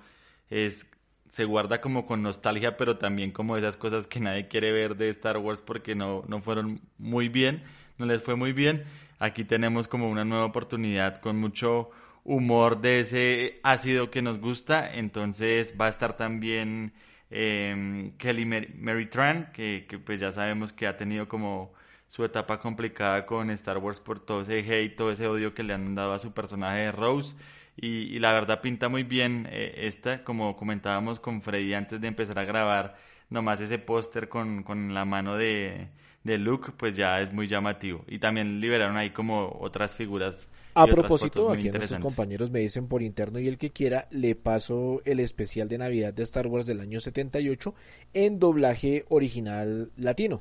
es 0.51 0.86
se 1.32 1.45
guarda 1.45 1.80
como 1.80 2.07
con 2.07 2.22
nostalgia, 2.22 2.76
pero 2.76 2.97
también 2.97 3.32
como 3.32 3.57
esas 3.57 3.76
cosas 3.76 4.07
que 4.07 4.20
nadie 4.20 4.47
quiere 4.47 4.70
ver 4.70 4.97
de 4.97 5.09
Star 5.09 5.39
Wars 5.39 5.62
porque 5.66 5.97
no, 5.97 6.22
no 6.28 6.43
fueron 6.43 6.80
muy 6.97 7.28
bien, 7.28 7.64
no 7.99 8.07
les 8.07 8.22
fue 8.22 8.36
muy 8.36 8.53
bien. 8.53 8.84
Aquí 9.18 9.45
tenemos 9.45 9.89
como 9.89 10.09
una 10.09 10.24
nueva 10.24 10.45
oportunidad 10.45 11.20
con 11.20 11.39
mucho 11.39 11.91
humor 12.29 12.81
de 12.83 13.01
ese 13.01 13.61
ácido 13.62 14.11
que 14.11 14.22
nos 14.22 14.39
gusta. 14.39 14.95
Entonces 14.95 15.74
va 15.81 15.87
a 15.87 15.89
estar 15.89 16.16
también 16.16 16.93
eh, 17.31 18.12
Kelly 18.18 18.45
Mary, 18.45 19.07
Tran, 19.07 19.51
que, 19.53 19.87
que, 19.89 19.99
pues 19.99 20.20
ya 20.20 20.31
sabemos 20.33 20.72
que 20.72 20.87
ha 20.87 20.97
tenido 20.97 21.26
como 21.26 21.72
su 22.09 22.24
etapa 22.24 22.59
complicada 22.61 23.26
con 23.26 23.51
Star 23.51 23.79
Wars 23.79 24.01
por 24.01 24.20
todo 24.20 24.43
ese 24.43 24.59
hate, 24.61 24.95
todo 24.97 25.11
ese 25.12 25.26
odio 25.26 25.55
que 25.55 25.62
le 25.62 25.74
han 25.74 25.95
dado 25.95 26.12
a 26.12 26.18
su 26.18 26.33
personaje 26.33 26.81
de 26.81 26.93
Rose. 26.93 27.35
Y, 27.76 28.14
y 28.14 28.18
la 28.18 28.33
verdad 28.33 28.61
pinta 28.61 28.89
muy 28.89 29.05
bien 29.05 29.49
eh, 29.51 29.74
esta, 29.87 30.24
como 30.24 30.57
comentábamos 30.57 31.20
con 31.20 31.43
Freddy 31.43 31.74
antes 31.74 32.01
de 32.01 32.09
empezar 32.09 32.39
a 32.39 32.45
grabar, 32.45 32.97
nomás 33.31 33.61
ese 33.61 33.79
póster 33.79 34.29
con, 34.29 34.64
con 34.64 34.95
la 34.95 35.05
mano 35.05 35.37
de, 35.37 35.89
de 36.24 36.39
Luke, 36.39 36.72
pues 36.76 36.97
ya 36.97 37.20
es 37.20 37.33
muy 37.33 37.47
llamativo. 37.47 38.05
Y 38.09 38.18
también 38.18 38.61
liberaron 38.61 38.97
ahí 38.97 39.11
como 39.11 39.57
otras 39.61 39.95
figuras 39.95 40.49
a 40.83 40.87
propósito, 40.87 41.51
aquí 41.51 41.70
nuestros 41.70 42.01
compañeros 42.01 42.51
me 42.51 42.61
dicen 42.61 42.89
por 42.89 43.03
interno 43.03 43.39
y 43.39 43.49
el 43.49 43.59
que 43.59 43.70
quiera, 43.70 44.09
le 44.11 44.35
paso 44.35 45.03
el 45.05 45.20
especial 45.20 45.68
de 45.68 45.79
Navidad 45.79 46.12
de 46.14 46.22
Star 46.22 46.47
Wars 46.47 46.66
del 46.66 46.81
año 46.81 47.01
78 47.01 47.74
en 48.14 48.39
doblaje 48.39 49.05
original 49.09 49.91
latino. 49.97 50.41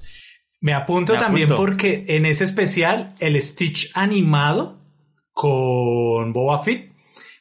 Me 0.59 0.73
apunto 0.73 1.13
Me 1.13 1.19
también 1.19 1.51
apunto. 1.51 1.61
porque 1.61 2.05
en 2.07 2.25
ese 2.25 2.43
especial, 2.43 3.13
el 3.19 3.41
Stitch 3.41 3.91
animado 3.93 4.81
con 5.31 6.33
Boba 6.33 6.63
Fett, 6.63 6.93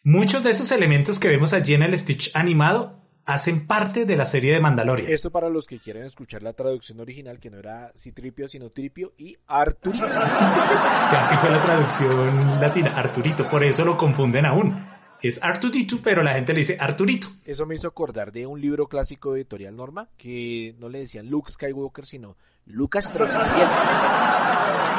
muchos 0.05 0.45
de 0.45 0.51
esos 0.51 0.71
elementos 0.71 1.19
que 1.19 1.29
vemos 1.29 1.53
allí 1.53 1.75
en 1.75 1.83
el 1.83 1.99
Stitch 1.99 2.31
animado 2.35 2.96
hacen 3.27 3.67
parte 3.67 4.05
de 4.05 4.17
la 4.17 4.25
serie 4.25 4.53
de 4.55 4.61
Mandalorian. 4.61 5.11
Esto 5.13 5.31
para 5.31 5.49
los 5.51 5.67
que 5.67 5.79
quieren 5.81 6.05
escuchar 6.05 6.43
la 6.43 6.53
traducción 6.53 7.01
original, 7.01 7.39
que 7.41 7.51
no 7.51 7.59
era 7.59 7.93
Citripio, 7.97 8.47
sino 8.49 8.71
Tripio 8.71 9.13
y 9.19 9.37
Arturito. 9.49 10.07
Así 10.07 11.37
fue 11.37 11.51
la 11.51 11.63
traducción 11.63 12.61
latina, 12.61 12.93
Arturito, 12.97 13.49
por 13.49 13.65
eso 13.65 13.85
lo 13.85 13.97
confunden 13.97 14.47
aún. 14.47 14.87
Es 15.21 15.43
Arturito, 15.43 15.99
pero 16.03 16.23
la 16.23 16.35
gente 16.35 16.53
le 16.53 16.61
dice 16.61 16.77
Arturito. 16.79 17.29
Eso 17.45 17.67
me 17.67 17.75
hizo 17.75 17.89
acordar 17.89 18.31
de 18.33 18.47
un 18.47 18.61
libro 18.61 18.87
clásico 18.87 19.33
de 19.33 19.41
Editorial 19.41 19.75
Norma, 19.75 20.09
que 20.17 20.75
no 20.79 20.89
le 20.89 21.01
decían 21.01 21.29
Luke 21.29 21.51
Skywalker, 21.51 22.07
sino 22.07 22.37
Lucas 22.67 23.11
Trojaniel. 23.13 23.69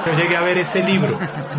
Yo 0.05 0.13
llegué 0.17 0.36
a 0.38 0.41
ver 0.41 0.57
ese 0.57 0.84
libro. 0.84 1.17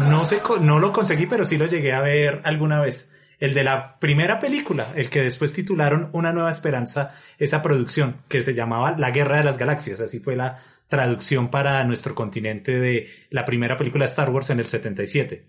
No, 0.08 0.24
sé, 0.24 0.40
co- 0.40 0.58
no 0.58 0.78
lo 0.78 0.92
conseguí, 0.92 1.26
pero 1.26 1.44
sí 1.44 1.56
lo 1.56 1.66
llegué 1.66 1.92
a 1.92 2.00
ver 2.02 2.40
alguna 2.44 2.80
vez. 2.80 3.12
El 3.39 3.55
de 3.55 3.62
la 3.62 3.99
primera 4.01 4.41
película, 4.41 4.93
el 4.97 5.11
que 5.11 5.22
después 5.22 5.53
titularon 5.53 6.11
Una 6.12 6.32
nueva 6.32 6.51
esperanza, 6.51 7.14
esa 7.39 7.62
producción, 7.62 8.22
que 8.28 8.43
se 8.43 8.55
llamaba 8.55 8.97
La 8.99 9.12
Guerra 9.12 9.39
de 9.39 9.45
las 9.45 9.59
Galaxias. 9.59 10.01
Así 10.01 10.18
fue 10.18 10.34
la 10.34 10.59
traducción 10.89 11.51
para 11.51 11.84
nuestro 11.84 12.14
continente 12.14 12.80
de 12.80 13.09
la 13.30 13.45
primera 13.45 13.76
película 13.76 14.05
de 14.05 14.11
Star 14.11 14.30
Wars 14.30 14.51
en 14.51 14.59
el 14.59 14.66
77. 14.66 15.47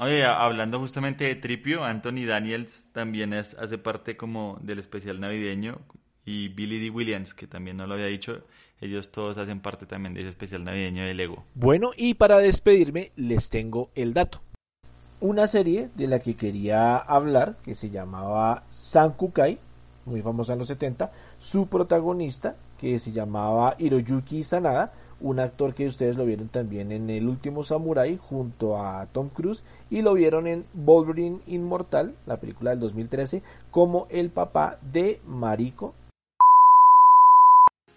Oye, 0.00 0.24
hablando 0.24 0.78
justamente 0.78 1.24
de 1.24 1.34
Tripio, 1.34 1.82
Anthony 1.82 2.24
Daniels 2.24 2.86
también 2.92 3.32
es, 3.32 3.54
hace 3.54 3.78
parte 3.78 4.16
como 4.16 4.58
del 4.62 4.78
especial 4.78 5.18
navideño 5.18 5.80
y 6.24 6.50
Billy 6.50 6.78
D. 6.78 6.90
Williams, 6.90 7.34
que 7.34 7.48
también 7.48 7.78
no 7.78 7.86
lo 7.88 7.94
había 7.94 8.06
dicho, 8.06 8.44
ellos 8.80 9.10
todos 9.10 9.38
hacen 9.38 9.60
parte 9.60 9.86
también 9.86 10.14
de 10.14 10.20
ese 10.20 10.28
especial 10.28 10.62
navideño 10.62 11.04
de 11.04 11.14
Lego. 11.14 11.44
Bueno, 11.54 11.90
y 11.96 12.14
para 12.14 12.38
despedirme 12.38 13.10
les 13.16 13.50
tengo 13.50 13.90
el 13.96 14.14
dato. 14.14 14.40
Una 15.20 15.48
serie 15.48 15.90
de 15.96 16.06
la 16.06 16.20
que 16.20 16.36
quería 16.36 16.96
hablar, 16.96 17.56
que 17.64 17.74
se 17.74 17.90
llamaba 17.90 18.62
Sankukai, 18.70 19.58
muy 20.06 20.22
famosa 20.22 20.52
en 20.52 20.60
los 20.60 20.68
70, 20.68 21.10
su 21.40 21.66
protagonista, 21.66 22.54
que 22.78 23.00
se 23.00 23.10
llamaba 23.10 23.74
Hiroyuki 23.78 24.44
Sanada, 24.44 24.92
un 25.20 25.40
actor 25.40 25.74
que 25.74 25.88
ustedes 25.88 26.16
lo 26.16 26.24
vieron 26.24 26.46
también 26.46 26.92
en 26.92 27.10
El 27.10 27.28
último 27.28 27.64
Samurai 27.64 28.16
junto 28.16 28.80
a 28.80 29.06
Tom 29.06 29.28
Cruise 29.28 29.64
y 29.90 30.02
lo 30.02 30.14
vieron 30.14 30.46
en 30.46 30.64
Wolverine 30.72 31.40
Inmortal, 31.48 32.14
la 32.24 32.36
película 32.36 32.70
del 32.70 32.78
2013, 32.78 33.42
como 33.72 34.06
el 34.10 34.30
papá 34.30 34.78
de 34.82 35.20
Mariko. 35.26 35.94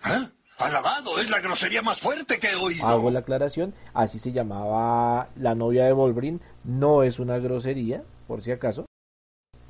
¿Eh? 0.05 0.40
Alabado, 0.61 1.19
es 1.19 1.29
la 1.29 1.39
grosería 1.39 1.81
más 1.81 1.99
fuerte 1.99 2.39
que 2.39 2.47
he 2.51 2.55
oído. 2.55 2.87
Hago 2.87 3.11
la 3.11 3.19
aclaración, 3.19 3.73
así 3.93 4.19
se 4.19 4.31
llamaba 4.31 5.29
la 5.35 5.55
novia 5.55 5.85
de 5.85 5.93
Wolverine, 5.93 6.39
no 6.63 7.03
es 7.03 7.19
una 7.19 7.37
grosería, 7.37 8.03
por 8.27 8.41
si 8.41 8.51
acaso. 8.51 8.85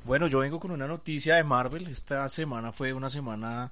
Bueno, 0.04 0.26
yo 0.26 0.40
vengo 0.40 0.58
con 0.58 0.72
una 0.72 0.86
noticia 0.86 1.36
de 1.36 1.44
Marvel. 1.44 1.88
Esta 1.88 2.28
semana 2.28 2.72
fue 2.72 2.92
una 2.92 3.08
semana 3.08 3.70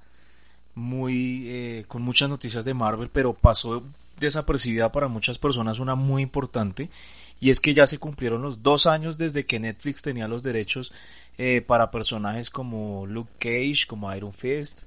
muy 0.74 1.48
eh, 1.48 1.84
con 1.88 2.02
muchas 2.02 2.28
noticias 2.28 2.64
de 2.64 2.74
Marvel, 2.74 3.10
pero 3.12 3.34
pasó 3.34 3.82
desapercibida 4.18 4.92
para 4.92 5.08
muchas 5.08 5.38
personas 5.38 5.80
una 5.80 5.94
muy 5.94 6.22
importante 6.22 6.90
y 7.40 7.50
es 7.50 7.60
que 7.60 7.74
ya 7.74 7.86
se 7.86 7.98
cumplieron 7.98 8.42
los 8.42 8.62
dos 8.62 8.86
años 8.86 9.16
desde 9.16 9.46
que 9.46 9.58
Netflix 9.58 10.02
tenía 10.02 10.28
los 10.28 10.42
derechos 10.42 10.92
eh, 11.38 11.62
para 11.62 11.90
personajes 11.90 12.50
como 12.50 13.06
Luke 13.06 13.32
Cage, 13.38 13.86
como 13.88 14.14
Iron 14.14 14.32
Fist, 14.32 14.82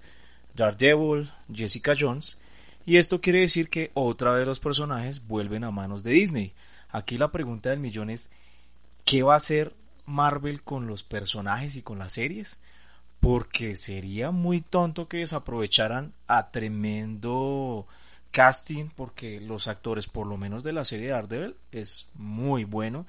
Daredevil, 0.56 1.32
Jessica 1.54 1.94
Jones 1.98 2.38
y 2.86 2.98
esto 2.98 3.22
quiere 3.22 3.40
decir 3.40 3.70
que 3.70 3.92
otra 3.94 4.32
vez 4.32 4.46
los 4.46 4.60
personajes 4.60 5.28
vuelven 5.28 5.64
a 5.64 5.72
manos 5.72 6.04
de 6.04 6.12
Disney. 6.12 6.54
Aquí 6.90 7.18
la 7.18 7.32
pregunta 7.32 7.70
del 7.70 7.80
millón 7.80 8.10
es 8.10 8.30
¿qué 9.06 9.24
va 9.24 9.34
a 9.34 9.38
hacer 9.38 9.74
Marvel 10.06 10.62
con 10.62 10.88
los 10.88 11.04
personajes 11.04 11.76
y 11.76 11.82
con 11.82 12.00
las 12.00 12.14
series? 12.14 12.60
Porque 13.20 13.76
sería 13.78 14.32
muy 14.32 14.60
tonto 14.60 15.08
que 15.08 15.18
desaprovecharan 15.18 16.14
a 16.28 16.52
tremendo 16.52 17.88
casting 18.32 18.90
porque 18.96 19.40
los 19.40 19.68
actores, 19.68 20.08
por 20.08 20.28
lo 20.28 20.38
menos 20.38 20.64
de 20.64 20.74
la 20.74 20.84
serie 20.84 21.08
de 21.08 21.14
Daredevil, 21.14 21.56
es 21.72 22.10
muy 22.16 22.66
bueno. 22.66 23.06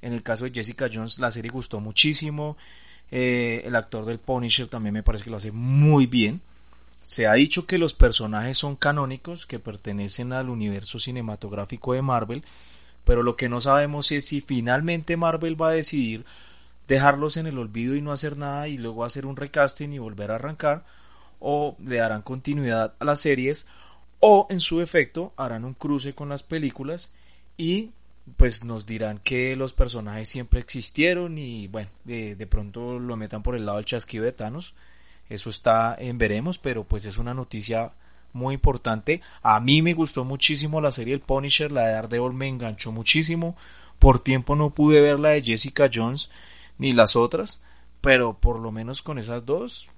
En 0.00 0.14
el 0.14 0.22
caso 0.22 0.44
de 0.44 0.52
Jessica 0.52 0.88
Jones, 0.90 1.18
la 1.18 1.30
serie 1.30 1.50
gustó 1.50 1.80
muchísimo. 1.80 2.56
Eh, 3.10 3.62
el 3.66 3.76
actor 3.76 4.06
del 4.06 4.18
Punisher 4.18 4.68
también 4.68 4.94
me 4.94 5.02
parece 5.02 5.24
que 5.24 5.30
lo 5.30 5.36
hace 5.36 5.52
muy 5.52 6.06
bien. 6.06 6.40
Se 7.10 7.26
ha 7.26 7.32
dicho 7.32 7.66
que 7.66 7.76
los 7.76 7.92
personajes 7.92 8.56
son 8.56 8.76
canónicos, 8.76 9.44
que 9.44 9.58
pertenecen 9.58 10.32
al 10.32 10.48
universo 10.48 11.00
cinematográfico 11.00 11.92
de 11.92 12.02
Marvel, 12.02 12.44
pero 13.04 13.24
lo 13.24 13.34
que 13.34 13.48
no 13.48 13.58
sabemos 13.58 14.12
es 14.12 14.26
si 14.26 14.40
finalmente 14.40 15.16
Marvel 15.16 15.60
va 15.60 15.70
a 15.70 15.72
decidir 15.72 16.24
dejarlos 16.86 17.36
en 17.36 17.48
el 17.48 17.58
olvido 17.58 17.96
y 17.96 18.00
no 18.00 18.12
hacer 18.12 18.36
nada 18.36 18.68
y 18.68 18.78
luego 18.78 19.04
hacer 19.04 19.26
un 19.26 19.34
recasting 19.34 19.92
y 19.92 19.98
volver 19.98 20.30
a 20.30 20.36
arrancar, 20.36 20.84
o 21.40 21.74
le 21.84 21.96
darán 21.96 22.22
continuidad 22.22 22.94
a 23.00 23.04
las 23.04 23.20
series, 23.20 23.66
o 24.20 24.46
en 24.48 24.60
su 24.60 24.80
efecto 24.80 25.32
harán 25.36 25.64
un 25.64 25.74
cruce 25.74 26.14
con 26.14 26.28
las 26.28 26.44
películas 26.44 27.12
y 27.56 27.90
pues 28.36 28.62
nos 28.62 28.86
dirán 28.86 29.18
que 29.18 29.56
los 29.56 29.72
personajes 29.72 30.28
siempre 30.28 30.60
existieron 30.60 31.38
y 31.38 31.66
bueno, 31.66 31.90
de, 32.04 32.36
de 32.36 32.46
pronto 32.46 33.00
lo 33.00 33.16
metan 33.16 33.42
por 33.42 33.56
el 33.56 33.66
lado 33.66 33.78
del 33.78 33.86
chasquido 33.86 34.22
de 34.22 34.30
Thanos. 34.30 34.76
Eso 35.30 35.48
está 35.48 35.96
en 35.98 36.18
veremos, 36.18 36.58
pero 36.58 36.84
pues 36.84 37.06
es 37.06 37.16
una 37.16 37.32
noticia 37.32 37.92
muy 38.32 38.54
importante. 38.54 39.22
A 39.42 39.60
mí 39.60 39.80
me 39.80 39.94
gustó 39.94 40.24
muchísimo 40.24 40.80
la 40.80 40.92
serie 40.92 41.14
El 41.14 41.20
Punisher, 41.20 41.72
la 41.72 41.86
de 41.86 41.92
Daredevil 41.92 42.34
me 42.34 42.48
enganchó 42.48 42.92
muchísimo. 42.92 43.56
Por 43.98 44.18
tiempo 44.18 44.56
no 44.56 44.70
pude 44.70 45.00
ver 45.00 45.18
la 45.18 45.30
de 45.30 45.42
Jessica 45.42 45.88
Jones 45.92 46.30
ni 46.78 46.92
las 46.92 47.16
otras, 47.16 47.62
pero 48.00 48.34
por 48.34 48.58
lo 48.58 48.72
menos 48.72 49.02
con 49.02 49.18
esas 49.18 49.46
dos 49.46 49.88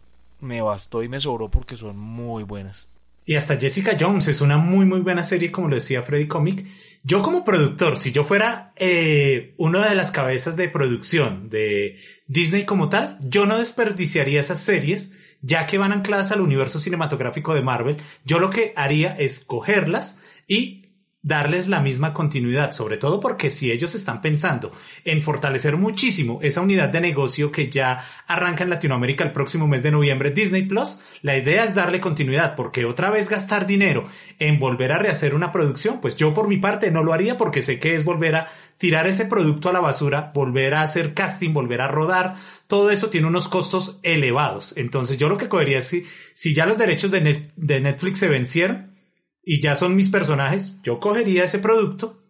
me 0.41 0.61
bastó 0.61 1.03
y 1.03 1.09
me 1.09 1.21
sobró 1.21 1.51
porque 1.51 1.77
son 1.77 1.99
muy 1.99 2.43
buenas. 2.43 2.89
Y 3.25 3.37
hasta 3.37 3.57
Jessica 3.57 3.97
Jones 3.99 4.27
es 4.29 4.41
una 4.41 4.59
muy 4.59 4.85
muy 4.85 5.01
buena 5.01 5.23
serie, 5.23 5.53
como 5.53 5.69
lo 5.69 5.77
decía 5.77 6.03
Freddy 6.03 6.27
Comic. 6.27 6.67
Yo 7.05 7.23
como 7.23 7.45
productor, 7.45 7.97
si 7.97 8.13
yo 8.13 8.25
fuera 8.25 8.73
eh, 8.77 9.55
una 9.57 9.89
de 9.89 9.95
las 9.95 10.11
cabezas 10.11 10.57
de 10.57 10.69
producción 10.69 11.49
de 11.49 11.99
Disney 12.27 12.65
como 12.65 12.89
tal, 12.89 13.19
yo 13.23 13.47
no 13.47 13.59
desperdiciaría 13.59 14.41
esas 14.41 14.61
series, 14.61 15.13
ya 15.43 15.67
que 15.67 15.79
van 15.79 15.93
ancladas 15.93 16.33
al 16.33 16.41
universo 16.41 16.81
cinematográfico 16.81 17.55
de 17.55 17.63
Marvel. 17.63 17.99
Yo 18.25 18.39
lo 18.39 18.51
que 18.51 18.73
haría 18.77 19.15
es 19.15 19.45
cogerlas 19.45 20.19
y 20.47 20.83
darles 21.25 21.69
la 21.69 21.81
misma 21.81 22.13
continuidad, 22.13 22.73
sobre 22.73 22.97
todo 22.97 23.21
porque 23.21 23.53
si 23.53 23.71
ellos 23.71 23.95
están 23.95 24.21
pensando 24.21 24.73
en 25.05 25.23
fortalecer 25.23 25.77
muchísimo 25.77 26.41
esa 26.43 26.61
unidad 26.61 26.89
de 26.89 27.01
negocio 27.01 27.53
que 27.53 27.71
ya 27.71 28.05
arranca 28.27 28.65
en 28.65 28.71
Latinoamérica 28.71 29.23
el 29.23 29.31
próximo 29.31 29.69
mes 29.69 29.85
de 29.85 29.93
noviembre 29.93 30.33
Disney 30.33 30.63
Plus, 30.63 30.99
la 31.23 31.39
idea 31.39 31.63
es 31.63 31.77
darle 31.77 32.01
continuidad, 32.01 32.57
porque 32.57 32.85
otra 32.85 33.11
vez 33.11 33.29
gastar 33.31 33.67
dinero 33.67 34.07
en 34.41 34.59
volver 34.59 34.91
a 34.91 34.99
rehacer 34.99 35.37
una 35.37 35.53
producción, 35.53 36.01
pues 36.01 36.17
yo 36.17 36.35
por 36.35 36.49
mi 36.49 36.57
parte 36.57 36.91
no 36.91 37.05
lo 37.05 37.13
haría 37.13 37.39
porque 37.39 37.63
sé 37.63 37.79
que 37.79 37.95
es 37.95 38.05
volver 38.05 38.35
a 38.35 38.49
tirar 38.77 39.07
ese 39.07 39.25
producto 39.25 39.69
a 39.69 39.73
la 39.73 39.81
basura, 39.81 40.33
volver 40.35 40.75
a 40.75 40.83
hacer 40.83 41.15
casting, 41.15 41.53
volver 41.53 41.83
a 41.83 41.89
rodar, 41.89 42.35
todo 42.73 42.91
eso 42.91 43.11
tiene 43.11 43.27
unos 43.27 43.49
costos 43.49 44.01
elevados. 44.03 44.73
Entonces 44.79 45.19
yo 45.19 45.29
lo 45.29 45.37
que 45.37 45.51
cogería 45.51 45.81
es 45.81 45.95
si, 46.33 46.55
ya 46.55 46.65
los 46.65 46.79
derechos 46.79 47.11
de 47.11 47.53
Netflix 47.59 48.19
se 48.19 48.29
vencieron, 48.29 48.97
y 49.43 49.61
ya 49.61 49.77
son 49.77 49.95
mis 49.95 50.09
personajes, 50.09 50.81
yo 50.83 50.99
cogería 50.99 51.45
ese 51.45 51.59
producto 51.59 52.23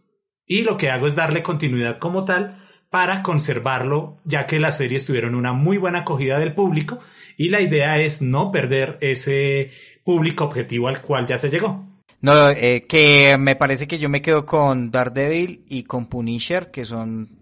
y 0.44 0.62
lo 0.62 0.76
que 0.76 0.90
hago 0.90 1.06
es 1.06 1.14
darle 1.14 1.44
continuidad 1.44 2.00
como 2.00 2.24
tal 2.24 2.58
para 2.90 3.22
conservarlo, 3.22 4.18
ya 4.24 4.48
que 4.48 4.58
las 4.58 4.78
series 4.78 5.06
tuvieron 5.06 5.36
una 5.36 5.52
muy 5.52 5.76
buena 5.76 6.00
acogida 6.00 6.40
del 6.40 6.54
público 6.54 6.98
y 7.36 7.50
la 7.50 7.60
idea 7.60 8.00
es 8.00 8.20
no 8.20 8.50
perder 8.50 8.98
ese 9.00 9.70
público 10.02 10.42
objetivo 10.42 10.88
al 10.88 11.02
cual 11.02 11.28
ya 11.28 11.38
se 11.38 11.50
llegó. 11.50 11.86
No, 12.20 12.50
eh, 12.50 12.84
que 12.88 13.36
me 13.38 13.54
parece 13.54 13.86
que 13.86 14.00
yo 14.00 14.08
me 14.08 14.22
quedo 14.22 14.44
con 14.44 14.90
Daredevil 14.90 15.64
y 15.68 15.84
con 15.84 16.06
Punisher, 16.06 16.72
que 16.72 16.84
son 16.84 17.38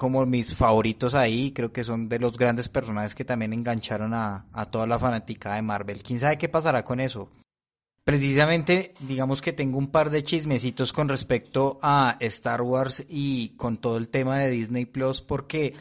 como 0.00 0.24
mis 0.24 0.56
favoritos 0.56 1.14
ahí, 1.14 1.52
creo 1.52 1.70
que 1.72 1.84
son 1.84 2.08
de 2.08 2.18
los 2.18 2.38
grandes 2.38 2.70
personajes 2.70 3.14
que 3.14 3.26
también 3.26 3.52
engancharon 3.52 4.14
a, 4.14 4.46
a 4.54 4.64
toda 4.70 4.86
la 4.86 4.98
fanática 4.98 5.54
de 5.54 5.60
Marvel. 5.62 6.02
¿Quién 6.02 6.18
sabe 6.18 6.38
qué 6.38 6.48
pasará 6.48 6.82
con 6.84 7.00
eso? 7.00 7.28
Precisamente, 8.02 8.94
digamos 9.00 9.42
que 9.42 9.52
tengo 9.52 9.76
un 9.76 9.88
par 9.90 10.08
de 10.08 10.24
chismecitos 10.24 10.92
con 10.94 11.08
respecto 11.08 11.78
a 11.82 12.16
Star 12.20 12.62
Wars 12.62 13.04
y 13.10 13.50
con 13.56 13.76
todo 13.76 13.98
el 13.98 14.08
tema 14.08 14.38
de 14.38 14.50
Disney 14.50 14.86
Plus, 14.86 15.20
porque 15.20 15.74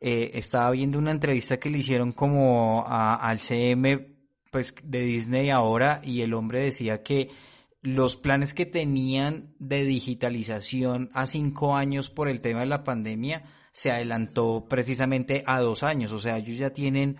eh, 0.00 0.30
estaba 0.34 0.70
viendo 0.70 0.96
una 0.98 1.10
entrevista 1.10 1.58
que 1.58 1.68
le 1.68 1.78
hicieron 1.78 2.12
como 2.12 2.84
a- 2.86 3.16
al 3.16 3.40
CM 3.40 4.14
pues, 4.52 4.74
de 4.84 5.00
Disney 5.00 5.50
ahora 5.50 6.00
y 6.04 6.20
el 6.20 6.34
hombre 6.34 6.60
decía 6.60 7.02
que 7.02 7.30
los 7.82 8.16
planes 8.16 8.54
que 8.54 8.64
tenían 8.66 9.54
de 9.58 9.84
digitalización 9.84 11.10
a 11.14 11.26
cinco 11.26 11.74
años 11.74 12.08
por 12.10 12.28
el 12.28 12.40
tema 12.40 12.60
de 12.60 12.66
la 12.66 12.84
pandemia 12.84 13.42
se 13.76 13.90
adelantó 13.90 14.64
precisamente 14.70 15.44
a 15.46 15.60
dos 15.60 15.82
años. 15.82 16.10
O 16.10 16.18
sea, 16.18 16.38
ellos 16.38 16.56
ya 16.56 16.70
tienen 16.70 17.18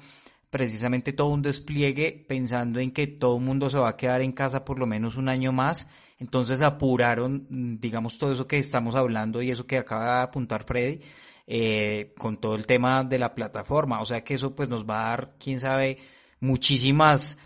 precisamente 0.48 1.12
todo 1.12 1.26
un 1.26 1.42
despliegue 1.42 2.24
pensando 2.26 2.80
en 2.80 2.92
que 2.92 3.06
todo 3.06 3.36
el 3.36 3.44
mundo 3.44 3.68
se 3.68 3.76
va 3.76 3.90
a 3.90 3.96
quedar 3.98 4.22
en 4.22 4.32
casa 4.32 4.64
por 4.64 4.78
lo 4.78 4.86
menos 4.86 5.18
un 5.18 5.28
año 5.28 5.52
más. 5.52 5.86
Entonces 6.18 6.62
apuraron, 6.62 7.46
digamos, 7.78 8.16
todo 8.16 8.32
eso 8.32 8.46
que 8.46 8.56
estamos 8.56 8.94
hablando 8.94 9.42
y 9.42 9.50
eso 9.50 9.66
que 9.66 9.76
acaba 9.76 10.16
de 10.16 10.22
apuntar 10.22 10.64
Freddy, 10.64 11.00
eh, 11.46 12.14
con 12.16 12.40
todo 12.40 12.54
el 12.54 12.66
tema 12.66 13.04
de 13.04 13.18
la 13.18 13.34
plataforma. 13.34 14.00
O 14.00 14.06
sea 14.06 14.24
que 14.24 14.32
eso 14.32 14.54
pues 14.54 14.70
nos 14.70 14.88
va 14.88 15.08
a 15.08 15.10
dar, 15.10 15.34
quién 15.38 15.60
sabe, 15.60 15.98
muchísimas, 16.40 17.36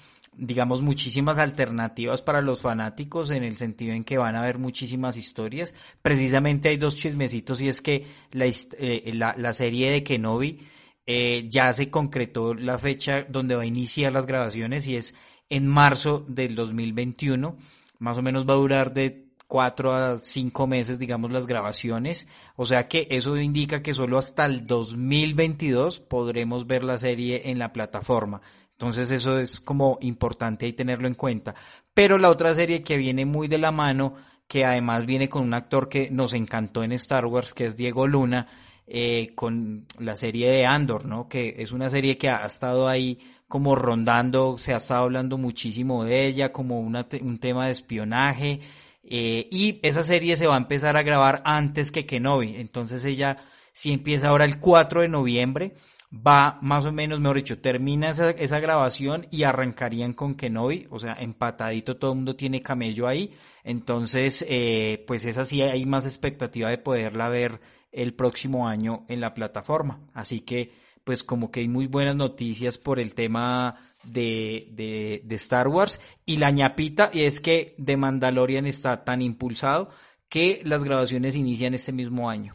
digamos, 0.40 0.80
muchísimas 0.80 1.38
alternativas 1.38 2.22
para 2.22 2.40
los 2.40 2.60
fanáticos 2.60 3.30
en 3.30 3.44
el 3.44 3.56
sentido 3.56 3.92
en 3.94 4.04
que 4.04 4.18
van 4.18 4.34
a 4.34 4.40
haber 4.40 4.58
muchísimas 4.58 5.16
historias. 5.16 5.74
Precisamente 6.02 6.70
hay 6.70 6.78
dos 6.78 6.96
chismecitos 6.96 7.60
y 7.60 7.68
es 7.68 7.80
que 7.80 8.06
la, 8.32 8.46
eh, 8.46 9.10
la, 9.14 9.34
la 9.36 9.52
serie 9.52 9.90
de 9.90 10.02
Kenobi 10.02 10.66
eh, 11.06 11.46
ya 11.48 11.72
se 11.72 11.90
concretó 11.90 12.54
la 12.54 12.78
fecha 12.78 13.26
donde 13.28 13.54
va 13.54 13.62
a 13.62 13.66
iniciar 13.66 14.12
las 14.12 14.26
grabaciones 14.26 14.86
y 14.86 14.96
es 14.96 15.14
en 15.48 15.66
marzo 15.66 16.24
del 16.26 16.54
2021. 16.54 17.56
Más 17.98 18.16
o 18.16 18.22
menos 18.22 18.48
va 18.48 18.54
a 18.54 18.56
durar 18.56 18.94
de 18.94 19.30
cuatro 19.46 19.92
a 19.92 20.18
cinco 20.18 20.66
meses, 20.66 20.98
digamos, 20.98 21.32
las 21.32 21.46
grabaciones. 21.46 22.28
O 22.56 22.64
sea 22.64 22.88
que 22.88 23.08
eso 23.10 23.36
indica 23.36 23.82
que 23.82 23.92
solo 23.92 24.16
hasta 24.16 24.46
el 24.46 24.66
2022 24.66 26.00
podremos 26.00 26.66
ver 26.66 26.84
la 26.84 26.96
serie 26.96 27.50
en 27.50 27.58
la 27.58 27.72
plataforma. 27.72 28.40
Entonces 28.80 29.10
eso 29.10 29.38
es 29.38 29.60
como 29.60 29.98
importante 30.00 30.64
ahí 30.64 30.72
tenerlo 30.72 31.06
en 31.06 31.12
cuenta. 31.14 31.54
Pero 31.92 32.16
la 32.16 32.30
otra 32.30 32.54
serie 32.54 32.82
que 32.82 32.96
viene 32.96 33.26
muy 33.26 33.46
de 33.46 33.58
la 33.58 33.70
mano, 33.72 34.14
que 34.48 34.64
además 34.64 35.04
viene 35.04 35.28
con 35.28 35.42
un 35.42 35.52
actor 35.52 35.86
que 35.90 36.10
nos 36.10 36.32
encantó 36.32 36.82
en 36.82 36.92
Star 36.92 37.26
Wars, 37.26 37.52
que 37.52 37.66
es 37.66 37.76
Diego 37.76 38.06
Luna, 38.06 38.46
eh, 38.86 39.32
con 39.34 39.86
la 39.98 40.16
serie 40.16 40.50
de 40.50 40.64
Andor, 40.64 41.04
¿no? 41.04 41.28
Que 41.28 41.56
es 41.58 41.72
una 41.72 41.90
serie 41.90 42.16
que 42.16 42.30
ha 42.30 42.46
estado 42.46 42.88
ahí 42.88 43.18
como 43.48 43.74
rondando, 43.76 44.56
se 44.56 44.72
ha 44.72 44.78
estado 44.78 45.02
hablando 45.04 45.36
muchísimo 45.36 46.02
de 46.06 46.24
ella, 46.24 46.50
como 46.50 46.80
una 46.80 47.06
te- 47.06 47.20
un 47.22 47.36
tema 47.38 47.66
de 47.66 47.72
espionaje, 47.72 48.60
eh, 49.04 49.46
y 49.50 49.78
esa 49.82 50.04
serie 50.04 50.38
se 50.38 50.46
va 50.46 50.54
a 50.54 50.58
empezar 50.58 50.96
a 50.96 51.02
grabar 51.02 51.42
antes 51.44 51.92
que 51.92 52.06
Kenobi, 52.06 52.56
entonces 52.56 53.04
ella, 53.04 53.36
si 53.74 53.92
empieza 53.92 54.28
ahora 54.28 54.46
el 54.46 54.58
4 54.58 55.02
de 55.02 55.08
noviembre, 55.08 55.74
va 56.14 56.58
más 56.60 56.84
o 56.84 56.92
menos, 56.92 57.20
mejor 57.20 57.36
dicho, 57.36 57.60
termina 57.60 58.10
esa, 58.10 58.30
esa 58.30 58.58
grabación 58.58 59.26
y 59.30 59.44
arrancarían 59.44 60.12
con 60.12 60.34
Kenobi, 60.34 60.86
o 60.90 60.98
sea, 60.98 61.14
empatadito, 61.20 61.96
todo 61.96 62.12
el 62.12 62.16
mundo 62.16 62.36
tiene 62.36 62.62
camello 62.62 63.06
ahí, 63.06 63.32
entonces, 63.64 64.44
eh, 64.48 65.04
pues 65.06 65.24
esa 65.24 65.44
sí 65.44 65.62
hay 65.62 65.84
más 65.86 66.06
expectativa 66.06 66.70
de 66.70 66.78
poderla 66.78 67.28
ver 67.28 67.60
el 67.92 68.14
próximo 68.14 68.68
año 68.68 69.04
en 69.08 69.20
la 69.20 69.34
plataforma. 69.34 70.00
Así 70.14 70.40
que, 70.40 70.72
pues 71.04 71.24
como 71.24 71.50
que 71.50 71.60
hay 71.60 71.68
muy 71.68 71.86
buenas 71.86 72.16
noticias 72.16 72.78
por 72.78 72.98
el 72.98 73.14
tema 73.14 73.76
de, 74.04 74.68
de, 74.72 75.22
de 75.24 75.34
Star 75.36 75.68
Wars. 75.68 76.00
Y 76.24 76.36
la 76.36 76.50
ñapita 76.50 77.10
es 77.12 77.40
que 77.40 77.74
The 77.84 77.96
Mandalorian 77.96 78.66
está 78.66 79.04
tan 79.04 79.22
impulsado 79.22 79.90
que 80.28 80.62
las 80.64 80.84
grabaciones 80.84 81.36
inician 81.36 81.74
este 81.74 81.92
mismo 81.92 82.30
año. 82.30 82.54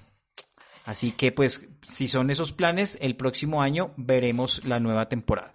Así 0.86 1.12
que, 1.12 1.32
pues, 1.32 1.68
si 1.88 2.08
son 2.08 2.30
esos 2.30 2.52
planes, 2.52 2.98
el 3.02 3.16
próximo 3.16 3.62
año 3.62 3.94
veremos 3.98 4.64
la 4.66 4.80
nueva 4.80 5.10
temporada. 5.10 5.52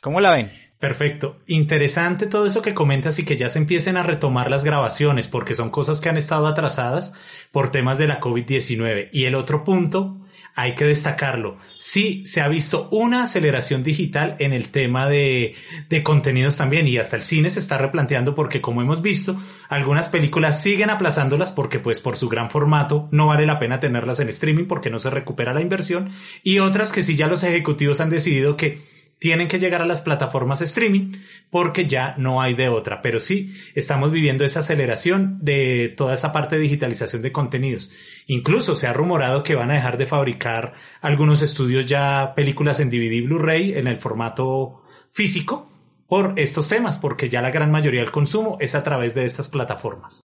¿Cómo 0.00 0.20
la 0.20 0.30
ven? 0.30 0.52
Perfecto. 0.78 1.40
Interesante 1.46 2.26
todo 2.26 2.46
eso 2.46 2.62
que 2.62 2.74
comentas 2.74 3.18
y 3.18 3.24
que 3.24 3.36
ya 3.36 3.48
se 3.48 3.58
empiecen 3.58 3.96
a 3.96 4.02
retomar 4.02 4.50
las 4.50 4.64
grabaciones 4.64 5.28
porque 5.28 5.54
son 5.54 5.70
cosas 5.70 6.00
que 6.00 6.08
han 6.08 6.16
estado 6.16 6.46
atrasadas 6.46 7.14
por 7.52 7.70
temas 7.70 7.98
de 7.98 8.06
la 8.06 8.20
COVID-19. 8.20 9.08
Y 9.12 9.24
el 9.24 9.34
otro 9.34 9.64
punto, 9.64 10.23
hay 10.54 10.74
que 10.74 10.84
destacarlo. 10.84 11.58
Sí, 11.78 12.24
se 12.26 12.40
ha 12.40 12.48
visto 12.48 12.88
una 12.92 13.24
aceleración 13.24 13.82
digital 13.82 14.36
en 14.38 14.52
el 14.52 14.68
tema 14.68 15.08
de, 15.08 15.54
de 15.88 16.02
contenidos 16.02 16.56
también 16.56 16.86
y 16.86 16.96
hasta 16.96 17.16
el 17.16 17.22
cine 17.22 17.50
se 17.50 17.58
está 17.58 17.76
replanteando 17.76 18.34
porque 18.34 18.60
como 18.60 18.80
hemos 18.80 19.02
visto, 19.02 19.40
algunas 19.68 20.08
películas 20.08 20.62
siguen 20.62 20.90
aplazándolas 20.90 21.50
porque 21.50 21.80
pues 21.80 22.00
por 22.00 22.16
su 22.16 22.28
gran 22.28 22.50
formato 22.50 23.08
no 23.10 23.26
vale 23.26 23.46
la 23.46 23.58
pena 23.58 23.80
tenerlas 23.80 24.20
en 24.20 24.28
streaming 24.28 24.66
porque 24.66 24.90
no 24.90 24.98
se 24.98 25.10
recupera 25.10 25.52
la 25.52 25.60
inversión 25.60 26.10
y 26.42 26.60
otras 26.60 26.92
que 26.92 27.02
sí 27.02 27.16
ya 27.16 27.26
los 27.26 27.42
ejecutivos 27.42 28.00
han 28.00 28.10
decidido 28.10 28.56
que 28.56 28.93
tienen 29.24 29.48
que 29.48 29.58
llegar 29.58 29.80
a 29.80 29.86
las 29.86 30.02
plataformas 30.02 30.60
streaming 30.60 31.16
porque 31.48 31.86
ya 31.86 32.14
no 32.18 32.42
hay 32.42 32.52
de 32.52 32.68
otra. 32.68 33.00
Pero 33.00 33.20
sí, 33.20 33.58
estamos 33.74 34.10
viviendo 34.10 34.44
esa 34.44 34.60
aceleración 34.60 35.38
de 35.40 35.88
toda 35.96 36.12
esa 36.12 36.30
parte 36.30 36.56
de 36.56 36.60
digitalización 36.60 37.22
de 37.22 37.32
contenidos. 37.32 37.90
Incluso 38.26 38.76
se 38.76 38.86
ha 38.86 38.92
rumorado 38.92 39.42
que 39.42 39.54
van 39.54 39.70
a 39.70 39.76
dejar 39.76 39.96
de 39.96 40.04
fabricar 40.04 40.74
algunos 41.00 41.40
estudios 41.40 41.86
ya 41.86 42.34
películas 42.36 42.80
en 42.80 42.90
DVD 42.90 43.24
Blu-ray 43.24 43.72
en 43.78 43.86
el 43.86 43.96
formato 43.96 44.82
físico 45.10 45.72
por 46.06 46.34
estos 46.36 46.68
temas, 46.68 46.98
porque 46.98 47.30
ya 47.30 47.40
la 47.40 47.50
gran 47.50 47.70
mayoría 47.70 48.02
del 48.02 48.10
consumo 48.10 48.58
es 48.60 48.74
a 48.74 48.84
través 48.84 49.14
de 49.14 49.24
estas 49.24 49.48
plataformas. 49.48 50.20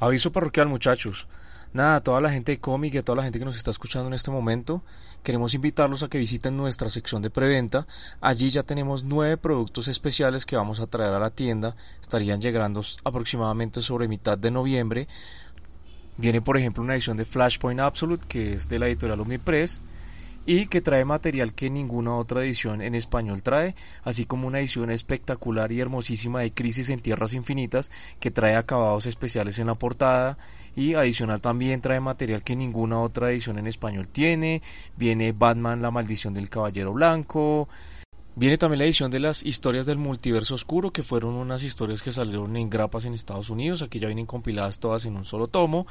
Aviso 0.00 0.32
parroquial, 0.32 0.66
muchachos. 0.66 1.28
Nada, 1.76 2.00
toda 2.00 2.22
la 2.22 2.30
gente 2.30 2.52
de 2.52 2.58
cómic 2.58 2.94
y 2.94 2.98
a 2.98 3.02
toda 3.02 3.16
la 3.16 3.22
gente 3.22 3.38
que 3.38 3.44
nos 3.44 3.58
está 3.58 3.70
escuchando 3.70 4.08
en 4.08 4.14
este 4.14 4.30
momento, 4.30 4.82
queremos 5.22 5.52
invitarlos 5.52 6.02
a 6.02 6.08
que 6.08 6.16
visiten 6.16 6.56
nuestra 6.56 6.88
sección 6.88 7.20
de 7.20 7.28
preventa. 7.28 7.86
Allí 8.22 8.48
ya 8.48 8.62
tenemos 8.62 9.04
nueve 9.04 9.36
productos 9.36 9.86
especiales 9.86 10.46
que 10.46 10.56
vamos 10.56 10.80
a 10.80 10.86
traer 10.86 11.12
a 11.12 11.18
la 11.18 11.28
tienda. 11.28 11.76
Estarían 12.00 12.40
llegando 12.40 12.80
aproximadamente 13.04 13.82
sobre 13.82 14.08
mitad 14.08 14.38
de 14.38 14.50
noviembre. 14.50 15.06
Viene, 16.16 16.40
por 16.40 16.56
ejemplo, 16.56 16.82
una 16.82 16.94
edición 16.94 17.18
de 17.18 17.26
Flashpoint 17.26 17.80
Absolute, 17.80 18.24
que 18.26 18.54
es 18.54 18.70
de 18.70 18.78
la 18.78 18.86
editorial 18.86 19.20
Omnipress. 19.20 19.82
Y 20.46 20.66
que 20.66 20.80
trae 20.80 21.04
material 21.04 21.54
que 21.54 21.68
ninguna 21.68 22.16
otra 22.16 22.42
edición 22.44 22.80
en 22.80 22.94
español 22.94 23.42
trae, 23.42 23.74
así 24.04 24.24
como 24.24 24.46
una 24.46 24.60
edición 24.60 24.90
espectacular 24.90 25.72
y 25.72 25.80
hermosísima 25.80 26.40
de 26.40 26.54
Crisis 26.54 26.88
en 26.88 27.00
Tierras 27.00 27.34
Infinitas 27.34 27.90
que 28.20 28.30
trae 28.30 28.54
acabados 28.54 29.06
especiales 29.06 29.58
en 29.58 29.66
la 29.66 29.74
portada 29.74 30.38
y 30.76 30.94
adicional 30.94 31.40
también 31.40 31.80
trae 31.80 32.00
material 32.00 32.44
que 32.44 32.54
ninguna 32.54 33.00
otra 33.00 33.32
edición 33.32 33.58
en 33.58 33.66
español 33.66 34.06
tiene, 34.06 34.62
viene 34.96 35.32
Batman 35.32 35.82
La 35.82 35.90
Maldición 35.90 36.32
del 36.32 36.48
Caballero 36.48 36.92
Blanco, 36.92 37.68
Viene 38.38 38.58
también 38.58 38.80
la 38.80 38.84
edición 38.84 39.10
de 39.10 39.18
las 39.18 39.42
historias 39.42 39.86
del 39.86 39.96
multiverso 39.96 40.56
oscuro, 40.56 40.90
que 40.90 41.02
fueron 41.02 41.36
unas 41.36 41.62
historias 41.62 42.02
que 42.02 42.12
salieron 42.12 42.54
en 42.58 42.68
grapas 42.68 43.06
en 43.06 43.14
Estados 43.14 43.48
Unidos. 43.48 43.80
Aquí 43.80 43.98
ya 43.98 44.08
vienen 44.08 44.26
compiladas 44.26 44.78
todas 44.78 45.06
en 45.06 45.16
un 45.16 45.24
solo 45.24 45.48
tomo. 45.48 45.86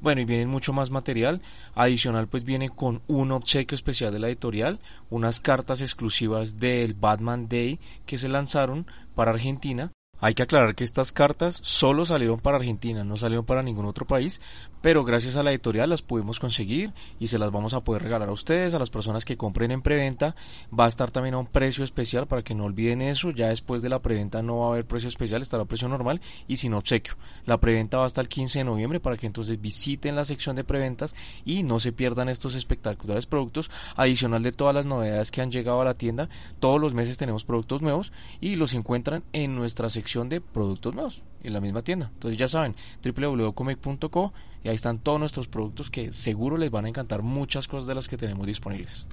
Bueno, 0.00 0.20
y 0.20 0.24
vienen 0.24 0.48
mucho 0.48 0.72
más 0.72 0.92
material. 0.92 1.42
Adicional, 1.74 2.28
pues 2.28 2.44
viene 2.44 2.70
con 2.70 3.02
un 3.08 3.32
obsequio 3.32 3.74
especial 3.74 4.12
de 4.12 4.20
la 4.20 4.28
editorial, 4.28 4.78
unas 5.10 5.40
cartas 5.40 5.82
exclusivas 5.82 6.60
del 6.60 6.94
Batman 6.94 7.48
Day 7.48 7.80
que 8.06 8.16
se 8.16 8.28
lanzaron 8.28 8.86
para 9.16 9.32
Argentina 9.32 9.90
hay 10.20 10.34
que 10.34 10.42
aclarar 10.42 10.74
que 10.74 10.82
estas 10.82 11.12
cartas 11.12 11.60
solo 11.62 12.04
salieron 12.04 12.40
para 12.40 12.56
Argentina, 12.56 13.04
no 13.04 13.16
salieron 13.16 13.46
para 13.46 13.62
ningún 13.62 13.86
otro 13.86 14.04
país, 14.04 14.40
pero 14.82 15.04
gracias 15.04 15.36
a 15.36 15.44
la 15.44 15.50
editorial 15.50 15.90
las 15.90 16.02
pudimos 16.02 16.40
conseguir 16.40 16.92
y 17.20 17.28
se 17.28 17.38
las 17.38 17.52
vamos 17.52 17.74
a 17.74 17.84
poder 17.84 18.02
regalar 18.02 18.28
a 18.28 18.32
ustedes, 18.32 18.74
a 18.74 18.80
las 18.80 18.90
personas 18.90 19.24
que 19.24 19.36
compren 19.36 19.70
en 19.70 19.80
preventa. 19.80 20.34
Va 20.76 20.86
a 20.86 20.88
estar 20.88 21.12
también 21.12 21.34
a 21.34 21.38
un 21.38 21.46
precio 21.46 21.84
especial 21.84 22.26
para 22.26 22.42
que 22.42 22.54
no 22.54 22.64
olviden 22.64 23.00
eso. 23.00 23.30
Ya 23.30 23.48
después 23.48 23.80
de 23.80 23.90
la 23.90 24.02
preventa 24.02 24.42
no 24.42 24.58
va 24.58 24.66
a 24.66 24.70
haber 24.70 24.86
precio 24.86 25.08
especial, 25.08 25.42
estará 25.42 25.62
a 25.62 25.66
precio 25.66 25.88
normal 25.88 26.20
y 26.48 26.56
sin 26.56 26.74
obsequio. 26.74 27.14
La 27.44 27.60
preventa 27.60 27.98
va 27.98 28.06
hasta 28.06 28.20
el 28.20 28.28
15 28.28 28.60
de 28.60 28.64
noviembre 28.64 28.98
para 28.98 29.16
que 29.16 29.26
entonces 29.26 29.60
visiten 29.60 30.16
la 30.16 30.24
sección 30.24 30.56
de 30.56 30.64
preventas 30.64 31.14
y 31.44 31.62
no 31.62 31.78
se 31.78 31.92
pierdan 31.92 32.28
estos 32.28 32.56
espectaculares 32.56 33.26
productos. 33.26 33.70
Adicional 33.94 34.42
de 34.42 34.52
todas 34.52 34.74
las 34.74 34.86
novedades 34.86 35.30
que 35.30 35.42
han 35.42 35.52
llegado 35.52 35.80
a 35.80 35.84
la 35.84 35.94
tienda, 35.94 36.28
todos 36.58 36.80
los 36.80 36.94
meses 36.94 37.18
tenemos 37.18 37.44
productos 37.44 37.82
nuevos 37.82 38.12
y 38.40 38.56
los 38.56 38.74
encuentran 38.74 39.22
en 39.32 39.54
nuestra 39.54 39.88
sección 39.88 40.07
de 40.28 40.40
productos 40.40 40.94
nuevos 40.94 41.22
en 41.42 41.52
la 41.52 41.60
misma 41.60 41.82
tienda. 41.82 42.10
Entonces 42.12 42.38
ya 42.38 42.48
saben, 42.48 42.74
www.comic.co 43.04 44.32
y 44.64 44.68
ahí 44.68 44.74
están 44.74 44.98
todos 44.98 45.20
nuestros 45.20 45.48
productos 45.48 45.90
que 45.90 46.12
seguro 46.12 46.56
les 46.56 46.70
van 46.70 46.86
a 46.86 46.88
encantar 46.88 47.22
muchas 47.22 47.68
cosas 47.68 47.86
de 47.86 47.94
las 47.94 48.08
que 48.08 48.16
tenemos 48.16 48.46
disponibles. 48.46 49.06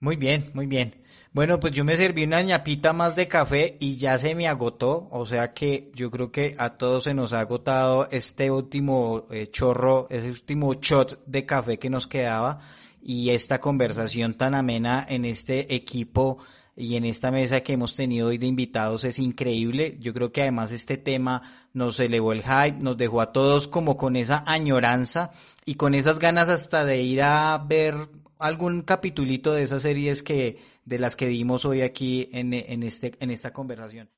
Muy 0.00 0.16
bien, 0.16 0.50
muy 0.54 0.66
bien. 0.66 1.02
Bueno, 1.32 1.60
pues 1.60 1.74
yo 1.74 1.84
me 1.84 1.96
serví 1.96 2.24
una 2.24 2.40
ñapita 2.40 2.92
más 2.92 3.14
de 3.14 3.28
café 3.28 3.76
y 3.80 3.96
ya 3.96 4.16
se 4.16 4.34
me 4.34 4.48
agotó, 4.48 5.08
o 5.10 5.26
sea 5.26 5.52
que 5.52 5.90
yo 5.94 6.10
creo 6.10 6.32
que 6.32 6.54
a 6.58 6.70
todos 6.70 7.04
se 7.04 7.14
nos 7.14 7.32
ha 7.32 7.40
agotado 7.40 8.08
este 8.10 8.50
último 8.50 9.26
eh, 9.30 9.48
chorro, 9.50 10.06
ese 10.08 10.30
último 10.30 10.72
shot 10.74 11.22
de 11.26 11.44
café 11.44 11.78
que 11.78 11.90
nos 11.90 12.06
quedaba 12.06 12.60
y 13.02 13.30
esta 13.30 13.60
conversación 13.60 14.34
tan 14.34 14.54
amena 14.54 15.04
en 15.06 15.26
este 15.26 15.74
equipo 15.74 16.38
y 16.78 16.94
en 16.94 17.04
esta 17.04 17.32
mesa 17.32 17.60
que 17.62 17.72
hemos 17.72 17.96
tenido 17.96 18.28
hoy 18.28 18.38
de 18.38 18.46
invitados 18.46 19.02
es 19.02 19.18
increíble. 19.18 19.96
Yo 19.98 20.14
creo 20.14 20.30
que 20.30 20.42
además 20.42 20.70
este 20.70 20.96
tema 20.96 21.68
nos 21.72 21.98
elevó 21.98 22.32
el 22.32 22.42
hype, 22.42 22.78
nos 22.78 22.96
dejó 22.96 23.20
a 23.20 23.32
todos 23.32 23.66
como 23.66 23.96
con 23.96 24.14
esa 24.14 24.44
añoranza 24.46 25.32
y 25.64 25.74
con 25.74 25.94
esas 25.94 26.20
ganas 26.20 26.48
hasta 26.48 26.84
de 26.84 27.02
ir 27.02 27.22
a 27.22 27.58
ver 27.58 27.96
algún 28.38 28.82
capitulito 28.82 29.52
de 29.52 29.64
esas 29.64 29.82
series 29.82 30.22
que 30.22 30.58
de 30.84 30.98
las 31.00 31.16
que 31.16 31.26
dimos 31.26 31.64
hoy 31.64 31.82
aquí 31.82 32.28
en, 32.32 32.54
en 32.54 32.84
este 32.84 33.12
en 33.18 33.30
esta 33.30 33.52
conversación. 33.52 34.08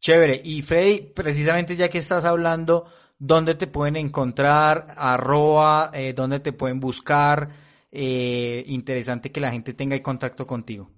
Chévere. 0.00 0.42
Y 0.44 0.62
Freddy, 0.62 1.02
precisamente 1.14 1.76
ya 1.76 1.88
que 1.88 1.98
estás 1.98 2.24
hablando, 2.24 2.86
¿dónde 3.20 3.54
te 3.54 3.68
pueden 3.68 3.94
encontrar? 3.94 4.88
Arroba, 4.96 5.92
eh, 5.94 6.12
¿dónde 6.12 6.40
te 6.40 6.52
pueden 6.52 6.80
buscar? 6.80 7.48
Eh, 7.92 8.64
interesante 8.66 9.30
que 9.30 9.40
la 9.40 9.52
gente 9.52 9.72
tenga 9.72 10.02
contacto 10.02 10.44
contigo. 10.44 10.90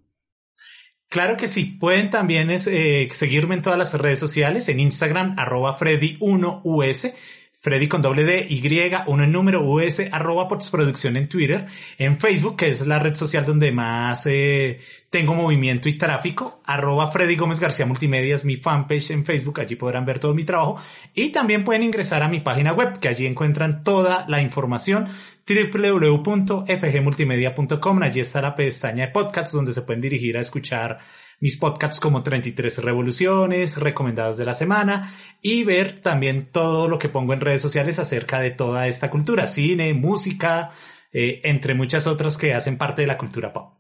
Claro 1.15 1.37
que 1.37 1.47
sí. 1.47 1.77
Pueden 1.79 2.11
también 2.11 2.51
eh, 2.51 3.09
seguirme 3.13 3.55
en 3.55 3.63
todas 3.63 3.79
las 3.79 3.95
redes 3.95 4.19
sociales, 4.19 4.69
en 4.69 4.81
Instagram, 4.81 5.37
arroba 5.39 5.79
Freddy1US, 5.79 7.15
Freddy 7.53 7.87
con 7.87 8.03
doble 8.03 8.25
D, 8.25 8.49
Y, 8.51 8.61
uno 9.07 9.23
en 9.23 9.31
número, 9.31 9.63
US, 9.63 10.09
arroba 10.11 10.49
postproducción 10.49 11.17
en 11.17 11.29
Twitter, 11.29 11.67
en 11.99 12.19
Facebook, 12.19 12.57
que 12.57 12.71
es 12.71 12.85
la 12.89 12.99
red 12.99 13.15
social 13.15 13.47
donde 13.47 13.71
más 13.71 14.27
eh, 14.27 14.81
tengo 15.09 15.35
movimiento 15.35 15.89
y 15.89 15.93
tráfico, 15.93 16.61
arroba 16.65 17.13
Freddy 17.13 17.37
Gómez 17.37 17.61
García 17.61 17.87
Multimedia 17.87 18.35
es 18.35 18.45
mi 18.45 18.57
fanpage 18.57 19.13
en 19.13 19.25
Facebook, 19.25 19.61
allí 19.61 19.77
podrán 19.77 20.05
ver 20.05 20.19
todo 20.19 20.35
mi 20.35 20.43
trabajo, 20.43 20.83
y 21.15 21.29
también 21.29 21.63
pueden 21.63 21.85
ingresar 21.85 22.25
a 22.25 22.29
mi 22.29 22.41
página 22.41 22.73
web, 22.73 22.99
que 22.99 23.07
allí 23.07 23.25
encuentran 23.25 23.85
toda 23.85 24.25
la 24.27 24.43
información 24.43 25.07
www.fgmultimedia.com. 25.47 28.03
Allí 28.03 28.21
está 28.21 28.41
la 28.41 28.55
pestaña 28.55 29.07
de 29.07 29.13
podcasts 29.13 29.53
donde 29.53 29.73
se 29.73 29.83
pueden 29.83 30.01
dirigir 30.01 30.37
a 30.37 30.41
escuchar 30.41 30.99
mis 31.41 31.57
podcasts 31.57 32.01
como 32.01 32.23
33 32.23 32.79
revoluciones, 32.79 33.77
recomendados 33.77 34.39
de 34.39 34.45
la 34.45 34.55
semana 34.55 35.13
y 35.43 35.65
ver 35.65 36.01
también 36.01 36.51
todo 36.51 36.89
lo 36.89 36.99
que 36.99 37.09
pongo 37.09 37.35
en 37.35 37.41
redes 37.41 37.63
sociales 37.63 37.99
acerca 37.99 38.41
de 38.41 38.51
toda 38.51 38.89
esta 38.89 39.11
cultura, 39.11 39.47
cine, 39.47 39.95
música, 39.95 40.73
eh, 41.13 41.41
entre 41.45 41.75
muchas 41.75 42.07
otras 42.07 42.39
que 42.39 42.55
hacen 42.55 42.79
parte 42.79 43.03
de 43.03 43.09
la 43.09 43.19
cultura 43.19 43.53
pop. 43.53 43.75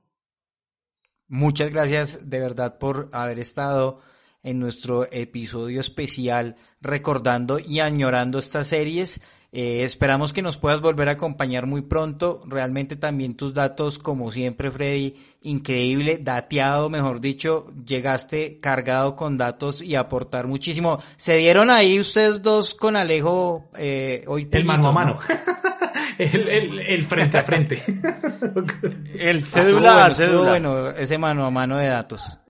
Muchas 1.27 1.71
gracias 1.71 2.29
de 2.29 2.39
verdad 2.39 2.79
por 2.79 3.09
haber 3.12 3.39
estado 3.39 4.01
en 4.43 4.61
nuestro 4.61 5.11
episodio 5.11 5.81
especial 5.81 6.57
recordando 6.81 7.59
y 7.59 7.81
añorando 7.81 8.39
estas 8.39 8.69
series. 8.69 9.23
Eh, 9.57 9.85
esperamos 9.85 10.33
que 10.33 10.43
nos 10.43 10.59
puedas 10.59 10.81
volver 10.81 11.09
a 11.09 11.13
acompañar 11.13 11.65
muy 11.65 11.83
pronto. 11.83 12.43
Realmente 12.45 12.97
también 12.97 13.37
tus 13.37 13.55
datos, 13.55 14.01
como 14.01 14.33
siempre, 14.33 14.73
Freddy, 14.73 15.15
increíble, 15.43 16.19
dateado, 16.21 16.91
mejor 16.91 17.21
dicho, 17.21 17.73
llegaste 17.87 18.59
cargado 18.59 19.15
con 19.15 19.37
datos 19.37 19.81
y 19.81 19.95
aportar 19.95 20.49
muchísimo. 20.49 21.01
Se 21.17 21.37
dieron 21.37 21.71
ahí 21.71 22.01
ustedes 22.01 22.43
dos 22.43 22.75
con 22.75 22.97
Alejo 22.97 23.71
eh, 23.79 24.25
hoy. 24.27 24.49
El 24.51 24.65
mano 24.65 24.89
a 24.89 24.93
mano. 24.93 25.21
el, 26.19 26.49
el, 26.49 26.79
el, 26.81 27.03
frente 27.05 27.39
a 27.39 27.45
frente. 27.45 27.81
el 29.17 29.45
celular, 29.45 30.11
estuvo 30.11 30.47
bueno 30.47 30.91
ese 30.91 31.17
mano 31.17 31.47
a 31.47 31.51
mano 31.53 31.77
de 31.77 31.87
datos. 31.87 32.41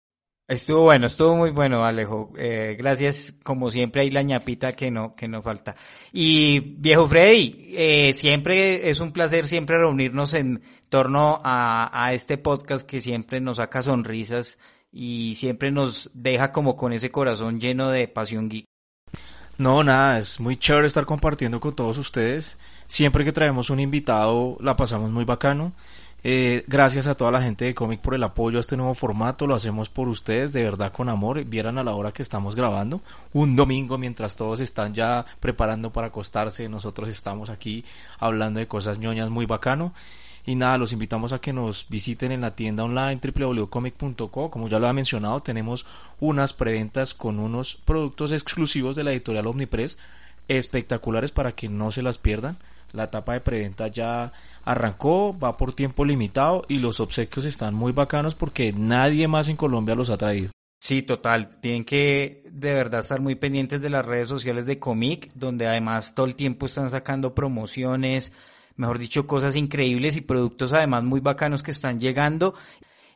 Estuvo 0.47 0.83
bueno, 0.83 1.07
estuvo 1.07 1.37
muy 1.37 1.51
bueno, 1.51 1.85
Alejo. 1.85 2.31
Eh, 2.37 2.77
gracias, 2.79 3.33
como 3.43 3.71
siempre, 3.71 4.03
hay 4.03 4.11
la 4.11 4.21
ñapita 4.21 4.75
que 4.75 4.91
no, 4.91 5.15
que 5.15 5.27
no 5.27 5.41
falta. 5.41 5.75
Y 6.17 6.61
viejo 6.61 7.09
Freddy, 7.09 7.73
eh, 7.77 8.13
siempre 8.13 8.89
es 8.89 9.01
un 9.01 9.11
placer 9.11 9.49
siempre 9.49 9.79
reunirnos 9.79 10.33
en 10.35 10.63
torno 10.89 11.41
a, 11.43 11.91
a 11.93 12.13
este 12.13 12.39
podcast 12.39 12.87
que 12.87 13.01
siempre 13.01 13.41
nos 13.41 13.57
saca 13.57 13.83
sonrisas 13.83 14.57
y 14.93 15.35
siempre 15.35 15.73
nos 15.73 16.13
deja 16.15 16.53
como 16.53 16.77
con 16.77 16.93
ese 16.93 17.11
corazón 17.11 17.59
lleno 17.59 17.89
de 17.89 18.07
pasión 18.07 18.49
geek. 18.49 18.65
No, 19.59 19.83
nada, 19.83 20.21
es 20.21 20.39
muy 20.39 20.55
chévere 20.55 20.87
estar 20.87 21.05
compartiendo 21.05 21.59
con 21.59 21.75
todos 21.75 21.99
ustedes. 21.99 22.61
Siempre 22.87 23.25
que 23.25 23.33
traemos 23.33 23.71
un 23.71 23.81
invitado, 23.81 24.57
la 24.61 24.77
pasamos 24.77 25.11
muy 25.11 25.25
bacano. 25.25 25.73
Eh, 26.27 26.65
gracias 26.67 27.07
a 27.07 27.15
toda 27.15 27.31
la 27.31 27.43
gente 27.43 27.67
de 27.67 27.75
Comic 27.75 28.01
por 28.01 28.15
el 28.15 28.23
apoyo 28.23 28.57
a 28.57 28.61
este 28.61 28.79
nuevo 28.79 28.95
formato. 28.95 29.47
Lo 29.47 29.55
hacemos 29.55 29.91
por 29.91 30.09
ustedes, 30.09 30.53
de 30.53 30.65
verdad 30.65 30.91
con 30.91 31.11
amor. 31.11 31.45
Vieran 31.45 31.77
a 31.77 31.85
la 31.85 31.95
hora 31.95 32.13
que 32.13 32.23
estamos 32.23 32.57
grabando. 32.57 33.03
Un 33.35 33.55
domingo 33.55 33.99
mientras 33.99 34.35
todos 34.35 34.61
están 34.61 34.95
ya 34.95 35.27
preparando 35.39 35.93
para 35.93 36.07
acostarse. 36.07 36.67
Nosotros 36.67 37.11
estamos 37.11 37.51
aquí 37.51 37.85
hablando 38.19 38.59
de 38.59 38.67
cosas 38.67 38.99
ñoñas 38.99 39.29
muy 39.29 39.45
bacano. 39.45 39.93
Y 40.47 40.55
nada, 40.55 40.79
los 40.79 40.95
invitamos 40.95 41.35
a 41.35 41.41
que 41.41 41.53
nos 41.53 41.89
visiten 41.91 42.33
en 42.33 42.41
la 42.41 42.57
tienda 42.57 42.85
online 42.85 43.21
www.comic.co. 43.23 44.51
Como 44.51 44.69
ya 44.69 44.79
lo 44.79 44.89
ha 44.89 44.95
mencionado, 44.95 45.41
tenemos 45.41 45.85
unas 46.21 46.55
preventas 46.55 47.13
con 47.13 47.39
unos 47.39 47.77
productos 47.77 48.33
exclusivos 48.33 48.97
de 48.97 49.05
la 49.05 49.13
editorial 49.13 49.47
Omnipress 49.47 49.99
espectaculares 50.49 51.33
para 51.33 51.53
que 51.53 51.69
no 51.69 51.91
se 51.91 52.03
las 52.03 52.17
pierdan. 52.17 52.57
La 52.95 53.05
etapa 53.05 53.33
de 53.33 53.41
preventa 53.41 53.89
ya 53.89 54.33
arrancó, 54.63 55.37
va 55.37 55.57
por 55.57 55.75
tiempo 55.75 56.05
limitado 56.05 56.63
y 56.69 56.79
los 56.79 57.01
obsequios 57.01 57.45
están 57.45 57.75
muy 57.75 57.93
bacanos 57.93 58.37
porque 58.37 58.73
nadie 58.73 59.27
más 59.27 59.49
en 59.49 59.57
Colombia 59.57 59.97
los 59.97 60.11
ha 60.11 60.17
traído. 60.17 60.51
Sí, 60.79 61.03
total. 61.03 61.59
Tienen 61.61 61.85
que 61.85 62.45
de 62.53 62.73
verdad 62.73 63.01
estar 63.01 63.21
muy 63.21 63.35
pendientes 63.35 63.81
de 63.81 63.91
las 63.91 64.07
redes 64.07 64.29
sociales 64.29 64.65
de 64.65 64.79
Comic, 64.79 65.33
donde 65.35 65.67
además 65.67 66.15
todo 66.15 66.27
el 66.27 66.37
tiempo 66.37 66.67
están 66.67 66.89
sacando 66.89 67.35
promociones, 67.35 68.31
mejor 68.77 68.99
dicho, 68.99 69.27
cosas 69.27 69.57
increíbles 69.57 70.15
y 70.17 70.21
productos 70.21 70.73
además 70.73 71.03
muy 71.03 71.19
bacanos 71.19 71.65
que 71.65 71.73
están 71.73 71.99
llegando. 71.99 72.55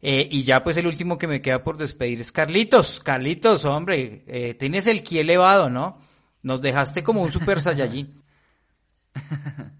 Eh, 0.02 0.28
y 0.28 0.42
ya 0.42 0.62
pues 0.64 0.76
el 0.76 0.86
último 0.88 1.18
que 1.18 1.28
me 1.28 1.40
queda 1.40 1.62
por 1.62 1.76
despedir 1.76 2.20
es 2.20 2.32
Carlitos. 2.32 2.98
Carlitos, 2.98 3.64
hombre, 3.64 4.24
eh, 4.26 4.54
tienes 4.54 4.88
el 4.88 5.04
ki 5.04 5.20
elevado, 5.20 5.70
¿no? 5.70 5.98
Nos 6.42 6.60
dejaste 6.62 7.04
como 7.04 7.22
un 7.22 7.30
super 7.30 7.60
Saiyajin. 7.60 8.22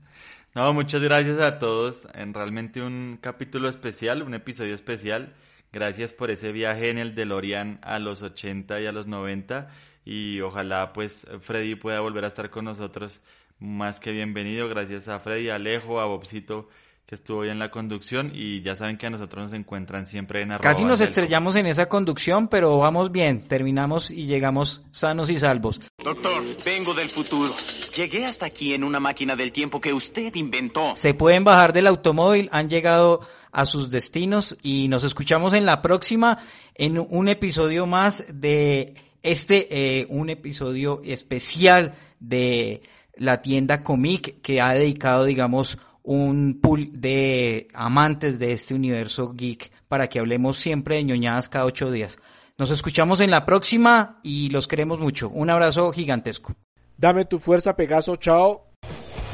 No, 0.54 0.72
muchas 0.72 1.02
gracias 1.02 1.38
a 1.38 1.58
todos. 1.58 2.08
En 2.14 2.34
realmente 2.34 2.82
un 2.82 3.18
capítulo 3.20 3.68
especial, 3.68 4.22
un 4.22 4.34
episodio 4.34 4.74
especial. 4.74 5.34
Gracias 5.72 6.12
por 6.12 6.30
ese 6.30 6.50
viaje 6.50 6.90
en 6.90 6.98
el 6.98 7.14
DeLorean 7.14 7.78
a 7.82 7.98
los 8.00 8.22
80 8.22 8.80
y 8.80 8.86
a 8.86 8.92
los 8.92 9.06
90. 9.06 9.68
Y 10.04 10.40
ojalá 10.40 10.92
pues 10.92 11.26
Freddy 11.42 11.76
pueda 11.76 12.00
volver 12.00 12.24
a 12.24 12.28
estar 12.28 12.50
con 12.50 12.64
nosotros. 12.64 13.20
Más 13.60 14.00
que 14.00 14.10
bienvenido. 14.10 14.68
Gracias 14.68 15.06
a 15.06 15.20
Freddy, 15.20 15.50
a 15.50 15.56
Alejo, 15.56 16.00
a 16.00 16.06
Bobcito 16.06 16.68
que 17.08 17.14
estuvo 17.14 17.38
hoy 17.38 17.48
en 17.48 17.58
la 17.58 17.70
conducción 17.70 18.32
y 18.34 18.60
ya 18.60 18.76
saben 18.76 18.98
que 18.98 19.06
a 19.06 19.10
nosotros 19.10 19.44
nos 19.44 19.58
encuentran 19.58 20.06
siempre 20.06 20.42
en 20.42 20.52
arroba 20.52 20.62
Casi 20.62 20.84
nos 20.84 21.00
estrellamos 21.00 21.56
en 21.56 21.64
esa 21.64 21.88
conducción, 21.88 22.48
pero 22.48 22.76
vamos 22.76 23.10
bien, 23.10 23.48
terminamos 23.48 24.10
y 24.10 24.26
llegamos 24.26 24.82
sanos 24.90 25.30
y 25.30 25.38
salvos. 25.38 25.80
Doctor, 26.04 26.42
vengo 26.66 26.92
del 26.92 27.08
futuro. 27.08 27.50
Llegué 27.96 28.26
hasta 28.26 28.44
aquí 28.44 28.74
en 28.74 28.84
una 28.84 29.00
máquina 29.00 29.36
del 29.36 29.52
tiempo 29.52 29.80
que 29.80 29.94
usted 29.94 30.34
inventó. 30.34 30.92
Se 30.96 31.14
pueden 31.14 31.44
bajar 31.44 31.72
del 31.72 31.86
automóvil, 31.86 32.50
han 32.52 32.68
llegado 32.68 33.20
a 33.52 33.64
sus 33.64 33.88
destinos 33.88 34.58
y 34.62 34.88
nos 34.88 35.02
escuchamos 35.02 35.54
en 35.54 35.64
la 35.64 35.80
próxima 35.80 36.40
en 36.74 36.98
un 36.98 37.28
episodio 37.28 37.86
más 37.86 38.26
de 38.28 38.96
este, 39.22 39.66
eh, 39.70 40.06
un 40.10 40.28
episodio 40.28 41.00
especial 41.02 41.94
de 42.20 42.82
la 43.16 43.40
tienda 43.40 43.82
Comic 43.82 44.42
que 44.42 44.60
ha 44.60 44.74
dedicado, 44.74 45.24
digamos, 45.24 45.78
un 46.08 46.58
pool 46.62 46.88
de 46.92 47.68
amantes 47.74 48.38
de 48.38 48.52
este 48.52 48.72
universo 48.72 49.34
geek 49.34 49.70
para 49.88 50.08
que 50.08 50.18
hablemos 50.18 50.56
siempre 50.56 50.96
de 50.96 51.04
ñoñadas 51.04 51.50
cada 51.50 51.66
ocho 51.66 51.90
días. 51.90 52.18
Nos 52.56 52.70
escuchamos 52.70 53.20
en 53.20 53.30
la 53.30 53.44
próxima 53.44 54.18
y 54.22 54.48
los 54.48 54.66
queremos 54.66 55.00
mucho. 55.00 55.28
Un 55.28 55.50
abrazo 55.50 55.92
gigantesco. 55.92 56.54
Dame 56.96 57.26
tu 57.26 57.38
fuerza, 57.38 57.76
Pegaso, 57.76 58.16
chao. 58.16 58.67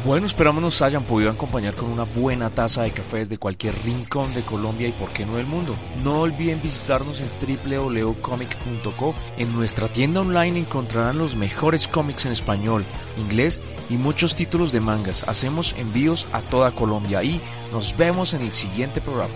Bueno, 0.02 0.26
esperamos 0.26 0.62
nos 0.62 0.82
hayan 0.82 1.04
podido 1.04 1.30
acompañar 1.30 1.74
con 1.74 1.90
una 1.90 2.02
buena 2.04 2.50
taza 2.50 2.82
de 2.82 2.90
café 2.90 3.18
desde 3.18 3.38
cualquier 3.38 3.74
rincón 3.84 4.34
de 4.34 4.42
Colombia 4.42 4.88
y 4.88 4.92
por 4.92 5.10
qué 5.10 5.24
no 5.24 5.36
del 5.36 5.46
mundo. 5.46 5.76
No 6.02 6.20
olviden 6.20 6.60
visitarnos 6.60 7.20
en 7.22 7.28
www.comic.co. 7.40 9.14
En 9.38 9.54
nuestra 9.54 9.88
tienda 9.88 10.20
online 10.20 10.58
encontrarán 10.58 11.16
los 11.16 11.36
mejores 11.36 11.88
cómics 11.88 12.26
en 12.26 12.32
español, 12.32 12.84
inglés 13.16 13.62
y 13.88 13.96
muchos 13.96 14.36
títulos 14.36 14.72
de 14.72 14.80
mangas. 14.80 15.26
Hacemos 15.26 15.74
envíos 15.78 16.28
a 16.32 16.42
toda 16.42 16.72
Colombia 16.72 17.22
y 17.22 17.40
nos 17.72 17.96
vemos 17.96 18.34
en 18.34 18.42
el 18.42 18.52
siguiente 18.52 19.00
programa. 19.00 19.32